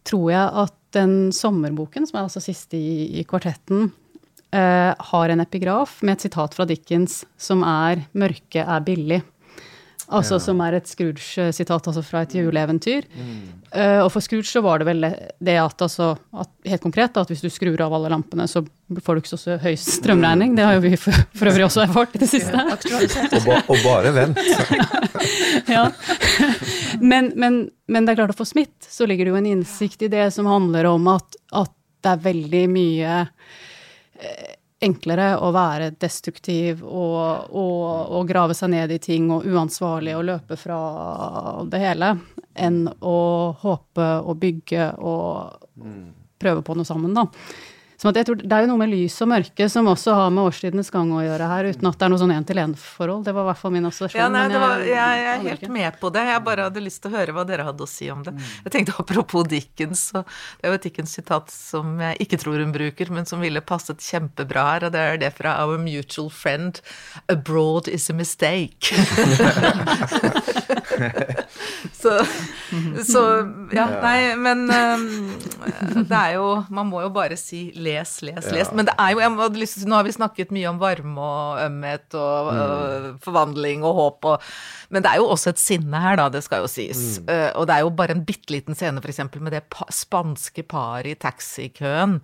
tror 0.08 0.26
jeg 0.32 0.46
at 0.64 0.76
den 0.96 1.14
sommerboken, 1.34 2.08
som 2.08 2.18
er 2.18 2.26
altså 2.26 2.42
siste 2.42 2.78
i, 2.78 3.20
i 3.20 3.24
kvartetten, 3.28 3.92
eh, 4.52 4.94
har 5.12 5.28
en 5.28 5.40
epigraf 5.40 5.98
med 6.02 6.18
et 6.18 6.28
sitat 6.28 6.54
fra 6.56 6.66
Dickens 6.68 7.24
som 7.38 7.62
er 7.62 8.06
'Mørket 8.14 8.66
er 8.66 8.80
billig'. 8.86 9.22
Altså 10.10 10.40
ja. 10.40 10.42
Som 10.42 10.60
er 10.64 10.74
et 10.74 10.88
Scrooge-sitat 10.90 11.86
altså 11.86 12.02
fra 12.02 12.24
et 12.24 12.32
juleeventyr. 12.34 13.04
Mm. 13.14 13.36
Uh, 13.70 14.00
og 14.02 14.08
for 14.10 14.24
Scrooge 14.24 14.48
så 14.50 14.62
var 14.64 14.82
det 14.82 14.88
vel 14.88 15.06
det 15.06 15.54
at, 15.62 15.84
altså, 15.86 16.16
at 16.34 16.50
helt 16.66 16.82
konkret 16.82 17.20
at 17.20 17.30
hvis 17.30 17.44
du 17.44 17.50
skrur 17.52 17.78
av 17.84 17.94
alle 17.94 18.10
lampene, 18.10 18.48
så 18.50 18.64
får 18.90 19.14
du 19.14 19.22
ikke 19.22 19.38
så 19.38 19.58
høy 19.62 19.76
strømregning. 19.78 20.56
Det 20.58 20.66
har 20.66 20.74
jo 20.80 20.82
vi 20.82 20.96
for, 20.98 21.14
for 21.38 21.52
øvrig 21.52 21.68
også 21.68 21.84
erfart 21.84 22.18
i 22.18 22.22
det 22.24 22.30
siste. 22.32 22.50
Ja, 22.50 22.74
og, 22.74 23.46
ba, 23.46 23.60
og, 23.70 23.84
bare 23.86 24.14
vent. 24.16 24.42
ja. 25.76 25.86
Men, 26.98 27.30
men, 27.38 27.62
men, 27.86 28.02
det 28.02 28.16
er 28.16 28.22
klart 28.24 28.34
at 28.34 28.40
for 28.40 28.50
Smith 28.50 28.90
så 28.90 29.06
ligger 29.06 29.28
det 29.28 29.36
jo 29.36 29.42
en 29.44 29.50
innsikt 29.54 30.02
i 30.08 30.10
det 30.10 30.26
som 30.34 30.50
handler 30.50 30.90
om 30.90 31.06
at, 31.14 31.38
at 31.54 31.76
det 32.02 32.16
er 32.16 32.24
veldig 32.26 32.64
mye 32.72 33.20
enklere 34.80 35.34
å 35.36 35.50
være 35.52 35.90
destruktiv 36.00 36.80
og, 36.84 37.50
og, 37.52 37.82
og, 38.16 38.22
grave 38.28 38.56
seg 38.56 38.72
ned 38.72 38.94
i 38.94 39.00
ting 39.02 39.28
og 39.32 39.44
uansvarlig 39.44 40.14
og 40.16 40.24
løpe 40.30 40.56
fra 40.56 40.78
det 41.68 41.82
hele, 41.82 42.14
enn 42.56 42.86
å 42.88 43.18
håpe 43.60 44.08
og 44.24 44.40
bygge 44.40 44.88
og 44.96 45.66
mm. 45.84 46.06
prøve 46.40 46.64
på 46.64 46.78
noe 46.78 46.88
sammen, 46.88 47.12
da. 47.16 47.26
Så 48.00 48.08
tror, 48.16 48.38
det 48.40 48.48
er 48.48 48.64
jo 48.64 48.70
noe 48.70 48.80
med 48.80 48.88
lys 48.94 49.12
og 49.20 49.28
mørke 49.28 49.66
som 49.68 49.88
også 49.90 50.14
har 50.16 50.30
med 50.32 50.46
årstidenes 50.48 50.88
gang 50.92 51.10
å 51.12 51.20
gjøre 51.20 51.48
her, 51.50 51.66
uten 51.74 51.88
at 51.90 51.98
det 52.00 52.06
er 52.06 52.12
noe 52.14 52.20
sånn 52.22 52.32
én-til-én-forhold. 52.32 53.26
Det 53.26 53.34
var 53.36 53.44
i 53.44 53.48
hvert 53.50 53.60
fall 53.60 53.74
min 53.74 53.88
assosiasjon. 53.90 54.22
Ja, 54.22 54.28
nei, 54.32 54.46
jeg, 54.48 54.62
var, 54.62 54.84
jeg, 54.88 55.18
jeg, 55.20 55.26
er 55.34 55.44
helt 55.44 55.66
med 55.74 55.98
på 56.00 56.08
det. 56.14 56.22
Jeg 56.30 56.42
bare 56.46 56.64
hadde 56.70 56.84
lyst 56.86 57.02
til 57.04 57.12
å 57.12 57.18
høre 57.18 57.34
hva 57.36 57.44
dere 57.50 57.66
hadde 57.68 57.84
å 57.84 57.90
si 57.90 58.08
om 58.08 58.22
det. 58.24 58.32
Mm. 58.32 58.46
Jeg 58.64 58.72
tenkte 58.72 58.96
apropos 59.04 59.44
Dickens, 59.52 60.06
så 60.14 60.22
det 60.24 60.64
er 60.64 60.72
jo 60.72 60.78
et 60.78 60.86
Dickens-sitat 60.88 61.52
som 61.52 62.00
jeg 62.00 62.16
ikke 62.24 62.40
tror 62.40 62.64
hun 62.64 62.72
bruker, 62.72 63.12
men 63.12 63.28
som 63.28 63.44
ville 63.44 63.60
passet 63.60 64.00
kjempebra 64.00 64.64
her, 64.70 64.88
og 64.88 64.96
det 64.96 65.04
er 65.04 65.20
det 65.20 65.32
fra 65.36 65.58
Our 65.60 65.76
Mutual 65.84 66.32
Friend 66.32 66.80
Abroad 67.28 67.84
is 67.92 68.08
a 68.08 68.16
mistake. 68.16 68.96
så, 72.00 72.16
så, 73.04 73.22
ja, 73.76 73.86
nei, 74.00 74.36
men 74.40 74.64
um, 74.70 75.04
det 76.08 76.16
er 76.16 76.34
jo 76.36 76.64
Man 76.70 76.88
må 76.90 77.02
jo 77.04 77.10
bare 77.14 77.36
si 77.40 77.70
les, 77.90 78.12
les, 78.26 78.48
les. 78.54 78.70
Men 78.76 78.88
det 78.88 78.94
er 78.94 79.14
jo 79.14 79.22
jeg 79.22 79.60
lyst 79.60 79.78
til, 79.78 79.88
Nå 79.90 79.98
har 79.98 80.06
vi 80.06 80.14
snakket 80.14 80.54
mye 80.54 80.68
om 80.70 80.80
varme 80.80 81.26
og 81.26 81.60
ømhet 81.64 82.16
og 82.18 82.50
mm. 82.50 82.60
uh, 82.60 83.08
forvandling 83.24 83.84
og 83.86 83.98
håp 83.98 84.30
og 84.32 84.48
Men 84.90 85.04
det 85.04 85.12
er 85.12 85.20
jo 85.22 85.28
også 85.34 85.54
et 85.54 85.62
sinne 85.62 86.02
her, 86.02 86.18
da, 86.20 86.28
det 86.32 86.44
skal 86.46 86.64
jo 86.64 86.70
sies. 86.70 87.20
Mm. 87.20 87.28
Uh, 87.30 87.50
og 87.60 87.68
det 87.70 87.76
er 87.76 87.84
jo 87.86 87.92
bare 88.00 88.16
en 88.16 88.24
bitte 88.26 88.54
liten 88.54 88.78
scene, 88.78 89.02
f.eks. 89.02 89.22
med 89.38 89.54
det 89.54 89.64
pa 89.72 89.86
spanske 89.94 90.64
paret 90.70 91.12
i 91.12 91.18
taxikøen. 91.20 92.18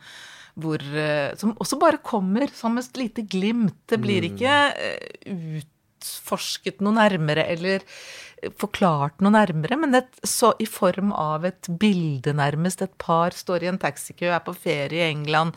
Hvor, 0.57 0.81
uh, 0.81 1.33
som 1.39 1.57
også 1.61 1.79
bare 1.81 2.03
kommer 2.03 2.51
som 2.57 2.79
et 2.81 3.01
lite 3.01 3.27
glimt. 3.29 3.79
Det 3.91 4.01
blir 4.03 4.25
mm. 4.25 4.31
ikke 4.33 4.55
utforsket 5.37 6.83
noe 6.85 6.97
nærmere 6.97 7.47
eller 7.53 7.85
forklart 8.61 9.23
noe 9.25 9.33
nærmere, 9.35 9.79
men 9.81 9.97
et, 9.99 10.23
så 10.27 10.53
i 10.61 10.69
form 10.69 11.13
av 11.17 11.47
et 11.49 11.69
bilde, 11.81 12.35
nærmest. 12.37 12.83
Et 12.85 12.97
par 13.01 13.35
står 13.37 13.65
i 13.65 13.71
en 13.73 13.81
taxikø, 13.81 14.29
er 14.29 14.43
på 14.45 14.55
ferie 14.57 15.07
i 15.07 15.13
England, 15.15 15.57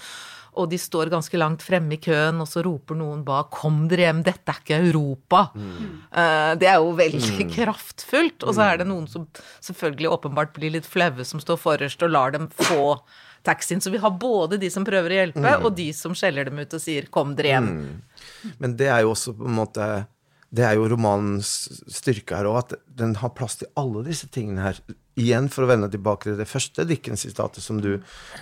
og 0.59 0.69
de 0.71 0.79
står 0.81 1.11
ganske 1.11 1.37
langt 1.39 1.63
fremme 1.63 1.95
i 1.95 2.01
køen, 2.01 2.39
og 2.41 2.49
så 2.49 2.63
roper 2.65 2.97
noen 2.97 3.21
bak 3.23 3.51
'Kom 3.53 3.87
dere 3.87 4.07
hjem, 4.07 4.23
dette 4.25 4.51
er 4.51 4.59
ikke 4.63 4.79
Europa'. 4.89 5.49
Mm. 5.55 5.89
Uh, 6.11 6.51
det 6.59 6.67
er 6.67 6.77
jo 6.81 6.91
veldig 6.97 7.45
mm. 7.45 7.51
kraftfullt. 7.53 8.43
Og 8.43 8.55
så 8.55 8.65
er 8.65 8.81
det 8.81 8.87
noen 8.89 9.07
som 9.07 9.27
selvfølgelig 9.61 10.09
åpenbart 10.09 10.53
blir 10.53 10.73
litt 10.73 10.89
flaue, 10.89 11.23
som 11.23 11.39
står 11.39 11.59
forrest 11.61 12.03
og 12.03 12.11
lar 12.15 12.31
dem 12.31 12.49
få 12.49 12.97
taxien. 13.43 13.79
Så 13.79 13.91
vi 13.93 14.01
har 14.01 14.11
både 14.11 14.57
de 14.59 14.69
som 14.73 14.83
prøver 14.83 15.13
å 15.13 15.19
hjelpe, 15.21 15.45
mm. 15.45 15.65
og 15.65 15.75
de 15.77 15.91
som 15.93 16.15
skjeller 16.17 16.49
dem 16.49 16.59
ut 16.59 16.73
og 16.73 16.81
sier 16.81 17.07
'kom 17.07 17.35
dere 17.35 17.55
hjem'. 17.55 17.69
Mm. 17.69 18.55
Men 18.57 18.75
det 18.75 18.87
er 18.87 19.01
jo 19.01 19.13
også 19.13 19.37
på 19.37 19.45
en 19.45 19.59
måte 19.61 20.07
det 20.49 20.65
er 20.65 20.77
jo 20.79 20.87
romanens 20.89 21.49
styrke 21.93 22.37
her 22.39 22.49
òg, 22.49 22.57
at 22.63 22.77
den 23.01 23.13
har 23.21 23.35
plass 23.37 23.59
til 23.59 23.69
alle 23.77 24.01
disse 24.07 24.29
tingene 24.33 24.65
her. 24.65 24.79
Igjen 25.19 25.49
for 25.53 25.65
å 25.65 25.69
vende 25.69 25.91
tilbake 25.93 26.29
til 26.29 26.39
det 26.39 26.47
første 26.49 26.85
Dickens-sitatet 26.89 27.61
som, 27.61 27.81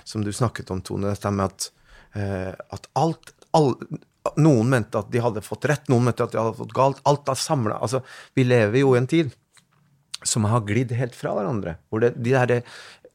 som, 0.08 0.24
du 0.24 0.32
snakket 0.32 0.72
om, 0.72 0.84
Tone. 0.86 1.12
Dette 1.12 1.34
med 1.34 1.50
at, 1.50 1.72
eh, 2.16 2.54
at 2.54 2.88
alt 3.00 3.34
all, 3.56 3.76
Noen 4.36 4.68
mente 4.68 5.00
at 5.00 5.08
de 5.12 5.22
hadde 5.24 5.44
fått 5.46 5.66
rett, 5.72 5.86
noen 5.88 6.10
mente 6.10 6.26
at 6.26 6.34
de 6.34 6.40
hadde 6.42 6.58
fått 6.58 6.74
galt. 6.76 6.98
Alt 7.08 7.30
er 7.32 7.40
samla. 7.40 7.78
Altså, 7.80 8.02
vi 8.36 8.44
lever 8.44 8.82
jo 8.82 8.90
i 8.92 9.00
en 9.00 9.08
tid 9.08 9.32
som 10.28 10.48
har 10.50 10.66
glidd 10.68 10.92
helt 10.98 11.16
fra 11.16 11.32
hverandre. 11.38 11.78
Hvor 11.88 12.04
det, 12.04 12.10
de 12.20 12.34
der 12.36 12.66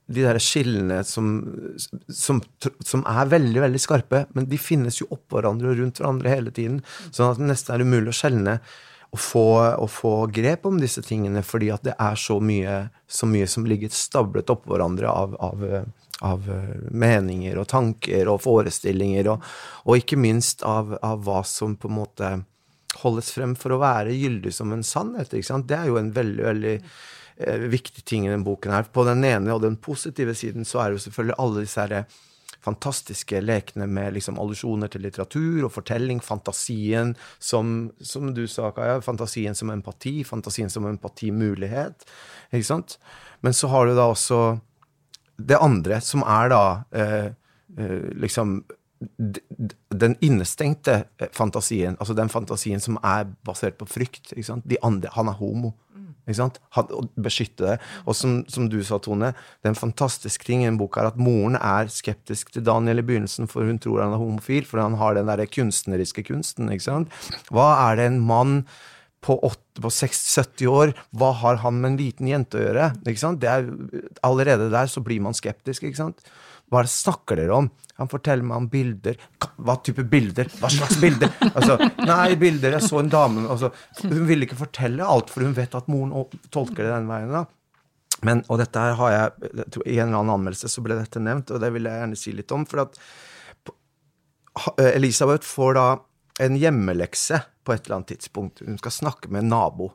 de 0.07 0.25
der 0.27 0.39
skillene 0.43 1.03
som, 1.07 1.35
som, 2.11 2.41
som, 2.85 3.05
er 3.09 3.31
veldig 3.31 3.63
veldig 3.65 3.81
skarpe, 3.81 4.25
men 4.37 4.49
de 4.51 4.59
finnes 4.61 4.99
jo 5.01 5.09
oppå 5.15 5.39
hverandre 5.39 5.73
og 5.73 5.79
rundt 5.79 6.01
hverandre 6.01 6.33
hele 6.33 6.55
tiden. 6.55 6.81
Sånn 7.11 7.31
at 7.31 7.41
det 7.41 7.49
nesten 7.51 7.77
er 7.77 7.85
umulig 7.87 8.13
å 8.13 8.19
skjelne 8.19 8.59
og 9.13 9.21
få, 9.21 9.47
å 9.77 9.87
få 9.93 10.13
grep 10.33 10.67
om 10.69 10.79
disse 10.81 11.03
tingene, 11.05 11.45
fordi 11.45 11.69
at 11.75 11.85
det 11.85 11.97
er 12.01 12.17
så 12.17 12.39
mye, 12.41 12.87
så 13.05 13.29
mye 13.29 13.49
som 13.51 13.67
ligger 13.69 13.93
stablet 13.93 14.51
oppå 14.53 14.73
hverandre 14.73 15.11
av, 15.11 15.35
av, 15.37 15.67
av, 16.25 16.49
meninger 16.89 17.61
og 17.61 17.69
tanker 17.73 18.31
og 18.33 18.41
forestillinger, 18.47 19.29
og, 19.35 19.45
og 19.85 20.01
ikke 20.01 20.21
minst 20.21 20.65
av, 20.65 20.97
av, 21.05 21.21
hva 21.27 21.43
som 21.45 21.77
på 21.77 21.93
en 21.93 21.99
måte 22.01 22.33
holdes 23.03 23.33
frem 23.37 23.53
for 23.57 23.77
å 23.77 23.83
være 23.83 24.17
gyldig 24.17 24.53
som 24.53 24.73
en 24.73 24.85
sannhet. 24.85 25.33
Det 25.33 25.77
er 25.77 25.93
jo 25.93 26.01
en 26.01 26.13
veldig, 26.17 26.45
veldig 26.49 26.77
eh, 27.37 27.69
viktige 27.73 28.05
ting 28.07 28.27
i 28.27 28.33
denne 28.33 28.47
boken 28.47 28.75
her. 28.75 28.91
På 28.93 29.07
den 29.09 29.25
ene 29.25 29.55
og 29.55 29.63
den 29.65 29.79
positive 29.81 30.35
siden 30.39 30.69
så 30.69 30.85
er 30.85 30.95
jo 30.95 31.03
selvfølgelig 31.03 31.39
alle 31.39 31.65
disse 31.65 31.81
her 31.81 31.97
eh, 32.03 32.21
fantastiske 32.63 33.41
lekene 33.43 33.89
med 33.91 34.15
liksom 34.15 34.39
allusjoner 34.39 34.91
til 34.93 35.03
litteratur 35.03 35.67
og 35.67 35.73
fortelling, 35.75 36.21
fantasien 36.23 37.15
som, 37.43 37.91
som 37.99 38.31
du 38.35 38.45
sa, 38.47 38.71
Kaja, 38.75 39.01
fantasien 39.03 39.57
som 39.59 39.73
empati, 39.75 40.21
fantasien 40.27 40.71
som 40.71 40.87
empatimulighet. 40.91 42.07
Ikke 42.53 42.69
sant? 42.69 42.99
Men 43.43 43.57
så 43.57 43.71
har 43.73 43.89
du 43.89 43.97
da 43.99 44.07
også 44.13 44.43
det 45.43 45.59
andre, 45.59 45.99
som 46.05 46.23
er 46.23 46.53
da 46.53 46.63
eh, 46.95 47.29
eh, 47.79 48.11
liksom 48.23 48.61
den 49.91 50.15
innestengte 50.23 51.05
eh, 51.19 51.31
fantasien, 51.35 51.97
altså 51.99 52.15
den 52.15 52.31
fantasien 52.31 52.81
som 52.81 53.01
er 53.03 53.27
basert 53.47 53.81
på 53.81 53.89
frykt. 53.91 54.35
De 54.37 54.79
andre, 54.87 55.11
han 55.17 55.33
er 55.33 55.41
homo. 55.41 55.75
Å 56.29 57.03
beskytte 57.19 57.67
det. 57.67 57.77
Og 58.07 58.17
som, 58.17 58.41
som 58.51 58.69
du 58.71 58.79
sa, 58.87 59.01
Tone, 59.03 59.33
det 59.61 59.69
er 59.69 59.75
en 59.75 59.79
fantastisk 59.79 60.47
ting 60.47 60.63
i 60.63 60.69
den 60.69 60.79
boka 60.81 61.03
er 61.03 61.11
at 61.11 61.21
moren 61.21 61.59
er 61.59 61.91
skeptisk 61.93 62.55
til 62.55 62.65
Daniel 62.67 63.03
i 63.03 63.07
begynnelsen, 63.07 63.51
for 63.51 63.67
hun 63.67 63.81
tror 63.83 64.05
han 64.05 64.15
er 64.15 64.23
homofil, 64.23 64.67
for 64.69 64.83
han 64.83 64.99
har 65.01 65.19
den 65.19 65.31
derre 65.31 65.49
kunstneriske 65.51 66.27
kunsten. 66.31 66.71
ikke 66.73 66.89
sant? 66.89 67.21
Hva 67.51 67.69
er 67.89 67.99
det 67.99 68.11
en 68.13 68.23
mann 68.27 68.63
på, 69.23 69.37
8, 69.47 69.83
på 69.83 69.91
60-70 69.93 70.71
år, 70.71 70.95
hva 71.15 71.31
har 71.43 71.61
han 71.63 71.79
med 71.81 71.93
en 71.93 72.01
liten 72.01 72.31
jente 72.31 72.59
å 72.59 72.65
gjøre? 72.65 72.89
Ikke 73.07 73.35
er, 73.51 73.69
allerede 74.27 74.71
der 74.73 74.91
så 74.91 75.03
blir 75.05 75.23
man 75.23 75.37
skeptisk. 75.39 75.87
ikke 75.87 76.01
sant? 76.01 76.25
Hva 76.73 76.81
er 76.81 76.89
det 76.89 76.95
snakker 76.95 77.37
dere 77.37 77.53
om? 77.53 77.67
Han 78.01 78.09
forteller 78.09 78.47
meg 78.49 78.63
om 78.63 78.69
bilder. 78.73 79.19
Hva 79.61 79.75
type 79.85 80.07
bilder? 80.09 80.49
Hva 80.57 80.71
slags 80.73 80.97
bilder? 81.03 81.29
Altså, 81.53 81.77
nei, 82.09 82.31
bilder. 82.41 82.79
Jeg 82.79 82.87
så 82.89 83.03
en 83.03 83.11
dame 83.13 83.45
altså, 83.53 83.69
Hun 84.01 84.25
ville 84.31 84.49
ikke 84.49 84.57
fortelle 84.63 85.05
alt, 85.05 85.29
for 85.31 85.45
hun 85.45 85.53
vet 85.57 85.77
at 85.77 85.91
moren 85.93 86.15
tolker 86.55 86.81
det 86.87 86.95
den 86.95 87.11
veien. 87.11 87.35
da. 87.35 87.45
Men, 88.25 88.41
og 88.49 88.63
dette 88.63 88.81
her 88.81 88.97
har 88.97 89.13
jeg, 89.13 89.53
I 89.85 89.99
en 89.99 90.09
eller 90.09 90.23
annen 90.23 90.35
anmeldelse 90.39 90.71
så 90.73 90.85
ble 90.85 90.97
dette 90.97 91.21
nevnt, 91.21 91.53
og 91.53 91.61
det 91.63 91.73
vil 91.75 91.89
jeg 91.91 92.01
gjerne 92.01 92.19
si 92.19 92.35
litt 92.39 92.57
om. 92.57 92.65
For 92.71 92.87
at 92.87 92.99
Elisabeth 94.97 95.47
får 95.49 95.77
da 95.77 95.87
en 96.41 96.57
hjemmelekse 96.57 97.43
på 97.63 97.75
et 97.75 97.85
eller 97.85 98.01
annet 98.01 98.15
tidspunkt. 98.15 98.63
Hun 98.65 98.79
skal 98.81 98.95
snakke 99.03 99.29
med 99.29 99.45
en 99.45 99.53
nabo. 99.53 99.93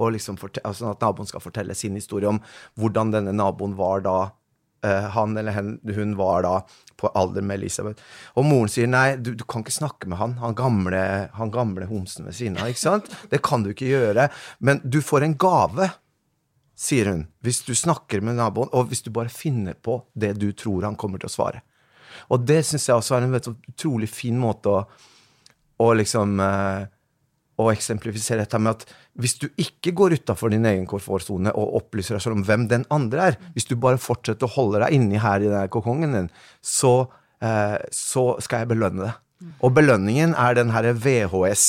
Og 0.00 0.14
liksom 0.14 0.38
altså 0.64 0.94
at 0.94 1.02
naboen 1.02 1.28
skal 1.28 1.42
fortelle 1.44 1.74
sin 1.76 1.98
historie 1.98 2.28
om 2.30 2.38
hvordan 2.80 3.10
denne 3.12 3.34
naboen 3.36 3.74
var 3.76 4.06
da 4.06 4.18
han 4.86 5.36
eller 5.36 5.52
hen, 5.52 5.74
hun 5.94 6.14
var 6.16 6.44
da 6.46 6.54
på 7.00 7.08
alder 7.16 7.44
med 7.44 7.60
Elisabeth. 7.60 8.02
Og 8.36 8.46
moren 8.48 8.70
sier 8.72 8.88
nei, 8.90 9.14
du, 9.16 9.32
du 9.36 9.44
kan 9.48 9.64
ikke 9.64 9.76
snakke 9.76 10.10
med 10.10 10.20
han, 10.20 10.36
han 10.42 10.56
gamle, 10.58 11.02
han 11.36 11.52
gamle 11.52 11.88
homsen 11.90 12.28
ved 12.28 12.36
siden 12.36 12.60
av. 12.60 12.70
ikke 12.70 12.82
sant? 12.82 13.10
Det 13.32 13.42
kan 13.44 13.64
du 13.64 13.72
ikke 13.72 13.90
gjøre. 13.90 14.28
Men 14.64 14.82
du 14.84 15.00
får 15.04 15.26
en 15.26 15.36
gave, 15.40 15.90
sier 16.80 17.12
hun, 17.12 17.26
hvis 17.44 17.62
du 17.66 17.74
snakker 17.76 18.24
med 18.24 18.38
naboen, 18.40 18.72
og 18.76 18.88
hvis 18.90 19.04
du 19.04 19.12
bare 19.14 19.32
finner 19.32 19.76
på 19.76 20.00
det 20.12 20.34
du 20.40 20.50
tror 20.52 20.88
han 20.88 20.98
kommer 21.00 21.20
til 21.20 21.30
å 21.30 21.36
svare. 21.36 21.64
Og 22.32 22.44
det 22.46 22.62
syns 22.66 22.88
jeg 22.88 23.00
også 23.00 23.16
er 23.16 23.26
en 23.26 23.34
vet, 23.36 23.48
utrolig 23.48 24.08
fin 24.12 24.38
måte 24.40 24.72
å, 24.72 24.80
å 25.80 25.92
liksom 25.96 26.40
uh, 26.42 26.88
å 27.60 27.70
eksemplifisere 27.72 28.44
dette 28.44 28.60
med 28.62 28.78
at 28.78 28.92
hvis 29.20 29.36
du 29.42 29.48
ikke 29.60 29.92
går 29.96 30.16
utafor 30.20 30.52
din 30.52 30.66
egen 30.68 30.86
komfortsone 30.90 31.52
og 31.56 31.76
opplyser 31.82 32.16
deg 32.16 32.24
selv 32.24 32.38
om 32.38 32.44
hvem 32.48 32.66
den 32.70 32.86
andre 32.94 33.30
er, 33.30 33.40
hvis 33.54 33.68
du 33.70 33.76
bare 33.80 34.00
fortsetter 34.00 34.48
å 34.48 34.54
holde 34.56 34.82
deg 34.84 34.96
inni 34.96 35.20
her 35.20 35.44
i 35.44 35.50
den 35.52 35.72
kokongen 35.72 36.16
din, 36.16 36.30
så, 36.64 37.10
eh, 37.42 37.76
så 37.94 38.24
skal 38.42 38.64
jeg 38.64 38.72
belønne 38.74 39.08
det. 39.08 39.14
Og 39.64 39.72
belønningen 39.72 40.34
er 40.36 40.56
den 40.58 40.70
herre 40.74 40.92
VHS, 40.92 41.64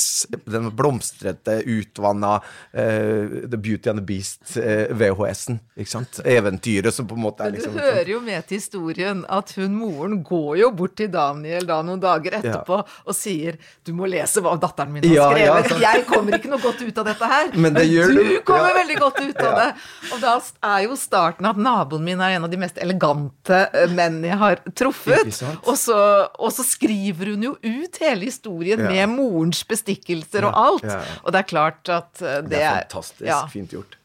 den 0.50 0.68
blomstrete, 0.76 1.58
utvanna 1.64 2.34
uh, 2.38 3.38
The 3.48 3.56
Beauty 3.56 3.88
and 3.88 4.02
the 4.02 4.04
Beast 4.04 4.58
uh, 4.58 4.92
VHS-en. 4.92 5.56
ikke 5.80 5.92
sant? 5.94 6.20
Eventyret 6.28 6.92
som 6.92 7.08
på 7.08 7.16
en 7.16 7.24
måte 7.24 7.46
er 7.46 7.54
liksom 7.54 7.76
Det 7.76 7.86
hører 7.86 8.10
jo 8.12 8.20
med 8.24 8.44
til 8.48 8.60
historien 8.60 9.22
at 9.32 9.54
hun 9.56 9.78
moren 9.78 10.18
går 10.26 10.58
jo 10.60 10.68
bort 10.76 10.98
til 11.00 11.08
Daniel 11.12 11.64
da 11.68 11.78
noen 11.86 12.02
dager 12.02 12.36
etterpå 12.42 12.82
ja. 12.82 12.98
og 13.06 13.16
sier 13.16 13.56
'du 13.82 13.94
må 13.96 14.08
lese 14.10 14.42
hva 14.44 14.52
datteren 14.60 14.92
min 14.92 15.06
har 15.08 15.16
ja, 15.16 15.30
skrevet'. 15.32 15.72
Ja, 15.80 15.94
jeg 15.96 16.06
kommer 16.10 16.36
ikke 16.36 16.52
noe 16.52 16.60
godt 16.62 16.84
ut 16.84 17.00
av 17.00 17.08
dette 17.08 17.30
her, 17.32 17.50
men, 17.56 17.72
det 17.78 17.86
men 17.88 18.20
du 18.20 18.36
kommer 18.46 18.76
veldig 18.82 18.98
godt 19.00 19.20
ut 19.22 19.42
av 19.42 19.56
det. 19.62 19.68
Og 20.12 20.22
da 20.22 20.36
er 20.74 20.84
jo 20.86 20.98
starten 20.98 21.48
at 21.48 21.56
naboen 21.60 22.04
min 22.04 22.20
er 22.20 22.36
en 22.36 22.46
av 22.46 22.52
de 22.52 22.60
mest 22.60 22.78
elegante 22.82 23.64
eh, 23.72 23.88
menn 23.96 24.20
jeg 24.26 24.38
har 24.38 24.60
truffet. 24.76 25.32
Og 25.64 25.74
så, 25.78 25.98
og 26.36 26.52
så 26.52 26.66
skriver 26.66 27.32
hun 27.32 27.48
jo 27.48 27.56
ut 27.62 28.02
hele 28.02 28.26
historien 28.26 28.82
ja. 28.82 28.90
med 28.90 29.16
morens 29.16 29.62
bestikkelser 29.68 30.48
og 30.48 30.58
alt. 30.58 30.86
Og 31.22 31.32
det 31.32 31.42
er 31.42 31.48
klart 31.48 31.92
at 31.92 32.12
det, 32.20 32.50
det 32.50 32.62
er 32.62 32.82
fantastisk 32.84 33.54
fint 33.54 33.74
gjort. 33.74 33.98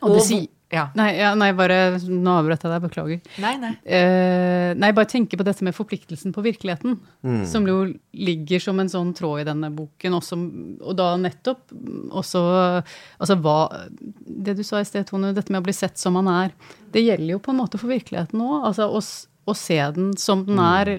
Og, 0.00 0.16
og 0.16 0.20
ja. 0.66 0.88
Nei, 0.98 1.12
ja, 1.14 1.28
nei, 1.38 1.52
bare 1.54 1.76
nå 2.10 2.32
avbrøt 2.40 2.64
jeg 2.66 2.72
deg, 2.72 2.82
beklager. 2.82 3.20
Nei, 3.42 3.52
nei. 3.62 3.70
Eh, 3.86 4.72
nei, 4.74 4.90
bare 4.96 5.06
tenke 5.12 5.38
på 5.38 5.46
dette 5.46 5.62
med 5.62 5.76
forpliktelsen 5.76 6.34
på 6.34 6.42
virkeligheten, 6.42 6.96
mm. 7.22 7.44
som 7.46 7.68
jo 7.70 7.84
ligger 8.18 8.64
som 8.64 8.82
en 8.82 8.90
sånn 8.90 9.12
tråd 9.14 9.44
i 9.44 9.46
denne 9.46 9.70
boken, 9.76 10.16
også, 10.18 10.40
og 10.82 10.98
da 10.98 11.12
nettopp 11.20 11.70
også 12.16 12.42
Altså 12.46 13.36
hva 13.42 13.54
Det 13.98 14.56
du 14.58 14.62
sa 14.66 14.80
i 14.80 14.86
sted, 14.88 15.06
Tone, 15.08 15.32
dette 15.36 15.52
med 15.54 15.62
å 15.62 15.66
bli 15.66 15.74
sett 15.76 16.00
som 16.00 16.16
man 16.18 16.28
er, 16.32 16.52
det 16.92 17.04
gjelder 17.04 17.36
jo 17.36 17.42
på 17.42 17.54
en 17.54 17.60
måte 17.60 17.78
for 17.78 17.90
virkeligheten 17.92 18.42
òg. 18.42 18.66
Altså 18.66 18.88
å, 18.90 19.00
å, 19.46 19.54
se 19.54 19.78
den 19.96 20.12
som 20.18 20.44
den 20.46 20.60
er, 20.62 20.92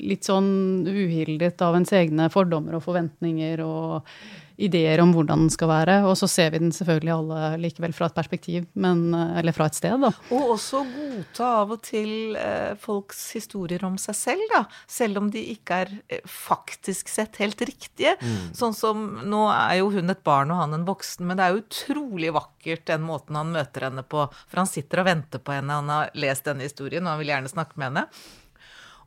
litt 0.00 0.28
sånn 0.28 0.86
uhildet 0.88 1.62
av 1.64 1.78
ens 1.78 1.92
egne 1.96 2.28
fordommer 2.32 2.76
og 2.78 2.84
forventninger 2.84 3.62
og 3.64 4.12
ideer 4.60 5.00
om 5.02 5.12
hvordan 5.14 5.46
den 5.46 5.52
skal 5.52 5.70
være. 5.70 5.96
Og 6.08 6.16
så 6.20 6.28
ser 6.30 6.52
vi 6.54 6.60
den 6.62 6.72
selvfølgelig 6.74 7.12
alle 7.14 7.50
likevel 7.62 7.94
fra 7.96 8.10
et 8.10 8.16
perspektiv, 8.16 8.66
men, 8.74 9.14
eh, 9.16 9.38
eller 9.40 9.56
fra 9.56 9.68
et 9.70 9.78
sted, 9.78 9.96
da. 10.02 10.12
Og 10.36 10.54
også 10.56 10.82
godta 10.90 11.50
av 11.62 11.74
og 11.76 11.82
til 11.86 12.36
eh, 12.38 12.74
folks 12.80 13.22
historier 13.36 13.84
om 13.88 13.96
seg 14.00 14.18
selv, 14.18 14.44
da. 14.52 14.64
Selv 14.90 15.22
om 15.22 15.30
de 15.32 15.42
ikke 15.54 15.80
er 15.84 15.94
eh, 16.08 16.24
faktisk 16.24 17.12
sett 17.12 17.40
helt 17.42 17.60
riktige. 17.64 18.16
Mm. 18.20 18.52
Sånn 18.56 18.76
som 18.76 19.08
Nå 19.30 19.46
er 19.52 19.80
jo 19.80 19.90
hun 19.94 20.12
et 20.12 20.22
barn 20.26 20.52
og 20.52 20.60
han 20.62 20.76
en 20.76 20.86
voksen, 20.88 21.26
men 21.26 21.38
det 21.38 21.46
er 21.46 21.54
jo 21.54 21.64
utrolig 21.64 22.32
vakkert 22.34 22.86
den 22.90 23.04
måten 23.06 23.38
han 23.38 23.52
møter 23.54 23.88
henne 23.88 24.04
på. 24.04 24.26
For 24.50 24.62
han 24.62 24.70
sitter 24.70 25.02
og 25.02 25.10
venter 25.10 25.42
på 25.42 25.54
henne, 25.56 25.80
han 25.80 25.92
har 25.92 26.14
lest 26.18 26.48
denne 26.48 26.66
historien, 26.66 27.04
og 27.06 27.14
han 27.14 27.22
vil 27.22 27.32
gjerne 27.34 27.52
snakke 27.52 27.80
med 27.80 27.90
henne. 27.90 28.06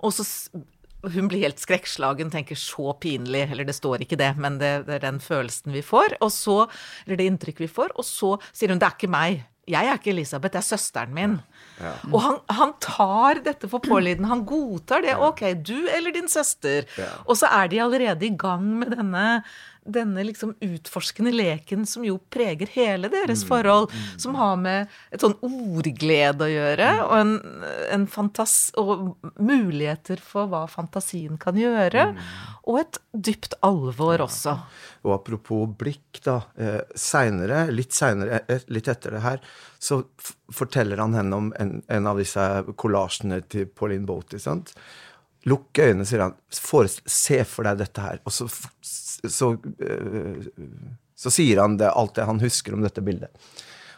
Og 0.03 0.11
så 0.15 0.25
hun 1.03 1.27
blir 1.27 1.43
helt 1.43 1.59
skrekkslagen, 1.59 2.31
tenker 2.31 2.55
'så 2.55 2.93
pinlig', 2.99 3.51
eller 3.51 3.63
det 3.67 3.75
står 3.75 4.01
ikke 4.01 4.19
det, 4.19 4.37
men 4.37 4.57
det, 4.57 4.87
det, 4.87 4.95
er 4.95 5.11
den 5.11 5.19
følelsen 5.19 5.73
vi 5.73 5.81
får, 5.81 6.17
og 6.21 6.31
så, 6.31 6.67
eller 7.05 7.17
det 7.17 7.25
inntrykket 7.27 7.65
vi 7.67 7.67
får, 7.67 7.91
og 7.95 8.05
så 8.05 8.37
sier 8.53 8.69
hun 8.69 8.79
'det 8.79 8.87
er 8.87 8.95
ikke 8.95 9.11
meg'. 9.11 9.43
Jeg 9.63 9.87
er 9.87 9.95
ikke 9.95 10.11
Elisabeth, 10.11 10.51
det 10.51 10.59
er 10.59 10.75
søsteren 10.75 11.13
min. 11.15 11.37
Ja. 11.79 11.83
Ja. 11.83 11.93
Og 12.11 12.19
han, 12.21 12.39
han, 12.51 12.73
tar 12.83 13.39
dette 13.45 13.69
for 13.71 13.79
pålydende. 13.79 14.27
Han 14.27 14.43
godtar 14.45 15.01
det. 15.05 15.15
Ok, 15.15 15.41
du 15.63 15.87
eller 15.87 16.11
din 16.11 16.27
søster. 16.27 16.83
Ja. 16.99 17.07
Og 17.23 17.39
så 17.39 17.47
er 17.47 17.71
de 17.71 17.79
allerede 17.79 18.27
i 18.27 18.35
gang 18.35 18.65
med 18.81 18.91
denne 18.91 19.43
denne 19.85 20.23
liksom 20.23 20.53
utforskende 20.63 21.31
leken 21.33 21.85
som 21.89 22.05
jo 22.05 22.17
preger 22.31 22.69
hele 22.73 23.09
deres 23.11 23.43
mm. 23.43 23.49
forhold, 23.49 23.91
mm. 23.91 24.19
som 24.19 24.35
har 24.39 24.55
med 24.61 24.95
et 25.11 25.23
sånn 25.23 25.35
ordglede 25.43 26.47
å 26.47 26.51
gjøre, 26.51 26.89
mm. 26.93 27.03
og, 27.05 27.15
en, 27.19 27.67
en 27.97 28.07
fantas 28.11 28.55
og 28.79 29.13
muligheter 29.39 30.21
for 30.23 30.51
hva 30.51 30.65
fantasien 30.71 31.39
kan 31.41 31.59
gjøre, 31.59 32.09
og 32.63 32.79
et 32.79 32.99
dypt 33.13 33.57
alvor 33.65 34.23
også. 34.25 34.55
Og 35.03 35.15
apropos 35.17 35.67
blikk, 35.79 36.21
da. 36.23 36.39
Eh, 36.55 36.81
seinere, 36.95 37.65
litt 37.75 37.95
seinere, 37.95 38.43
eh, 38.47 38.63
litt 38.71 38.87
etter 38.87 39.17
det 39.17 39.23
her, 39.25 39.41
så 39.79 40.03
forteller 40.53 41.01
han 41.03 41.15
henne 41.17 41.39
om 41.39 41.49
en, 41.59 41.81
en 41.91 42.07
av 42.07 42.21
disse 42.21 42.43
kollasjene 42.79 43.41
til 43.51 43.67
Pauline 43.67 44.07
Boaty. 44.07 44.39
sant? 44.39 44.71
Lukk 45.49 45.79
øynene, 45.83 46.05
sier 46.07 46.23
han. 46.23 46.35
se 46.49 47.43
for 47.43 47.67
deg 47.67 47.81
dette 47.81 48.01
her. 48.01 48.21
Og 48.23 48.31
så 48.31 48.47
så, 49.29 49.51
eh, 49.79 50.45
så 51.15 51.31
sier 51.31 51.61
han 51.61 51.77
det, 51.77 51.91
alt 51.91 52.15
det 52.15 52.27
han 52.27 52.41
husker 52.43 52.75
om 52.75 52.83
dette 52.83 53.01
bildet. 53.01 53.31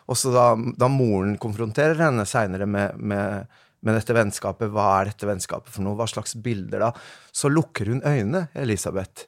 Og 0.06 0.18
så 0.18 0.32
da, 0.34 0.52
da 0.78 0.90
moren 0.92 1.38
konfronterer 1.42 1.98
henne 2.06 2.28
seinere 2.30 2.68
med, 2.70 3.00
med, 3.02 3.56
med, 3.82 3.98
dette 3.98 4.14
vennskapet, 4.14 4.70
hva 4.74 4.90
er 5.00 5.10
dette 5.10 5.30
vennskapet 5.30 5.74
for 5.74 5.86
noe, 5.86 5.98
hva 5.98 6.06
slags 6.10 6.38
bilder 6.38 6.86
da, 6.88 6.92
så 7.34 7.50
lukker 7.50 7.90
hun 7.90 8.04
øynene, 8.06 8.48
Elisabeth. 8.54 9.26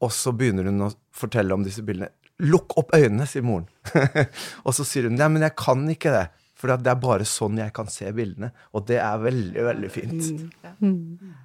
Og 0.00 0.14
så 0.14 0.32
begynner 0.32 0.70
hun 0.70 0.86
å 0.86 0.92
fortelle 1.12 1.52
om 1.52 1.66
disse 1.66 1.84
bildene. 1.84 2.14
Lukk 2.48 2.76
opp 2.78 2.94
øynene, 2.96 3.26
sier 3.28 3.44
moren. 3.44 3.66
og 4.66 4.72
så 4.76 4.86
sier 4.86 5.10
hun 5.10 5.18
ja, 5.18 5.28
men 5.28 5.44
jeg 5.44 5.58
kan 5.58 5.82
ikke 5.92 6.14
det. 6.14 6.26
For 6.58 6.74
det 6.74 6.90
er 6.90 6.98
bare 6.98 7.26
sånn 7.28 7.60
jeg 7.60 7.74
kan 7.76 7.90
se 7.92 8.10
bildene. 8.14 8.50
Og 8.74 8.88
det 8.88 8.98
er 9.02 9.20
veldig, 9.22 9.66
veldig 9.68 9.90
fint. 9.94 10.32
Mm. 10.82 11.36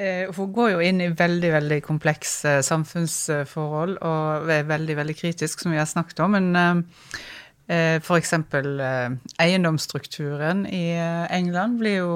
Eh, 0.00 0.28
hun 0.32 0.52
går 0.56 0.70
jo 0.74 0.80
inn 0.84 1.00
i 1.04 1.10
veldig 1.12 1.50
veldig 1.56 1.80
komplekse 1.84 2.60
samfunnsforhold 2.64 3.98
og 3.98 4.52
er 4.52 4.68
veldig 4.68 4.96
veldig 4.96 5.16
kritisk, 5.18 5.60
som 5.60 5.74
vi 5.74 5.80
har 5.80 5.88
snakket 5.88 6.22
om. 6.24 6.36
Men 6.38 6.82
eh, 7.68 7.98
f.eks. 8.00 8.32
Eh, 8.32 9.16
eiendomsstrukturen 9.44 10.64
i 10.68 10.84
England 11.36 11.80
blir 11.82 11.98
jo 12.00 12.12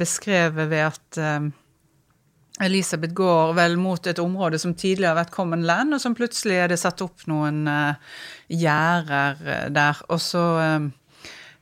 beskrevet 0.00 0.70
ved 0.70 0.86
at 0.86 1.18
Elisabeth 2.64 3.14
går 3.14 3.52
vel 3.58 3.76
mot 3.78 4.06
et 4.06 4.18
område 4.18 4.58
som 4.58 4.74
tidligere 4.74 5.12
har 5.12 5.20
vært 5.20 5.34
common 5.34 5.62
land, 5.68 5.94
og 5.94 6.02
som 6.02 6.16
plutselig 6.18 6.58
er 6.58 6.72
det 6.72 6.80
satt 6.80 7.02
opp 7.04 7.26
noen 7.30 7.62
gjerder 8.48 9.70
der. 9.74 10.00
Og 10.08 10.22
så 10.22 10.44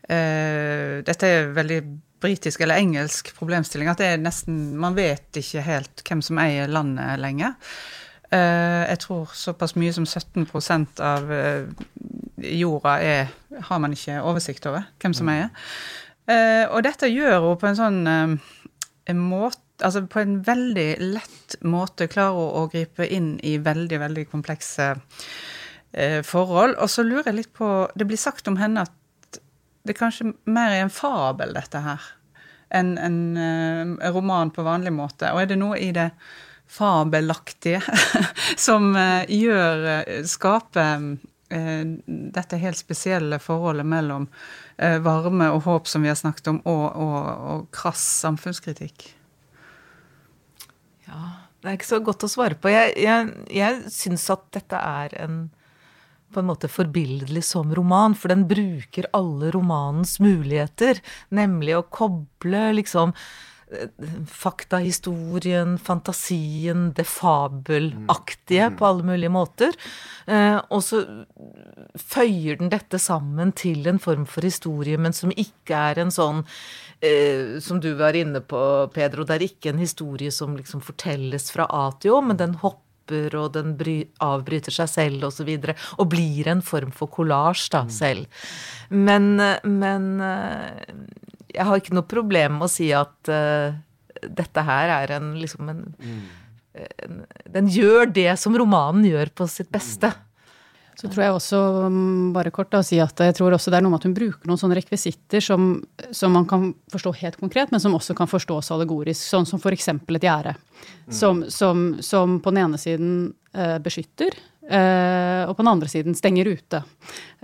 Dette 0.07 1.26
er 1.26 1.49
veldig 1.51 1.80
britisk 2.22 2.61
eller 2.61 2.80
engelsk 2.80 3.32
problemstilling. 3.36 3.90
At 3.90 4.01
det 4.01 4.11
er 4.14 4.22
nesten 4.22 4.76
Man 4.80 4.97
vet 4.97 5.36
ikke 5.40 5.64
helt 5.66 6.03
hvem 6.07 6.22
som 6.24 6.40
eier 6.42 6.70
landet 6.70 7.20
lenger. 7.22 7.57
Eh, 8.34 8.82
jeg 8.90 8.99
tror 9.05 9.34
såpass 9.38 9.76
mye 9.78 9.92
som 9.94 10.07
17% 10.07 11.03
av 11.05 11.30
eh, 11.32 11.68
jorda 12.59 12.97
er, 13.03 13.30
har 13.68 13.78
man 13.82 13.94
ikke 13.94 14.18
oversikt 14.22 14.66
over 14.66 14.88
hvem 15.03 15.14
som 15.14 15.30
eier. 15.30 15.53
Eh, 16.26 16.64
og 16.66 16.82
dette 16.86 17.11
gjør 17.12 17.44
hun 17.44 17.61
på 17.61 17.70
en 17.70 17.78
sånn 17.78 18.01
måte 19.22 19.65
Altså 19.84 20.06
på 20.08 20.22
en 20.22 20.38
veldig 20.44 20.88
lett 21.02 21.56
måte 21.66 22.06
klarer 22.08 22.38
å, 22.38 22.46
å 22.62 22.68
gripe 22.72 23.04
inn 23.12 23.34
i 23.44 23.58
veldig, 23.60 23.98
veldig 24.00 24.24
komplekse 24.30 24.94
eh, 25.92 26.22
forhold. 26.24 26.78
Og 26.80 26.88
så 26.90 27.04
lurer 27.04 27.28
jeg 27.30 27.40
litt 27.42 27.52
på 27.56 27.68
Det 27.94 28.06
blir 28.08 28.20
sagt 28.20 28.48
om 28.48 28.56
henne 28.60 28.86
at 28.86 28.94
det 29.86 29.96
kanskje 29.98 30.32
mer 30.50 30.74
er 30.74 30.84
en 30.84 30.92
fabel, 30.92 31.54
dette 31.54 31.80
her, 31.84 32.02
enn 32.74 32.96
en, 32.98 33.22
en 33.38 33.94
eh, 34.00 34.10
roman 34.14 34.50
på 34.50 34.66
vanlig 34.66 34.92
måte. 34.94 35.30
Og 35.32 35.42
er 35.42 35.52
det 35.52 35.60
noe 35.60 35.78
i 35.78 35.92
det 35.94 36.10
fabelaktige 36.66 37.82
som 38.66 38.90
eh, 38.98 39.30
gjør 39.30 39.88
eh, 39.94 40.20
Skaper 40.26 41.10
dette 41.46 42.58
helt 42.58 42.74
spesielle 42.74 43.36
forholdet 43.38 43.86
mellom 43.86 44.24
varme 45.06 45.46
og 45.54 45.60
håp, 45.62 45.86
som 45.86 46.02
vi 46.02 46.10
har 46.10 46.18
snakket 46.18 46.50
om, 46.50 46.58
og, 46.66 46.96
og, 46.98 47.28
og 47.52 47.68
krass 47.70 48.02
samfunnskritikk? 48.24 49.06
Det 51.66 51.72
er 51.72 51.78
ikke 51.80 51.88
så 51.88 51.98
godt 52.06 52.22
å 52.22 52.30
svare 52.30 52.54
på. 52.54 52.70
Jeg, 52.70 52.92
jeg, 53.02 53.30
jeg 53.50 53.90
syns 53.90 54.28
at 54.30 54.44
dette 54.54 54.78
er 54.78 55.16
en 55.26 55.46
på 56.34 56.42
en 56.42 56.48
måte 56.50 56.68
forbilledlig 56.68 57.40
som 57.46 57.70
roman, 57.74 58.14
for 58.18 58.30
den 58.30 58.44
bruker 58.50 59.06
alle 59.16 59.48
romanens 59.54 60.16
muligheter, 60.20 60.98
nemlig 61.34 61.76
å 61.78 61.84
koble 61.86 62.64
liksom 62.76 63.14
faktahistorien, 64.30 65.78
fantasien, 65.78 66.92
det 66.94 67.06
fabelaktige 67.10 68.68
på 68.78 68.86
alle 68.86 69.06
mulige 69.08 69.32
måter. 69.34 69.74
Eh, 70.26 70.58
og 70.70 70.84
så 70.86 71.02
føyer 71.98 72.60
den 72.60 72.70
dette 72.70 73.00
sammen 73.02 73.50
til 73.58 73.88
en 73.90 73.98
form 74.02 74.26
for 74.30 74.46
historie, 74.46 74.98
men 74.98 75.16
som 75.16 75.34
ikke 75.34 75.74
er 75.90 76.04
en 76.04 76.14
sånn 76.14 76.44
eh, 77.01 77.59
Som 77.61 77.80
du 77.80 77.92
var 77.99 78.16
inne 78.16 78.40
på, 78.40 78.61
Pedro, 78.94 79.24
det 79.24 79.36
er 79.36 79.47
ikke 79.49 79.72
en 79.72 79.82
historie 79.82 80.32
som 80.32 80.57
liksom 80.57 80.82
fortelles 80.84 81.51
fra 81.55 81.68
A 81.70 81.88
til 82.01 82.16
Å, 82.16 82.22
men 82.24 82.40
den 82.40 82.57
hopper 82.62 83.36
og 83.38 83.53
den 83.55 83.76
bry, 83.78 84.01
avbryter 84.22 84.74
seg 84.74 84.90
selv 84.90 85.28
osv. 85.28 85.28
Og, 85.28 85.34
så 85.36 85.47
videre, 85.47 85.76
og 85.99 86.11
blir 86.11 86.49
en 86.51 86.62
form 86.64 86.90
for 86.94 87.11
kollasj 87.12 87.68
da 87.74 87.84
selv. 87.92 88.26
Men, 88.90 89.36
men 89.62 90.09
eh, 90.26 90.97
jeg 91.55 91.68
har 91.68 91.80
ikke 91.80 91.97
noe 91.97 92.09
problem 92.09 92.59
med 92.59 92.68
å 92.68 92.72
si 92.72 92.90
at 92.94 93.30
uh, 93.32 93.76
dette 94.26 94.64
her 94.66 94.92
er 94.99 95.14
en 95.18 95.32
liksom 95.40 95.70
en, 95.72 95.82
mm. 95.97 96.20
en, 97.07 97.20
Den 97.55 97.70
gjør 97.72 98.11
det 98.11 98.32
som 98.40 98.57
romanen 98.59 99.07
gjør 99.09 99.32
på 99.36 99.49
sitt 99.51 99.70
beste. 99.72 100.12
Så 100.97 101.11
tror 101.12 101.22
jeg 101.22 101.34
også, 101.36 101.59
mm, 101.92 102.32
bare 102.32 102.51
kort 102.55 102.70
da, 102.72 102.80
å 102.80 102.86
si 102.86 102.97
at 103.03 103.20
jeg 103.20 103.34
tror 103.36 103.53
også 103.53 103.68
det 103.72 103.78
er 103.78 103.84
noe 103.84 103.92
med 103.92 104.01
at 104.01 104.07
hun 104.09 104.16
bruker 104.16 104.49
noen 104.49 104.61
sånne 104.61 104.78
rekvisitter 104.78 105.44
som, 105.44 105.74
som, 106.09 106.32
man 106.32 106.49
kan 106.49 106.70
forstå 106.92 107.12
helt 107.20 107.36
konkret, 107.36 107.72
men 107.72 107.82
som 107.84 107.97
også 107.99 108.16
kan 108.16 108.30
forstås 108.30 108.72
allegorisk. 108.72 109.20
Sånn 109.20 109.49
som 109.49 109.61
f.eks. 109.61 109.90
et 109.92 110.24
gjerde. 110.24 110.57
Mm. 110.57 111.12
Som, 111.20 111.44
som, 111.53 111.86
som, 112.01 112.38
på 112.40 112.55
den 112.55 112.62
ene 112.64 112.80
siden 112.80 113.12
eh, 113.53 113.76
beskytter, 113.84 114.40
eh, 114.64 115.44
og 115.44 115.53
på 115.53 115.61
den 115.61 115.72
andre 115.74 115.92
siden 115.92 116.16
stenger 116.16 116.49
ute. 116.57 116.80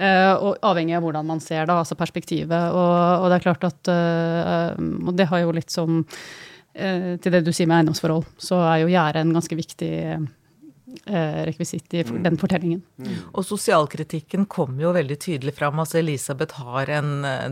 Eh, 0.01 0.33
og 0.33 0.57
avhengig 0.65 0.97
av 0.97 1.05
hvordan 1.05 1.29
man 1.35 1.45
ser 1.45 1.69
det, 1.69 1.77
altså 1.77 1.99
perspektivet. 2.01 2.73
Og, 2.73 2.97
og 3.21 3.29
det 3.29 3.37
er 3.37 3.49
klart 3.51 3.69
at 3.69 3.93
eh, 3.93 4.81
Og 4.81 5.13
det 5.19 5.29
har 5.29 5.45
jo 5.45 5.53
litt 5.53 5.73
sånn 5.73 6.07
Til 6.73 7.35
det 7.35 7.43
du 7.45 7.51
sier 7.53 7.69
med 7.69 7.83
eiendomsforhold, 7.83 8.25
så 8.41 8.63
er 8.65 8.79
jo 8.81 8.93
gjerdet 8.95 9.21
en 9.21 9.35
ganske 9.37 9.57
viktig 9.59 9.91
rekvisitt 11.49 11.95
i 11.95 12.03
mm. 12.07 12.23
den 12.27 12.41
fortellingen. 12.41 12.83
Mm. 12.99 13.15
Og 13.33 13.47
sosialkritikken 13.47 14.49
kom 14.51 14.81
jo 14.81 14.95
veldig 14.97 15.19
tydelig 15.21 15.57
fram. 15.59 15.81
Altså 15.83 16.01
Elisabeth 16.03 16.61
har 16.63 16.93
en 16.99 17.13
eh, 17.29 17.49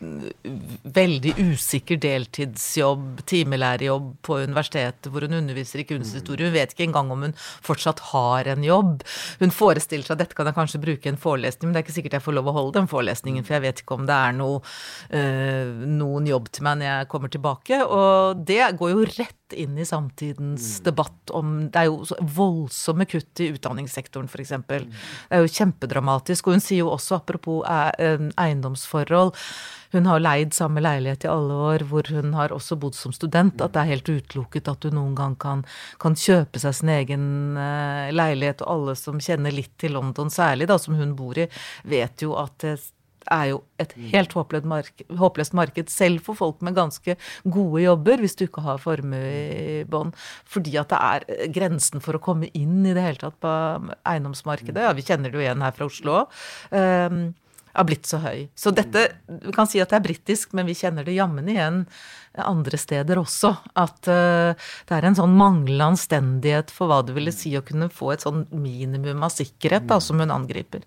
veldig 0.00 1.32
usikker 1.38 1.98
deltidsjobb, 2.00 3.20
timelærerjobb 3.28 4.06
på 4.24 4.38
universitetet 4.40 5.10
hvor 5.12 5.26
hun 5.26 5.36
underviser 5.36 5.82
i 5.82 5.86
kunsthistorie. 5.88 6.48
Hun 6.48 6.56
vet 6.56 6.72
ikke 6.72 6.86
engang 6.88 7.12
om 7.12 7.26
hun 7.26 7.36
fortsatt 7.36 8.00
har 8.12 8.48
en 8.48 8.64
jobb. 8.64 9.04
Hun 9.42 9.52
forestiller 9.54 10.06
seg 10.06 10.16
at 10.16 10.24
dette 10.24 10.38
kan 10.38 10.48
jeg 10.48 10.56
kanskje 10.56 10.82
bruke 10.82 11.08
i 11.08 11.12
en 11.12 11.20
forelesning, 11.20 11.68
men 11.68 11.76
det 11.76 11.82
er 11.82 11.86
ikke 11.86 11.98
sikkert 11.98 12.16
jeg 12.18 12.26
får 12.28 12.38
lov 12.38 12.48
å 12.48 12.56
holde 12.56 12.78
den 12.78 12.88
forelesningen, 12.90 13.44
for 13.44 13.58
jeg 13.58 13.66
vet 13.66 13.84
ikke 13.84 13.98
om 13.98 14.08
det 14.08 14.16
er 14.16 14.38
noe, 14.38 14.62
øh, 15.20 15.84
noen 16.00 16.30
jobb 16.30 16.48
til 16.54 16.66
meg 16.66 16.80
når 16.80 16.90
jeg 16.90 17.10
kommer 17.12 17.34
tilbake. 17.36 17.82
Og 17.84 18.46
det 18.48 18.62
går 18.80 18.94
jo 18.94 19.10
rett 19.18 19.39
inn 19.52 19.78
i 19.78 19.86
samtidens 19.88 20.78
mm. 20.78 20.84
debatt 20.86 21.34
om 21.36 21.56
Det 21.72 21.82
er 21.82 21.88
jo 21.88 22.04
voldsomme 22.36 23.06
kutt 23.10 23.42
i 23.42 23.50
utdanningssektoren, 23.54 24.30
f.eks. 24.30 24.54
Mm. 24.60 24.88
Det 24.92 25.36
er 25.38 25.44
jo 25.44 25.52
kjempedramatisk. 25.58 26.48
Og 26.48 26.58
hun 26.58 26.64
sier 26.64 26.84
jo 26.84 26.94
også, 26.94 27.20
apropos 27.20 27.62
eh, 27.66 28.30
eiendomsforhold 28.40 29.34
hun 29.92 30.06
har 30.06 30.20
leid 30.22 30.54
samme 30.54 30.80
leilighet 30.80 31.24
i 31.24 31.30
alle 31.30 31.54
år, 31.54 31.84
hvor 31.90 32.06
hun 32.14 32.34
har 32.38 32.52
også 32.54 32.76
bodd 32.78 32.94
som 32.94 33.14
student, 33.14 33.58
at 33.58 33.74
det 33.74 33.82
er 33.82 33.90
helt 33.96 34.10
utelukket 34.10 34.70
at 34.70 34.86
hun 34.86 34.94
noen 34.94 35.16
gang 35.18 35.34
kan, 35.40 35.64
kan 36.02 36.14
kjøpe 36.14 36.62
seg 36.62 36.76
sin 36.78 36.92
egen 36.94 37.24
uh, 37.58 38.06
leilighet. 38.14 38.62
Og 38.62 38.70
alle 38.76 38.94
som 38.98 39.18
kjenner 39.18 39.54
litt 39.54 39.74
til 39.82 39.96
London, 39.98 40.30
særlig 40.30 40.70
da, 40.70 40.78
som 40.78 40.94
hun 40.98 41.16
bor 41.18 41.38
i, 41.42 41.48
vet 41.90 42.22
jo 42.22 42.38
at 42.38 42.54
det 42.62 42.76
er 43.28 43.50
jo 43.52 43.58
et 43.82 43.92
helt 44.12 44.32
håpløst 44.36 44.68
marked, 44.68 45.04
håpløst 45.20 45.56
marked, 45.56 45.92
selv 45.92 46.22
for 46.24 46.38
folk 46.38 46.62
med 46.64 46.78
ganske 46.78 47.16
gode 47.44 47.82
jobber, 47.84 48.22
hvis 48.22 48.38
du 48.38 48.46
ikke 48.46 48.64
har 48.64 48.80
formue 48.82 49.20
i 49.20 49.82
bånn. 49.90 50.14
Fordi 50.48 50.76
at 50.80 50.92
det 50.92 51.02
er 51.10 51.52
grensen 51.54 52.04
for 52.04 52.16
å 52.16 52.22
komme 52.22 52.50
inn 52.56 52.80
i 52.84 52.94
det 52.96 53.04
hele 53.04 53.20
tatt 53.20 53.38
på 53.42 53.52
eiendomsmarkedet. 54.08 54.88
Ja, 54.88 54.96
vi 54.96 55.06
kjenner 55.06 55.32
det 55.32 55.40
jo 55.40 55.44
igjen 55.44 55.64
her 55.64 55.76
fra 55.76 55.90
Oslo. 55.90 56.24
Um, 56.72 57.22
har 57.70 57.86
blitt 57.86 58.08
så 58.08 58.18
høy. 58.18 58.48
Så 58.58 58.72
dette 58.74 59.04
Vi 59.30 59.52
kan 59.54 59.68
si 59.70 59.78
at 59.82 59.92
det 59.92 60.00
er 60.00 60.06
britisk, 60.08 60.54
men 60.58 60.66
vi 60.66 60.74
kjenner 60.74 61.06
det 61.06 61.14
jammen 61.14 61.46
igjen 61.50 61.84
andre 62.34 62.78
steder 62.78 63.20
også. 63.20 63.52
At 63.78 64.10
uh, 64.10 64.58
det 64.88 64.96
er 64.96 65.06
en 65.06 65.18
sånn 65.18 65.36
manglende 65.38 65.92
anstendighet 65.94 66.74
for 66.74 66.90
hva 66.90 67.00
det 67.06 67.14
ville 67.16 67.34
si 67.34 67.54
å 67.58 67.64
kunne 67.66 67.90
få 67.92 68.14
et 68.14 68.26
sånn 68.26 68.44
minimum 68.50 69.22
av 69.26 69.34
sikkerhet 69.34 69.88
da, 69.90 70.00
som 70.02 70.22
hun 70.22 70.34
angriper. 70.34 70.86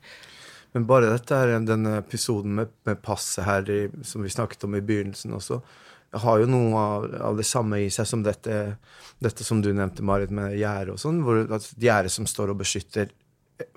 Men 0.73 0.85
bare 0.89 1.11
dette 1.11 1.37
her, 1.37 1.53
denne 1.61 1.97
episoden 1.99 2.55
med, 2.57 2.73
med 2.87 3.01
passet 3.05 3.45
her 3.45 3.67
i, 3.69 3.81
som 4.05 4.25
vi 4.25 4.31
snakket 4.33 4.65
om 4.65 4.77
i 4.77 4.81
begynnelsen 4.85 5.35
også, 5.37 5.59
har 6.23 6.41
jo 6.41 6.49
noe 6.49 6.77
av, 6.77 7.07
av, 7.29 7.37
det 7.37 7.45
samme 7.47 7.79
i 7.81 7.89
seg 7.93 8.07
som 8.09 8.23
dette, 8.25 8.59
dette 9.23 9.45
som 9.45 9.61
du 9.61 9.71
nevnte, 9.73 10.05
Marit, 10.05 10.33
med 10.33 10.53
gjerdet 10.57 10.95
og 10.95 11.01
sånn. 11.01 11.23
hvor 11.25 11.41
Gjerdet 11.81 12.13
som 12.13 12.29
står 12.29 12.53
og 12.53 12.61
beskytter 12.61 13.13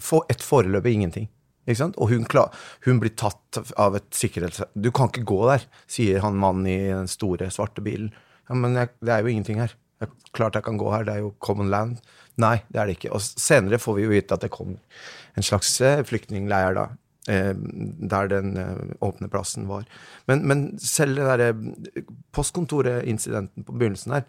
for 0.00 0.28
et 0.32 0.44
foreløpig 0.44 0.96
ingenting. 0.96 1.30
Ikke 1.66 1.80
sant? 1.80 1.96
Og 1.98 2.12
hun, 2.12 2.26
klar, 2.28 2.52
hun, 2.86 3.00
blir 3.02 3.14
tatt 3.18 3.58
av 3.80 3.96
et 3.98 4.06
sikkerhets... 4.14 4.62
Du 4.74 4.92
kan 4.94 5.10
ikke 5.10 5.26
gå 5.26 5.40
der, 5.48 5.64
sier 5.90 6.22
han 6.22 6.38
mannen 6.38 6.68
i 6.70 6.78
den 6.92 7.10
store, 7.10 7.50
svarte 7.52 7.82
bilen. 7.84 8.12
Ja, 8.46 8.54
men 8.54 8.78
jeg, 8.78 8.92
det 9.02 9.14
er 9.14 9.24
jo 9.24 9.32
ingenting 9.32 9.58
her. 9.64 9.74
Jeg, 10.02 10.12
klart 10.36 10.58
jeg 10.58 10.66
kan 10.66 10.78
gå 10.78 10.92
her, 10.92 11.06
det 11.08 11.16
er 11.16 11.24
jo 11.24 11.34
common 11.42 11.72
land. 11.72 11.98
Nei, 12.42 12.56
det 12.68 12.80
er 12.80 12.88
det 12.88 12.98
ikke. 12.98 13.14
Og 13.16 13.22
senere 13.24 13.80
får 13.80 13.96
vi 13.96 14.06
jo 14.06 14.12
vite 14.12 14.36
at 14.36 14.44
det 14.44 14.52
kommer 14.52 15.02
en 15.36 15.44
slags 15.44 15.72
eh, 15.84 16.02
flyktningleir 16.06 16.76
da. 16.76 16.86
Eh, 17.32 17.52
der 17.56 18.28
den 18.30 18.56
eh, 18.60 18.82
åpne 19.02 19.28
plassen 19.32 19.66
var. 19.70 19.86
Men, 20.28 20.44
men 20.46 20.66
selv 20.78 21.18
det 21.18 21.26
derre 21.26 22.04
postkontoret-incidenten 22.36 23.66
på 23.66 23.74
begynnelsen 23.74 24.18
her, 24.18 24.26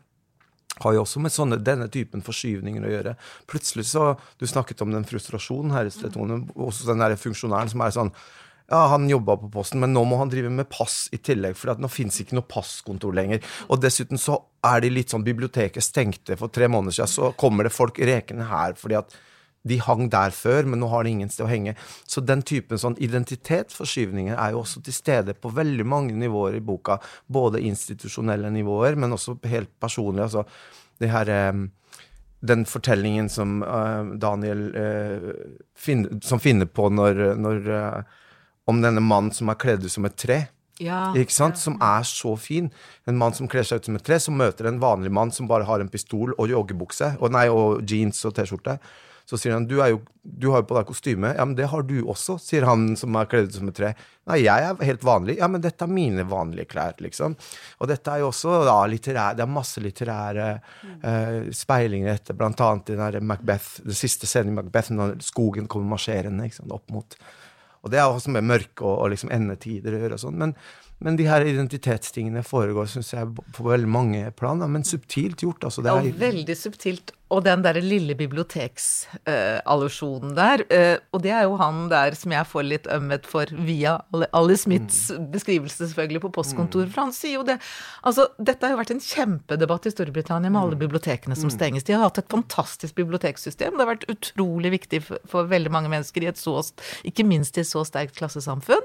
har 0.77 0.93
jo 0.93 1.03
også 1.03 1.21
med 1.23 1.33
sånne, 1.33 1.57
denne 1.65 1.87
typen 1.93 2.21
forskyvninger 2.25 2.83
å 2.85 2.91
gjøre. 2.91 3.13
Plutselig 3.49 3.87
så 3.89 4.11
Du 4.37 4.45
snakket 4.45 4.81
om 4.85 4.91
den 4.93 5.07
frustrasjonen 5.09 5.73
her, 5.73 5.89
Stretone, 5.89 6.43
også 6.53 6.91
den 6.91 7.01
der 7.01 7.17
funksjonæren 7.17 7.71
som 7.71 7.81
er 7.81 7.95
sånn 7.95 8.11
ja, 8.67 8.87
han 8.91 9.07
jobba 9.09 9.37
på 9.39 9.49
Posten, 9.51 9.79
men 9.79 9.93
nå 9.95 10.03
må 10.03 10.17
han 10.19 10.31
drive 10.31 10.49
med 10.51 10.67
pass 10.67 11.05
i 11.15 11.21
tillegg, 11.23 11.55
for 11.55 11.79
nå 11.79 11.87
fins 11.91 12.19
ikke 12.19 12.35
noe 12.35 12.47
passkontor 12.51 13.15
lenger. 13.15 13.39
Og 13.71 13.79
dessuten 13.79 14.19
så 14.19 14.41
er 14.67 14.83
de 14.83 14.91
litt 14.91 15.13
sånn 15.13 15.23
Biblioteket 15.23 15.85
stengte 15.85 16.35
for 16.39 16.51
tre 16.51 16.67
måneder 16.71 16.97
siden, 16.97 17.13
så 17.13 17.31
kommer 17.39 17.67
det 17.67 17.75
folk 17.75 17.99
rekende 17.99 18.49
her 18.49 18.75
fordi 18.79 18.99
at 18.99 19.15
de 19.67 19.79
hang 19.83 20.05
der 20.11 20.35
før, 20.35 20.67
men 20.67 20.79
nå 20.79 20.87
har 20.91 21.03
de 21.03 21.13
ingen 21.15 21.31
sted 21.31 21.45
å 21.45 21.49
henge. 21.49 21.73
Så 22.07 22.21
den 22.23 22.43
typen 22.47 22.79
sånn 22.79 22.95
identitetsforskyvninger 23.03 24.35
er 24.35 24.53
jo 24.53 24.61
også 24.61 24.83
til 24.85 24.95
stede 24.95 25.35
på 25.35 25.51
veldig 25.55 25.87
mange 25.87 26.15
nivåer 26.19 26.59
i 26.59 26.63
boka. 26.63 26.99
Både 27.27 27.63
institusjonelle 27.67 28.51
nivåer, 28.53 28.99
men 28.99 29.15
også 29.15 29.35
helt 29.47 29.73
personlig. 29.81 30.27
Altså 30.27 30.45
det 31.03 31.11
her 31.11 31.31
eh, 31.31 31.65
Den 32.47 32.67
fortellingen 32.69 33.29
som 33.33 33.63
uh, 33.65 34.13
Daniel 34.21 34.67
finner, 35.73 36.19
som 36.21 36.39
finner 36.39 36.69
på 36.69 36.85
når, 36.93 37.21
når 37.33 37.69
uh, 37.73 38.17
Om 38.67 38.83
denne 38.83 39.03
mannen 39.03 39.33
som 39.35 39.49
er 39.51 39.59
kledd 39.59 39.85
ut 39.85 39.93
som 39.93 40.07
et 40.09 40.17
tre. 40.19 40.41
Ja, 40.83 41.09
ikke 41.17 41.33
sant? 41.33 41.57
Som 41.57 41.79
er 41.81 42.05
så 42.05 42.35
fin. 42.37 42.69
En 43.09 43.17
mann 43.17 43.33
som 43.33 43.49
kler 43.49 43.65
seg 43.65 43.81
ut 43.81 43.89
som 43.89 43.97
et 43.97 44.05
tre, 44.05 44.19
som 44.21 44.37
møter 44.37 44.69
en 44.69 44.81
vanlig 44.81 45.11
mann 45.13 45.33
som 45.33 45.49
bare 45.49 45.65
har 45.65 45.81
en 45.81 45.89
pistol 45.89 46.35
og 46.37 46.51
joggebukse, 46.51 47.15
og, 47.17 47.31
nei, 47.33 47.47
og 47.49 47.81
jeans 47.89 48.21
og 48.27 48.35
T-skjorte. 48.37 48.77
Så 49.27 49.35
sier 49.35 49.51
han 49.57 49.65
du, 49.67 49.73
jo, 49.75 49.97
du 50.23 50.45
har 50.53 50.61
jo 50.61 50.67
på 50.69 50.75
deg 50.77 50.87
kostyme. 50.87 51.33
Ja, 51.35 51.43
men 51.43 51.57
det 51.57 51.65
har 51.67 51.81
du 51.83 51.97
også, 52.07 52.37
sier 52.39 52.63
han 52.63 52.93
som 52.95 53.15
er 53.19 53.27
kledd 53.27 53.49
ut 53.49 53.57
som 53.57 53.67
et 53.67 53.75
tre. 53.75 53.89
Nei, 54.29 54.37
jeg 54.45 54.67
er 54.69 54.85
helt 54.87 55.03
vanlig. 55.03 55.35
Ja, 55.41 55.49
men 55.51 55.63
dette 55.65 55.83
er 55.83 55.91
mine 55.91 56.23
vanlige 56.29 56.69
klær, 56.71 56.95
liksom. 57.03 57.35
Og 57.81 57.91
dette 57.91 58.13
er 58.13 58.21
jo 58.23 58.29
også 58.29 58.61
da 58.67 58.77
litterær 58.87 59.35
Det 59.35 59.43
er 59.43 59.51
masse 59.51 59.83
litterære 59.83 60.45
eh, 60.53 61.49
speilinger 61.51 62.13
etter, 62.13 62.39
blant 62.39 62.63
annet 62.63 62.93
i 62.93 63.01
den 63.17 63.27
Macbeth, 63.27 63.81
det 63.83 63.97
siste 63.99 64.29
scenen 64.31 64.53
i 64.53 64.61
Macbeth, 64.61 64.95
når 64.95 65.17
skogen 65.27 65.67
kommer 65.67 65.97
marsjerende 65.97 66.47
ikke 66.47 66.61
sant, 66.61 66.77
opp 66.79 66.95
mot 66.95 67.19
Og 67.83 67.93
det 67.93 68.01
er 68.01 68.07
også 68.07 68.33
med 68.33 68.47
mørke 68.47 68.85
og, 68.85 68.95
og 69.03 69.11
liksom 69.13 69.31
endetider 69.33 69.95
å 69.95 70.01
gjøre 70.01 70.17
og 70.17 70.23
sånn. 70.23 70.39
Men, 70.41 70.55
Men 70.99 71.15
de 71.19 71.27
her 71.29 71.41
identitetstingene 71.45 72.41
foregår, 72.45 72.85
syns 72.89 73.11
jeg, 73.13 73.27
på 73.53 73.63
veldig 73.67 73.87
mange 73.93 74.31
plan. 74.33 74.57
Men 74.71 74.83
subtilt 74.87 75.41
gjort. 75.45 75.63
Altså, 75.67 75.81
det 75.85 75.91
Ja, 75.93 75.97
er 76.01 76.11
veldig 76.17 76.55
subtilt. 76.57 77.11
Og 77.29 77.43
den 77.43 77.59
derre 77.61 77.81
lille 77.83 78.15
biblioteksallusjonen 78.15 80.31
der. 80.37 80.61
Uh, 80.71 80.95
og 81.11 81.21
det 81.25 81.31
er 81.35 81.43
jo 81.43 81.57
han 81.59 81.89
der 81.91 82.15
som 82.15 82.31
jeg 82.31 82.45
får 82.47 82.63
litt 82.63 82.87
ømhet 82.87 83.25
for 83.27 83.45
via 83.67 83.97
Ali- 84.15 84.55
Smiths 84.57 84.63
Smiths 84.67 85.11
beskrivelse, 85.33 85.87
selvfølgelig, 85.91 86.21
på 86.23 86.31
postkontor. 86.39 86.85
For 86.87 87.01
han 87.03 87.11
sier 87.15 87.33
jo 87.35 87.43
det. 87.47 87.57
Altså, 88.07 88.23
dette 88.39 88.63
har 88.65 88.71
jo 88.73 88.79
vært 88.81 88.91
en 88.95 89.03
kjempedebatt 89.03 89.85
i 89.85 89.91
Storbritannia 89.93 90.49
med 90.49 90.61
alle 90.61 90.75
bibliotekene 90.79 91.35
som 91.37 91.49
stenges. 91.53 91.83
De 91.83 91.93
har 91.93 92.01
hatt 92.07 92.17
et 92.23 92.31
fantastisk 92.31 92.95
biblioteksystem. 92.95 93.71
Det 93.75 93.81
har 93.85 93.91
vært 93.93 94.07
utrolig 94.09 94.71
viktig 94.79 94.99
for, 95.03 95.17
for 95.27 95.43
veldig 95.51 95.71
mange 95.73 95.89
mennesker 95.93 96.21
i 96.23 96.27
et 96.31 96.37
så, 96.39 96.55
ikke 97.03 97.23
minst 97.27 97.57
i 97.57 97.61
et 97.61 97.67
så 97.69 97.83
sterkt 97.87 98.15
klassesamfunn. 98.17 98.83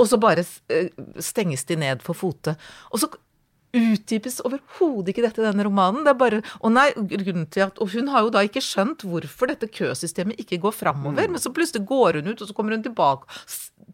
Og 0.00 0.06
så 0.08 0.16
bare 0.22 0.40
uh, 0.46 0.88
stenges 1.20 1.41
de 1.42 1.76
ned 1.76 2.02
for 2.02 2.14
fote. 2.14 2.56
Og 2.92 3.02
så 3.02 3.10
utdypes 3.72 4.40
overhodet 4.44 5.12
ikke 5.12 5.24
dette 5.24 5.40
i 5.40 5.46
denne 5.46 5.64
romanen. 5.64 6.02
Det 6.04 6.12
er 6.12 6.18
bare 6.20 6.40
og, 6.60 6.68
nei, 6.74 6.90
grunnen 6.92 7.46
til 7.52 7.64
at 7.64 7.78
Og 7.80 7.92
hun 7.94 8.10
har 8.12 8.26
jo 8.26 8.32
da 8.34 8.42
ikke 8.44 8.60
skjønt 8.64 9.04
hvorfor 9.08 9.48
dette 9.48 9.70
køsystemet 9.72 10.40
ikke 10.42 10.60
går 10.60 10.76
framover, 10.76 11.28
men 11.28 11.40
så 11.40 11.52
plutselig 11.54 11.86
går 11.88 12.20
hun 12.20 12.32
ut, 12.32 12.42
og 12.42 12.50
så 12.50 12.56
kommer 12.56 12.76
hun 12.76 12.84
tilbake, 12.84 13.24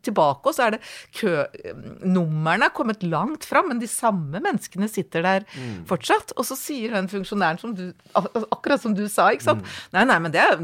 tilbake 0.04 0.48
og 0.48 0.56
så 0.56 0.66
er 0.66 0.76
det 0.76 0.80
kønumrene 1.18 2.68
er 2.68 2.74
kommet 2.74 3.04
langt 3.06 3.46
fram, 3.48 3.70
men 3.72 3.80
de 3.82 3.88
samme 3.90 4.40
menneskene 4.40 4.88
sitter 4.90 5.24
der 5.24 5.46
fortsatt. 5.88 6.34
Og 6.38 6.46
så 6.48 6.56
sier 6.58 6.94
den 6.96 7.10
funksjonæren 7.10 7.60
som 7.60 7.74
du 7.76 7.86
Akkurat 8.18 8.82
som 8.82 8.94
du 8.96 9.04
sa, 9.10 9.28
ikke 9.34 9.46
sant. 9.46 9.64
Nei, 9.94 10.04
nei, 10.08 10.18
men 10.22 10.34
det 10.34 10.42
er 10.42 10.58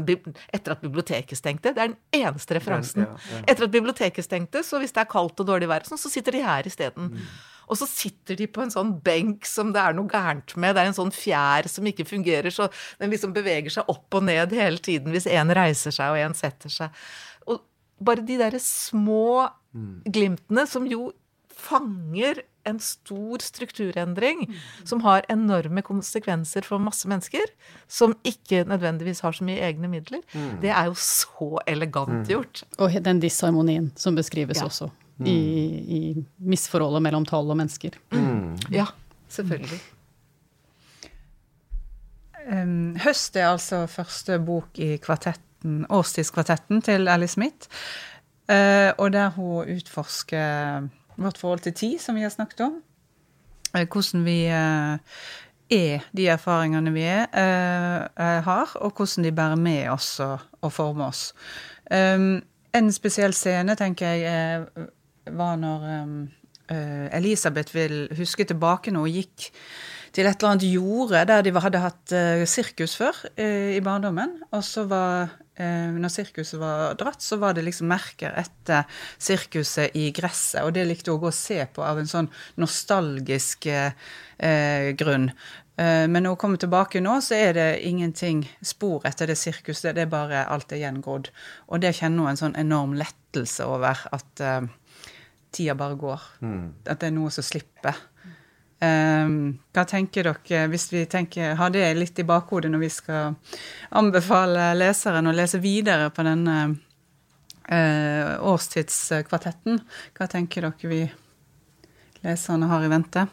etter 0.53 0.75
at 0.75 0.83
biblioteket 0.83 1.39
stengte. 1.39 1.73
Det 1.75 1.81
er 1.81 1.93
den 1.93 2.23
eneste 2.25 2.57
referansen. 2.57 3.05
Ja, 3.05 3.17
ja. 3.31 3.41
Etter 3.51 3.67
at 3.67 3.73
biblioteket 3.73 4.25
stengte, 4.27 4.63
så 4.65 4.81
hvis 4.81 4.95
det 4.95 5.03
er 5.05 5.11
kaldt 5.11 5.39
og 5.41 5.49
dårlig 5.49 5.69
vær, 5.71 5.85
sånn, 5.87 6.01
så 6.01 6.11
sitter 6.11 6.37
de 6.37 6.45
her 6.45 6.69
isteden. 6.69 7.11
Og 7.65 7.79
så 7.79 7.87
sitter 7.89 8.37
de 8.37 8.47
på 8.51 8.61
en 8.61 8.73
sånn 8.73 8.91
benk 9.05 9.47
som 9.49 9.71
det 9.73 9.81
er 9.81 9.95
noe 9.97 10.09
gærent 10.11 10.53
med. 10.61 10.75
Det 10.75 10.83
er 10.83 10.91
en 10.91 10.97
sånn 10.97 11.13
fjær 11.15 11.69
som 11.71 11.87
ikke 11.89 12.07
fungerer, 12.07 12.53
så 12.53 12.69
den 13.01 13.13
liksom 13.13 13.33
beveger 13.35 13.73
seg 13.73 13.89
opp 13.91 14.19
og 14.19 14.27
ned 14.27 14.53
hele 14.55 14.81
tiden 14.83 15.15
hvis 15.15 15.29
en 15.31 15.53
reiser 15.55 15.95
seg 15.95 16.13
og 16.13 16.21
en 16.21 16.37
setter 16.37 16.73
seg. 16.73 17.05
Bare 18.03 18.25
de 18.25 18.37
derre 18.41 18.59
små 18.59 19.47
glimtene 20.05 20.65
som 20.67 20.85
jo 20.87 21.11
fanger 21.55 22.41
en 22.65 22.79
stor 22.81 23.43
strukturendring 23.45 24.41
som 24.83 25.01
har 25.05 25.25
enorme 25.29 25.83
konsekvenser 25.85 26.65
for 26.65 26.81
masse 26.81 27.07
mennesker, 27.07 27.45
som 27.87 28.15
ikke 28.25 28.63
nødvendigvis 28.67 29.21
har 29.21 29.35
så 29.37 29.45
mye 29.45 29.61
egne 29.67 29.87
midler, 29.91 30.23
det 30.61 30.71
er 30.73 30.89
jo 30.89 30.95
så 30.99 31.59
elegant 31.69 32.27
gjort. 32.31 32.63
Og 32.81 32.95
den 33.05 33.21
disharmonien 33.23 33.91
som 33.95 34.15
beskrives 34.17 34.57
Ja. 34.59 34.65
også. 34.65 34.89
I, 35.23 35.31
I 35.31 35.99
misforholdet 36.43 37.01
mellom 37.05 37.23
tall 37.25 37.47
og 37.53 37.55
mennesker. 37.57 37.93
Ja, 38.73 38.89
selvfølgelig. 39.31 39.79
Um, 42.51 42.95
Høst 43.01 43.37
er 43.39 43.47
altså 43.53 43.85
første 43.89 44.35
bok 44.43 44.77
i 44.77 44.97
kvartetten, 45.65 45.85
årstidskvartetten 45.89 46.81
til 46.81 47.07
Ellie 47.07 47.27
Smith. 47.27 47.67
eh, 48.49 48.93
og 48.97 49.13
der 49.13 49.29
hun 49.29 49.65
utforsker 49.67 50.87
vårt 51.17 51.37
forhold 51.37 51.59
til 51.59 51.73
tid, 51.73 51.99
som 51.99 52.15
vi 52.15 52.21
har 52.21 52.29
snakket 52.29 52.61
om. 52.61 52.81
Eh, 53.75 53.87
hvordan 53.87 54.25
vi 54.25 54.45
eh, 54.45 54.99
er 55.71 55.99
de 56.13 56.27
erfaringene 56.27 56.93
vi 56.93 57.01
er, 57.01 57.25
har, 58.41 58.71
og 58.75 58.91
hvordan 58.91 59.23
de 59.23 59.31
bærer 59.31 59.55
med 59.55 59.89
oss 59.89 60.19
og, 60.19 60.39
og 60.61 60.71
former 60.71 61.07
oss. 61.07 61.33
En 61.89 62.91
spesiell 62.91 63.33
scene, 63.33 63.75
tenker 63.75 64.05
jeg, 64.05 64.65
var 65.31 65.55
når 65.55 66.27
Elisabeth 67.17 67.73
vil 67.73 68.07
huske 68.17 68.43
tilbake 68.43 68.91
når 68.91 68.99
hun 68.99 69.09
gikk 69.09 69.49
til 70.13 70.27
et 70.27 70.35
eller 70.37 70.51
annet 70.51 70.69
jorde 70.69 71.25
der 71.25 71.41
de 71.41 71.59
hadde 71.59 71.81
hatt 71.81 72.13
sirkus 72.45 72.95
før 72.95 73.25
i 73.39 73.81
barndommen. 73.81 74.37
Og 74.51 74.63
så 74.63 74.85
var 74.85 75.33
Når 75.55 76.11
sirkuset 76.11 76.59
var 76.59 76.97
dratt, 76.99 77.23
så 77.23 77.37
var 77.39 77.55
det 77.55 77.63
liksom 77.63 77.87
merker 77.87 78.33
etter 78.35 78.83
sirkuset 79.15 79.95
i 79.95 80.09
gresset. 80.15 80.65
Og 80.65 80.73
det 80.75 80.83
likte 80.89 81.13
hun 81.15 81.29
å 81.29 81.35
se 81.35 81.61
på 81.71 81.83
av 81.85 82.01
en 82.01 82.09
sånn 82.09 82.27
nostalgisk 82.59 83.69
eh, 83.71 83.93
eh, 84.37 84.91
grunn. 84.99 85.29
Eh, 85.77 86.05
men 86.07 86.23
når 86.23 86.35
hun 86.35 86.41
kommer 86.41 86.61
tilbake 86.61 87.01
nå, 87.03 87.17
så 87.23 87.37
er 87.37 87.53
det 87.57 87.69
ingenting 87.87 88.45
spor 88.63 89.05
etter 89.07 89.31
det 89.31 89.37
sirkuset. 89.39 89.93
Det 89.95 90.05
er 90.05 90.11
bare 90.11 90.45
alt 90.51 90.71
er 90.75 90.83
gjengrodd. 90.83 91.31
Og 91.67 91.83
det 91.83 91.95
kjenner 91.99 92.25
hun 92.25 92.33
en 92.33 92.41
sånn 92.43 92.59
enorm 92.59 92.95
lettelse 92.99 93.67
over 93.67 94.05
at 94.15 94.43
eh, 94.43 94.67
tida 95.55 95.75
bare 95.79 95.99
går. 95.99 96.27
At 96.87 96.99
det 96.99 97.11
er 97.11 97.15
noe 97.15 97.33
som 97.33 97.45
slipper. 97.47 97.99
Um, 98.85 99.37
hva 99.73 99.85
tenker 99.89 100.27
dere, 100.27 100.65
hvis 100.71 100.89
vi 100.93 101.05
tenker, 101.09 101.55
har 101.59 101.71
det 101.73 101.85
litt 101.97 102.19
i 102.21 102.27
bakhodet 102.27 102.71
når 102.73 102.83
vi 102.83 102.91
skal 102.93 103.37
anbefale 103.95 104.73
leseren 104.77 105.31
å 105.31 105.35
lese 105.35 105.61
videre 105.63 106.11
på 106.13 106.25
denne 106.27 106.57
uh, 107.71 108.35
årstidskvartetten? 108.51 109.81
Hva 110.17 110.29
tenker 110.31 110.67
dere 110.67 110.91
vi 110.91 111.01
leserne 112.25 112.69
har 112.69 112.85
i 112.85 112.91
vente? 112.91 113.27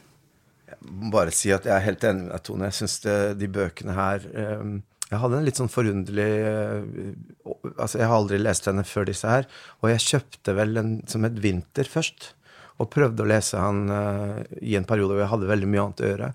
må 0.89 1.13
bare 1.13 1.35
si 1.35 1.53
at 1.55 1.67
jeg 1.69 1.75
er 1.75 1.85
helt 1.85 2.05
enig 2.07 2.27
med 2.27 2.33
deg, 2.35 2.45
Tone. 2.47 2.69
Jeg 2.71 2.79
syns 2.81 2.99
de 3.39 3.49
bøkene 3.53 3.97
her 3.97 4.27
eh, 4.33 4.67
Jeg 5.11 5.21
hadde 5.23 5.39
en 5.39 5.49
litt 5.49 5.61
sånn 5.61 5.73
forunderlig 5.73 6.29
eh, 6.49 7.11
Altså, 7.77 8.01
jeg 8.01 8.09
har 8.09 8.17
aldri 8.17 8.41
lest 8.41 8.69
henne 8.71 8.85
før 8.87 9.09
disse 9.09 9.29
her, 9.29 9.49
og 9.81 9.91
jeg 9.93 10.07
kjøpte 10.07 10.55
vel 10.57 10.81
en 10.81 10.95
som 11.11 11.27
et 11.27 11.37
vinter 11.43 11.89
først. 11.89 12.33
Og 12.81 12.91
prøvde 12.93 13.25
å 13.25 13.29
lese 13.29 13.61
han 13.61 13.85
uh, 13.93 14.41
i 14.65 14.77
en 14.79 14.87
periode 14.89 15.15
hvor 15.15 15.23
jeg 15.25 15.33
hadde 15.35 15.51
veldig 15.51 15.69
mye 15.69 15.85
annet 15.85 16.03
å 16.03 16.09
gjøre. 16.09 16.31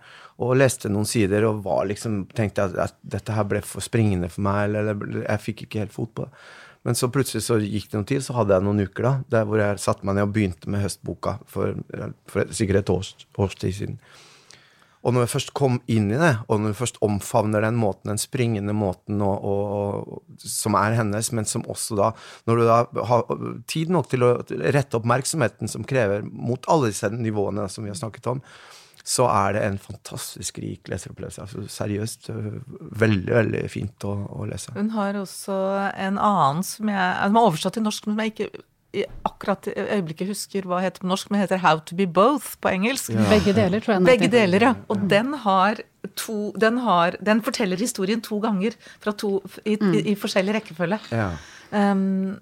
Og 0.46 0.54
leste 0.60 0.92
noen 0.94 1.10
sider 1.10 1.48
og 1.50 1.66
liksom, 1.90 2.26
tenkte 2.38 2.68
at, 2.68 2.78
at 2.90 2.98
dette 3.02 3.34
her 3.34 3.48
ble 3.50 3.64
for 3.66 3.84
springende 3.84 4.30
for 4.30 4.46
meg, 4.46 4.68
eller 4.68 4.94
eller 4.94 5.24
jeg 5.24 5.46
fikk 5.48 5.66
ikke 5.66 5.86
helt 5.86 5.96
fot 5.96 6.14
på 6.14 6.28
det. 6.28 6.46
Men 6.88 6.96
så 6.96 7.10
plutselig 7.12 7.44
så 7.44 7.58
gikk 7.60 7.90
det 7.90 7.98
noen 7.98 8.08
tid, 8.08 8.24
så 8.24 8.38
hadde 8.38 8.56
jeg 8.56 8.64
noen 8.64 8.86
uker 8.86 9.04
da, 9.04 9.14
der 9.34 9.48
hvor 9.50 9.60
jeg 9.60 9.82
satte 9.84 10.08
meg 10.08 10.16
ned 10.16 10.30
og 10.30 10.36
begynte 10.38 10.70
med 10.72 10.86
høstboka 10.86 11.34
for, 11.50 11.82
for 12.32 12.54
sikkert 12.56 12.84
et 12.84 12.92
års, 12.94 13.10
års 13.36 13.58
tid 13.60 13.76
siden. 13.76 13.98
Og 15.06 15.14
når 15.14 15.26
vi 15.26 15.34
først 15.36 15.54
kom 15.58 15.78
inn 15.92 16.10
i 16.12 16.20
det, 16.20 16.34
og 16.48 16.62
når 16.62 16.74
vi 16.74 16.80
først 16.80 16.98
omfavner 17.06 17.64
den 17.64 17.78
måten, 17.80 18.10
den 18.12 18.22
springende 18.22 18.74
måten 18.76 19.22
og, 19.24 19.46
og, 19.46 20.40
som 20.42 20.78
er 20.80 20.98
hennes, 20.98 21.30
men 21.36 21.48
som 21.48 21.66
også 21.70 22.00
da 22.00 22.10
Når 22.50 22.58
du 22.58 22.64
da 22.68 22.80
har 23.12 23.38
tid 23.70 23.94
nok 23.94 24.10
til 24.12 24.26
å 24.26 24.34
rette 24.74 24.98
oppmerksomheten 24.98 25.70
som 25.72 25.86
krever 25.88 26.26
mot 26.26 26.66
alle 26.72 26.92
disse 26.92 27.10
nivåene 27.14 27.70
som 27.72 27.86
vi 27.86 27.94
har 27.94 28.00
snakket 28.00 28.34
om, 28.34 28.44
så 29.08 29.30
er 29.32 29.56
det 29.56 29.62
en 29.64 29.78
fantastisk 29.80 30.58
rik 30.60 30.90
leseropplevelse. 30.92 31.46
Altså, 31.46 31.64
seriøst 31.72 32.28
øh, 32.34 32.58
veldig, 33.00 33.34
veldig 33.38 33.62
fint 33.72 34.04
å, 34.04 34.16
å 34.36 34.48
lese. 34.50 34.74
Hun 34.76 34.92
har 34.98 35.16
også 35.16 35.56
en 35.94 36.20
annen 36.20 36.66
som 36.68 36.92
jeg 36.92 37.14
Som 37.22 37.40
er 37.40 37.48
oversatt 37.48 37.78
til 37.78 37.86
norsk, 37.86 38.08
men 38.08 38.18
som 38.18 38.26
jeg 38.26 38.34
ikke 38.34 38.66
akkurat 39.28 39.68
i 39.68 39.74
øyeblikket 39.98 40.32
husker 40.32 40.66
hva 40.68 40.80
heter 40.82 41.04
på 41.04 41.10
norsk, 41.12 41.30
men 41.30 41.44
heter 41.44 41.60
How 41.62 41.82
to 41.86 41.96
be 41.96 42.08
both 42.08 42.56
på 42.64 42.72
engelsk. 42.72 43.12
Begge 43.30 43.54
deler, 43.54 43.84
tror 43.84 43.98
jeg. 43.98 44.06
Begge 44.08 44.32
deler, 44.32 44.64
ja. 44.70 44.74
Og 44.90 45.04
den 45.12 45.34
har 45.44 45.84
to 46.16 46.54
Den, 46.56 46.78
har, 46.78 47.18
den 47.22 47.42
forteller 47.44 47.78
historien 47.78 48.22
to 48.24 48.40
ganger 48.40 48.78
fra 49.04 49.12
to, 49.12 49.42
i, 49.66 49.76
i, 49.76 50.04
i 50.14 50.16
forskjellig 50.16 50.56
rekkefølge. 50.62 51.00
Ja. 51.12 51.32
Um, 51.72 52.38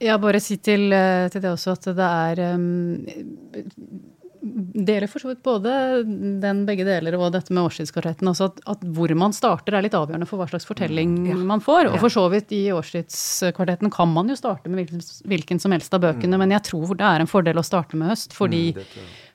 Ja, 0.00 0.14
bare 0.16 0.40
si 0.40 0.56
til, 0.56 0.92
eh, 0.96 1.28
til 1.28 1.42
det 1.44 1.50
også 1.50 1.74
at 1.76 1.90
det 1.92 2.06
er 2.06 2.54
um, 2.54 3.04
Gjelder 4.40 5.08
for 5.12 5.20
så 5.20 5.28
vidt 5.28 5.42
både 5.44 5.70
den 6.40 6.62
begge 6.68 6.86
deler 6.88 7.16
og 7.18 7.32
dette 7.34 7.52
med 7.52 7.66
årstidskvartetten. 7.68 8.28
Altså 8.30 8.48
at, 8.50 8.60
at 8.72 8.84
hvor 8.96 9.12
man 9.18 9.34
starter 9.36 9.76
er 9.76 9.84
litt 9.84 9.96
avgjørende 9.98 10.28
for 10.28 10.40
hva 10.40 10.48
slags 10.48 10.64
fortelling 10.68 11.26
Ja. 11.28 11.36
man 11.36 11.60
får. 11.60 11.90
Og 11.92 11.98
for 12.00 12.08
så 12.12 12.24
vidt 12.32 12.52
i 12.56 12.62
årstidskvartetten 12.72 13.92
kan 13.92 14.08
man 14.12 14.28
jo 14.32 14.36
starte 14.38 14.70
med 14.72 14.80
hvilken, 14.84 15.02
hvilken 15.28 15.60
som 15.60 15.72
helst 15.76 15.92
av 15.94 16.00
bøkene, 16.06 16.38
men 16.40 16.50
jeg 16.56 16.62
tror 16.70 16.94
det 16.96 17.04
er 17.06 17.20
en 17.20 17.30
fordel 17.30 17.60
å 17.60 17.66
starte 17.66 17.96
med 18.00 18.08
høst, 18.14 18.32
fordi 18.36 18.70
Mm. 18.70 18.84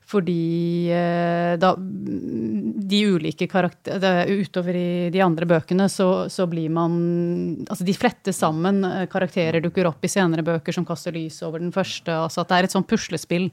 Fordi 0.05 0.91
eh, 0.93 1.55
da 1.57 1.71
De 1.75 2.99
ulike 3.15 3.47
karakterer 3.49 4.29
Utover 4.29 4.77
i 4.77 5.09
de 5.09 5.21
andre 5.25 5.47
bøkene 5.49 5.87
så, 5.89 6.29
så 6.29 6.45
blir 6.49 6.69
man 6.69 6.93
Altså 7.65 7.87
de 7.87 7.95
flettes 7.97 8.37
sammen. 8.37 8.83
eh, 8.85 9.07
Karakterer 9.09 9.63
dukker 9.65 9.89
opp 9.89 10.05
i 10.05 10.11
senere 10.11 10.45
bøker 10.45 10.75
som 10.75 10.85
kaster 10.85 11.15
lys 11.15 11.39
over 11.47 11.63
den 11.63 11.73
første. 11.73 12.13
Altså 12.13 12.43
at 12.43 12.51
det 12.51 12.59
er 12.59 12.69
et 12.69 12.75
sånt 12.75 12.89
puslespill 12.89 13.49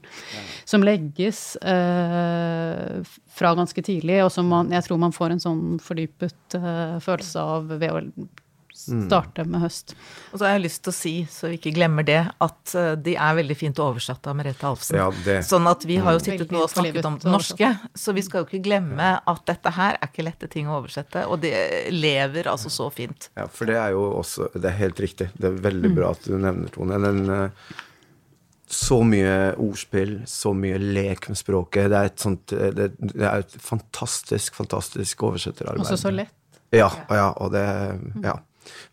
som 0.69 0.85
legges 0.85 1.55
eh, 1.57 3.01
fra 3.33 3.55
ganske 3.57 3.81
tidlig, 3.85 4.21
og 4.23 4.31
som 4.33 4.45
man, 4.49 4.69
jeg 4.73 4.85
tror 4.85 5.01
man 5.01 5.15
får 5.15 5.33
en 5.33 5.43
sånn 5.43 5.63
fordypet 5.81 6.57
eh, 6.59 6.97
følelse 7.01 7.41
av 7.41 7.73
ved 7.81 7.89
å 7.89 8.03
starte 8.73 9.45
med 9.47 9.61
høst. 9.63 9.93
og 10.31 10.39
så 10.39 10.45
har 10.45 10.55
jeg 10.55 10.63
lyst 10.65 10.81
til 10.83 10.91
å 10.91 10.95
si, 10.95 11.13
så 11.29 11.51
vi 11.51 11.59
ikke 11.59 11.73
glemmer 11.75 12.05
det, 12.07 12.19
at 12.43 12.73
eh, 12.79 12.91
de 13.05 13.15
er 13.15 13.37
veldig 13.39 13.57
fint 13.57 13.79
oversatt 13.83 14.27
av 14.29 14.37
Merete 14.39 14.67
Alfsen. 14.67 14.97
Ja, 14.99 15.07
det. 15.25 15.39
Sånn 15.47 15.69
at 15.69 15.85
vi 15.87 15.99
har 16.03 16.17
jo 16.17 16.23
sittet 16.23 16.51
nå 16.53 16.63
og 16.65 16.71
snakket 16.73 17.07
om 17.09 17.19
det 17.21 17.31
norske, 17.31 17.71
så 17.95 18.15
vi 18.17 18.25
skal 18.25 18.43
jo 18.43 18.49
ikke 18.49 18.63
glemme 18.65 19.13
at 19.19 19.45
dette 19.49 19.73
her 19.77 19.97
er 19.99 20.11
ikke 20.11 20.27
lette 20.27 20.49
ting 20.51 20.69
å 20.69 20.79
oversette, 20.81 21.25
og 21.29 21.41
det 21.45 21.55
lever 21.93 22.49
altså 22.51 22.71
så 22.73 22.89
fint. 22.93 23.29
Ja, 23.39 23.47
for 23.51 23.69
det 23.69 23.79
er 23.79 23.95
jo 23.95 24.05
også 24.19 24.49
Det 24.53 24.69
er 24.69 24.77
helt 24.77 24.99
riktig. 25.01 25.29
Det 25.37 25.49
er 25.49 25.57
veldig 25.63 25.91
bra 25.95 26.13
at 26.13 26.23
du 26.27 26.35
nevner, 26.37 26.71
Tone. 26.73 26.99
Den, 27.03 27.23
eh, 27.29 27.81
så 28.73 29.03
mye 29.05 29.53
ordspill, 29.61 30.21
så 30.29 30.53
mye 30.57 30.79
lek 30.81 31.27
med 31.29 31.37
språket. 31.37 31.91
Det 31.91 31.99
er 31.99 32.09
et 32.09 32.23
sånt 32.23 32.53
Det, 32.53 32.87
det 32.97 33.27
er 33.27 33.43
et 33.43 33.57
fantastisk, 33.61 34.55
fantastisk 34.57 35.27
oversetterarbeid. 35.29 35.83
Også 35.85 35.99
så 36.07 36.13
lett. 36.13 36.33
Ja, 36.73 36.89
ja 37.09 37.29
og 37.37 37.53
det 37.53 37.67
Ja. 38.23 38.39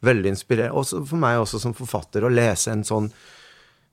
Veldig 0.07 0.35
inspirerende. 0.35 0.79
Også 0.79 1.03
for 1.05 1.21
meg 1.21 1.41
også 1.41 1.61
som 1.63 1.77
forfatter 1.77 2.25
å 2.25 2.33
lese 2.33 2.73
en 2.75 2.87
sånn 2.87 3.13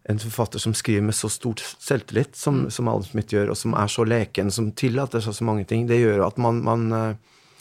en 0.10 0.20
forfatter 0.20 0.62
som 0.64 0.72
skriver 0.72 1.04
med 1.04 1.16
så 1.16 1.28
stort 1.28 1.60
selvtillit, 1.84 2.36
som, 2.36 2.62
mm. 2.62 2.72
som 2.72 2.88
Adam 2.88 3.04
Smith 3.04 3.34
gjør, 3.34 3.50
og 3.52 3.58
som 3.60 3.74
er 3.76 3.90
så 3.92 4.06
leken, 4.08 4.52
som 4.56 4.70
tillater 4.72 5.20
seg 5.24 5.36
så 5.36 5.48
mange 5.48 5.66
ting, 5.68 5.84
det 5.90 5.98
gjør 6.00 6.24
at 6.30 6.40
man, 6.40 6.62
man 6.64 6.86
eh, 6.96 7.10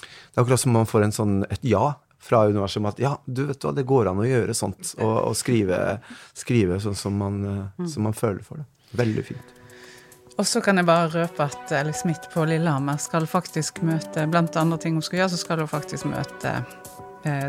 Det 0.06 0.38
er 0.38 0.44
akkurat 0.44 0.60
som 0.60 0.76
man 0.76 0.86
får 0.86 1.02
en 1.06 1.16
sånn, 1.16 1.34
et 1.50 1.64
ja 1.66 1.96
fra 2.26 2.44
universet 2.46 2.80
om 2.80 2.88
at 2.90 2.98
ja, 3.00 3.16
du 3.24 3.46
vet 3.48 3.64
hva, 3.64 3.72
det 3.74 3.86
går 3.88 4.10
an 4.10 4.22
å 4.22 4.26
gjøre 4.26 4.54
sånt, 4.54 4.94
og, 4.98 5.14
og 5.30 5.36
skrive, 5.38 5.98
skrive, 6.36 6.78
sånn 6.82 6.98
som 6.98 7.18
man, 7.18 7.42
eh, 7.42 7.60
mm. 7.80 7.90
som 7.90 8.06
man, 8.06 8.16
føler 8.16 8.42
for 8.46 8.62
det. 8.62 8.66
Veldig 8.96 9.24
fint. 9.26 9.54
Og 10.36 10.44
så 10.46 10.60
kan 10.60 10.76
jeg 10.76 10.86
bare 10.86 11.08
røpe 11.14 11.46
at 11.48 11.72
Alex 11.72 12.04
Smith 12.04 12.30
på 12.30 12.44
Lillehammer 12.46 13.00
skal 13.00 13.24
faktisk 13.26 13.80
møte 13.86 14.26
Blant 14.28 14.58
andre 14.60 14.76
ting 14.82 14.98
hun 14.98 15.04
skal 15.04 15.22
gjøre, 15.22 15.32
så 15.32 15.40
skal 15.40 15.62
hun 15.64 15.70
faktisk 15.70 16.06
møte 16.10 16.58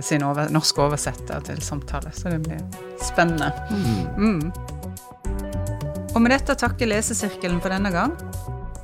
sin 0.02 0.24
over, 0.26 0.50
norske 0.50 0.82
oversetter 0.82 1.44
til 1.46 1.62
samtale. 1.62 2.10
Så 2.16 2.32
det 2.34 2.40
blir 2.48 2.64
spennende. 3.04 3.52
Mm. 3.70 4.08
Mm. 4.18 4.52
Og 6.16 6.22
med 6.24 6.34
dette 6.34 6.56
takker 6.58 6.90
Lesesirkelen 6.90 7.60
for 7.62 7.70
denne 7.70 7.92
gang. 7.94 8.16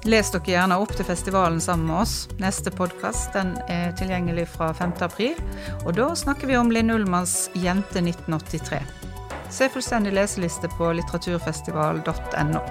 Les 0.03 0.27
dere 0.33 0.51
gjerne 0.51 0.75
opp 0.83 0.91
til 0.97 1.07
festivalen 1.07 1.61
sammen 1.63 1.87
med 1.87 2.01
oss. 2.03 2.15
Neste 2.43 2.73
podkast 2.75 3.37
er 3.39 3.93
tilgjengelig 3.97 4.49
fra 4.51 4.73
5. 4.75 4.97
april, 5.07 5.39
og 5.85 5.95
da 5.95 6.09
snakker 6.19 6.51
vi 6.51 6.59
om 6.59 6.71
Linn 6.75 6.91
Ullmanns 6.91 7.49
'Jente 7.55 8.03
1983'. 8.03 8.83
Se 9.49 9.69
fullstendig 9.69 10.13
leseliste 10.13 10.67
på 10.77 10.91
litteraturfestival.no. 10.99 12.61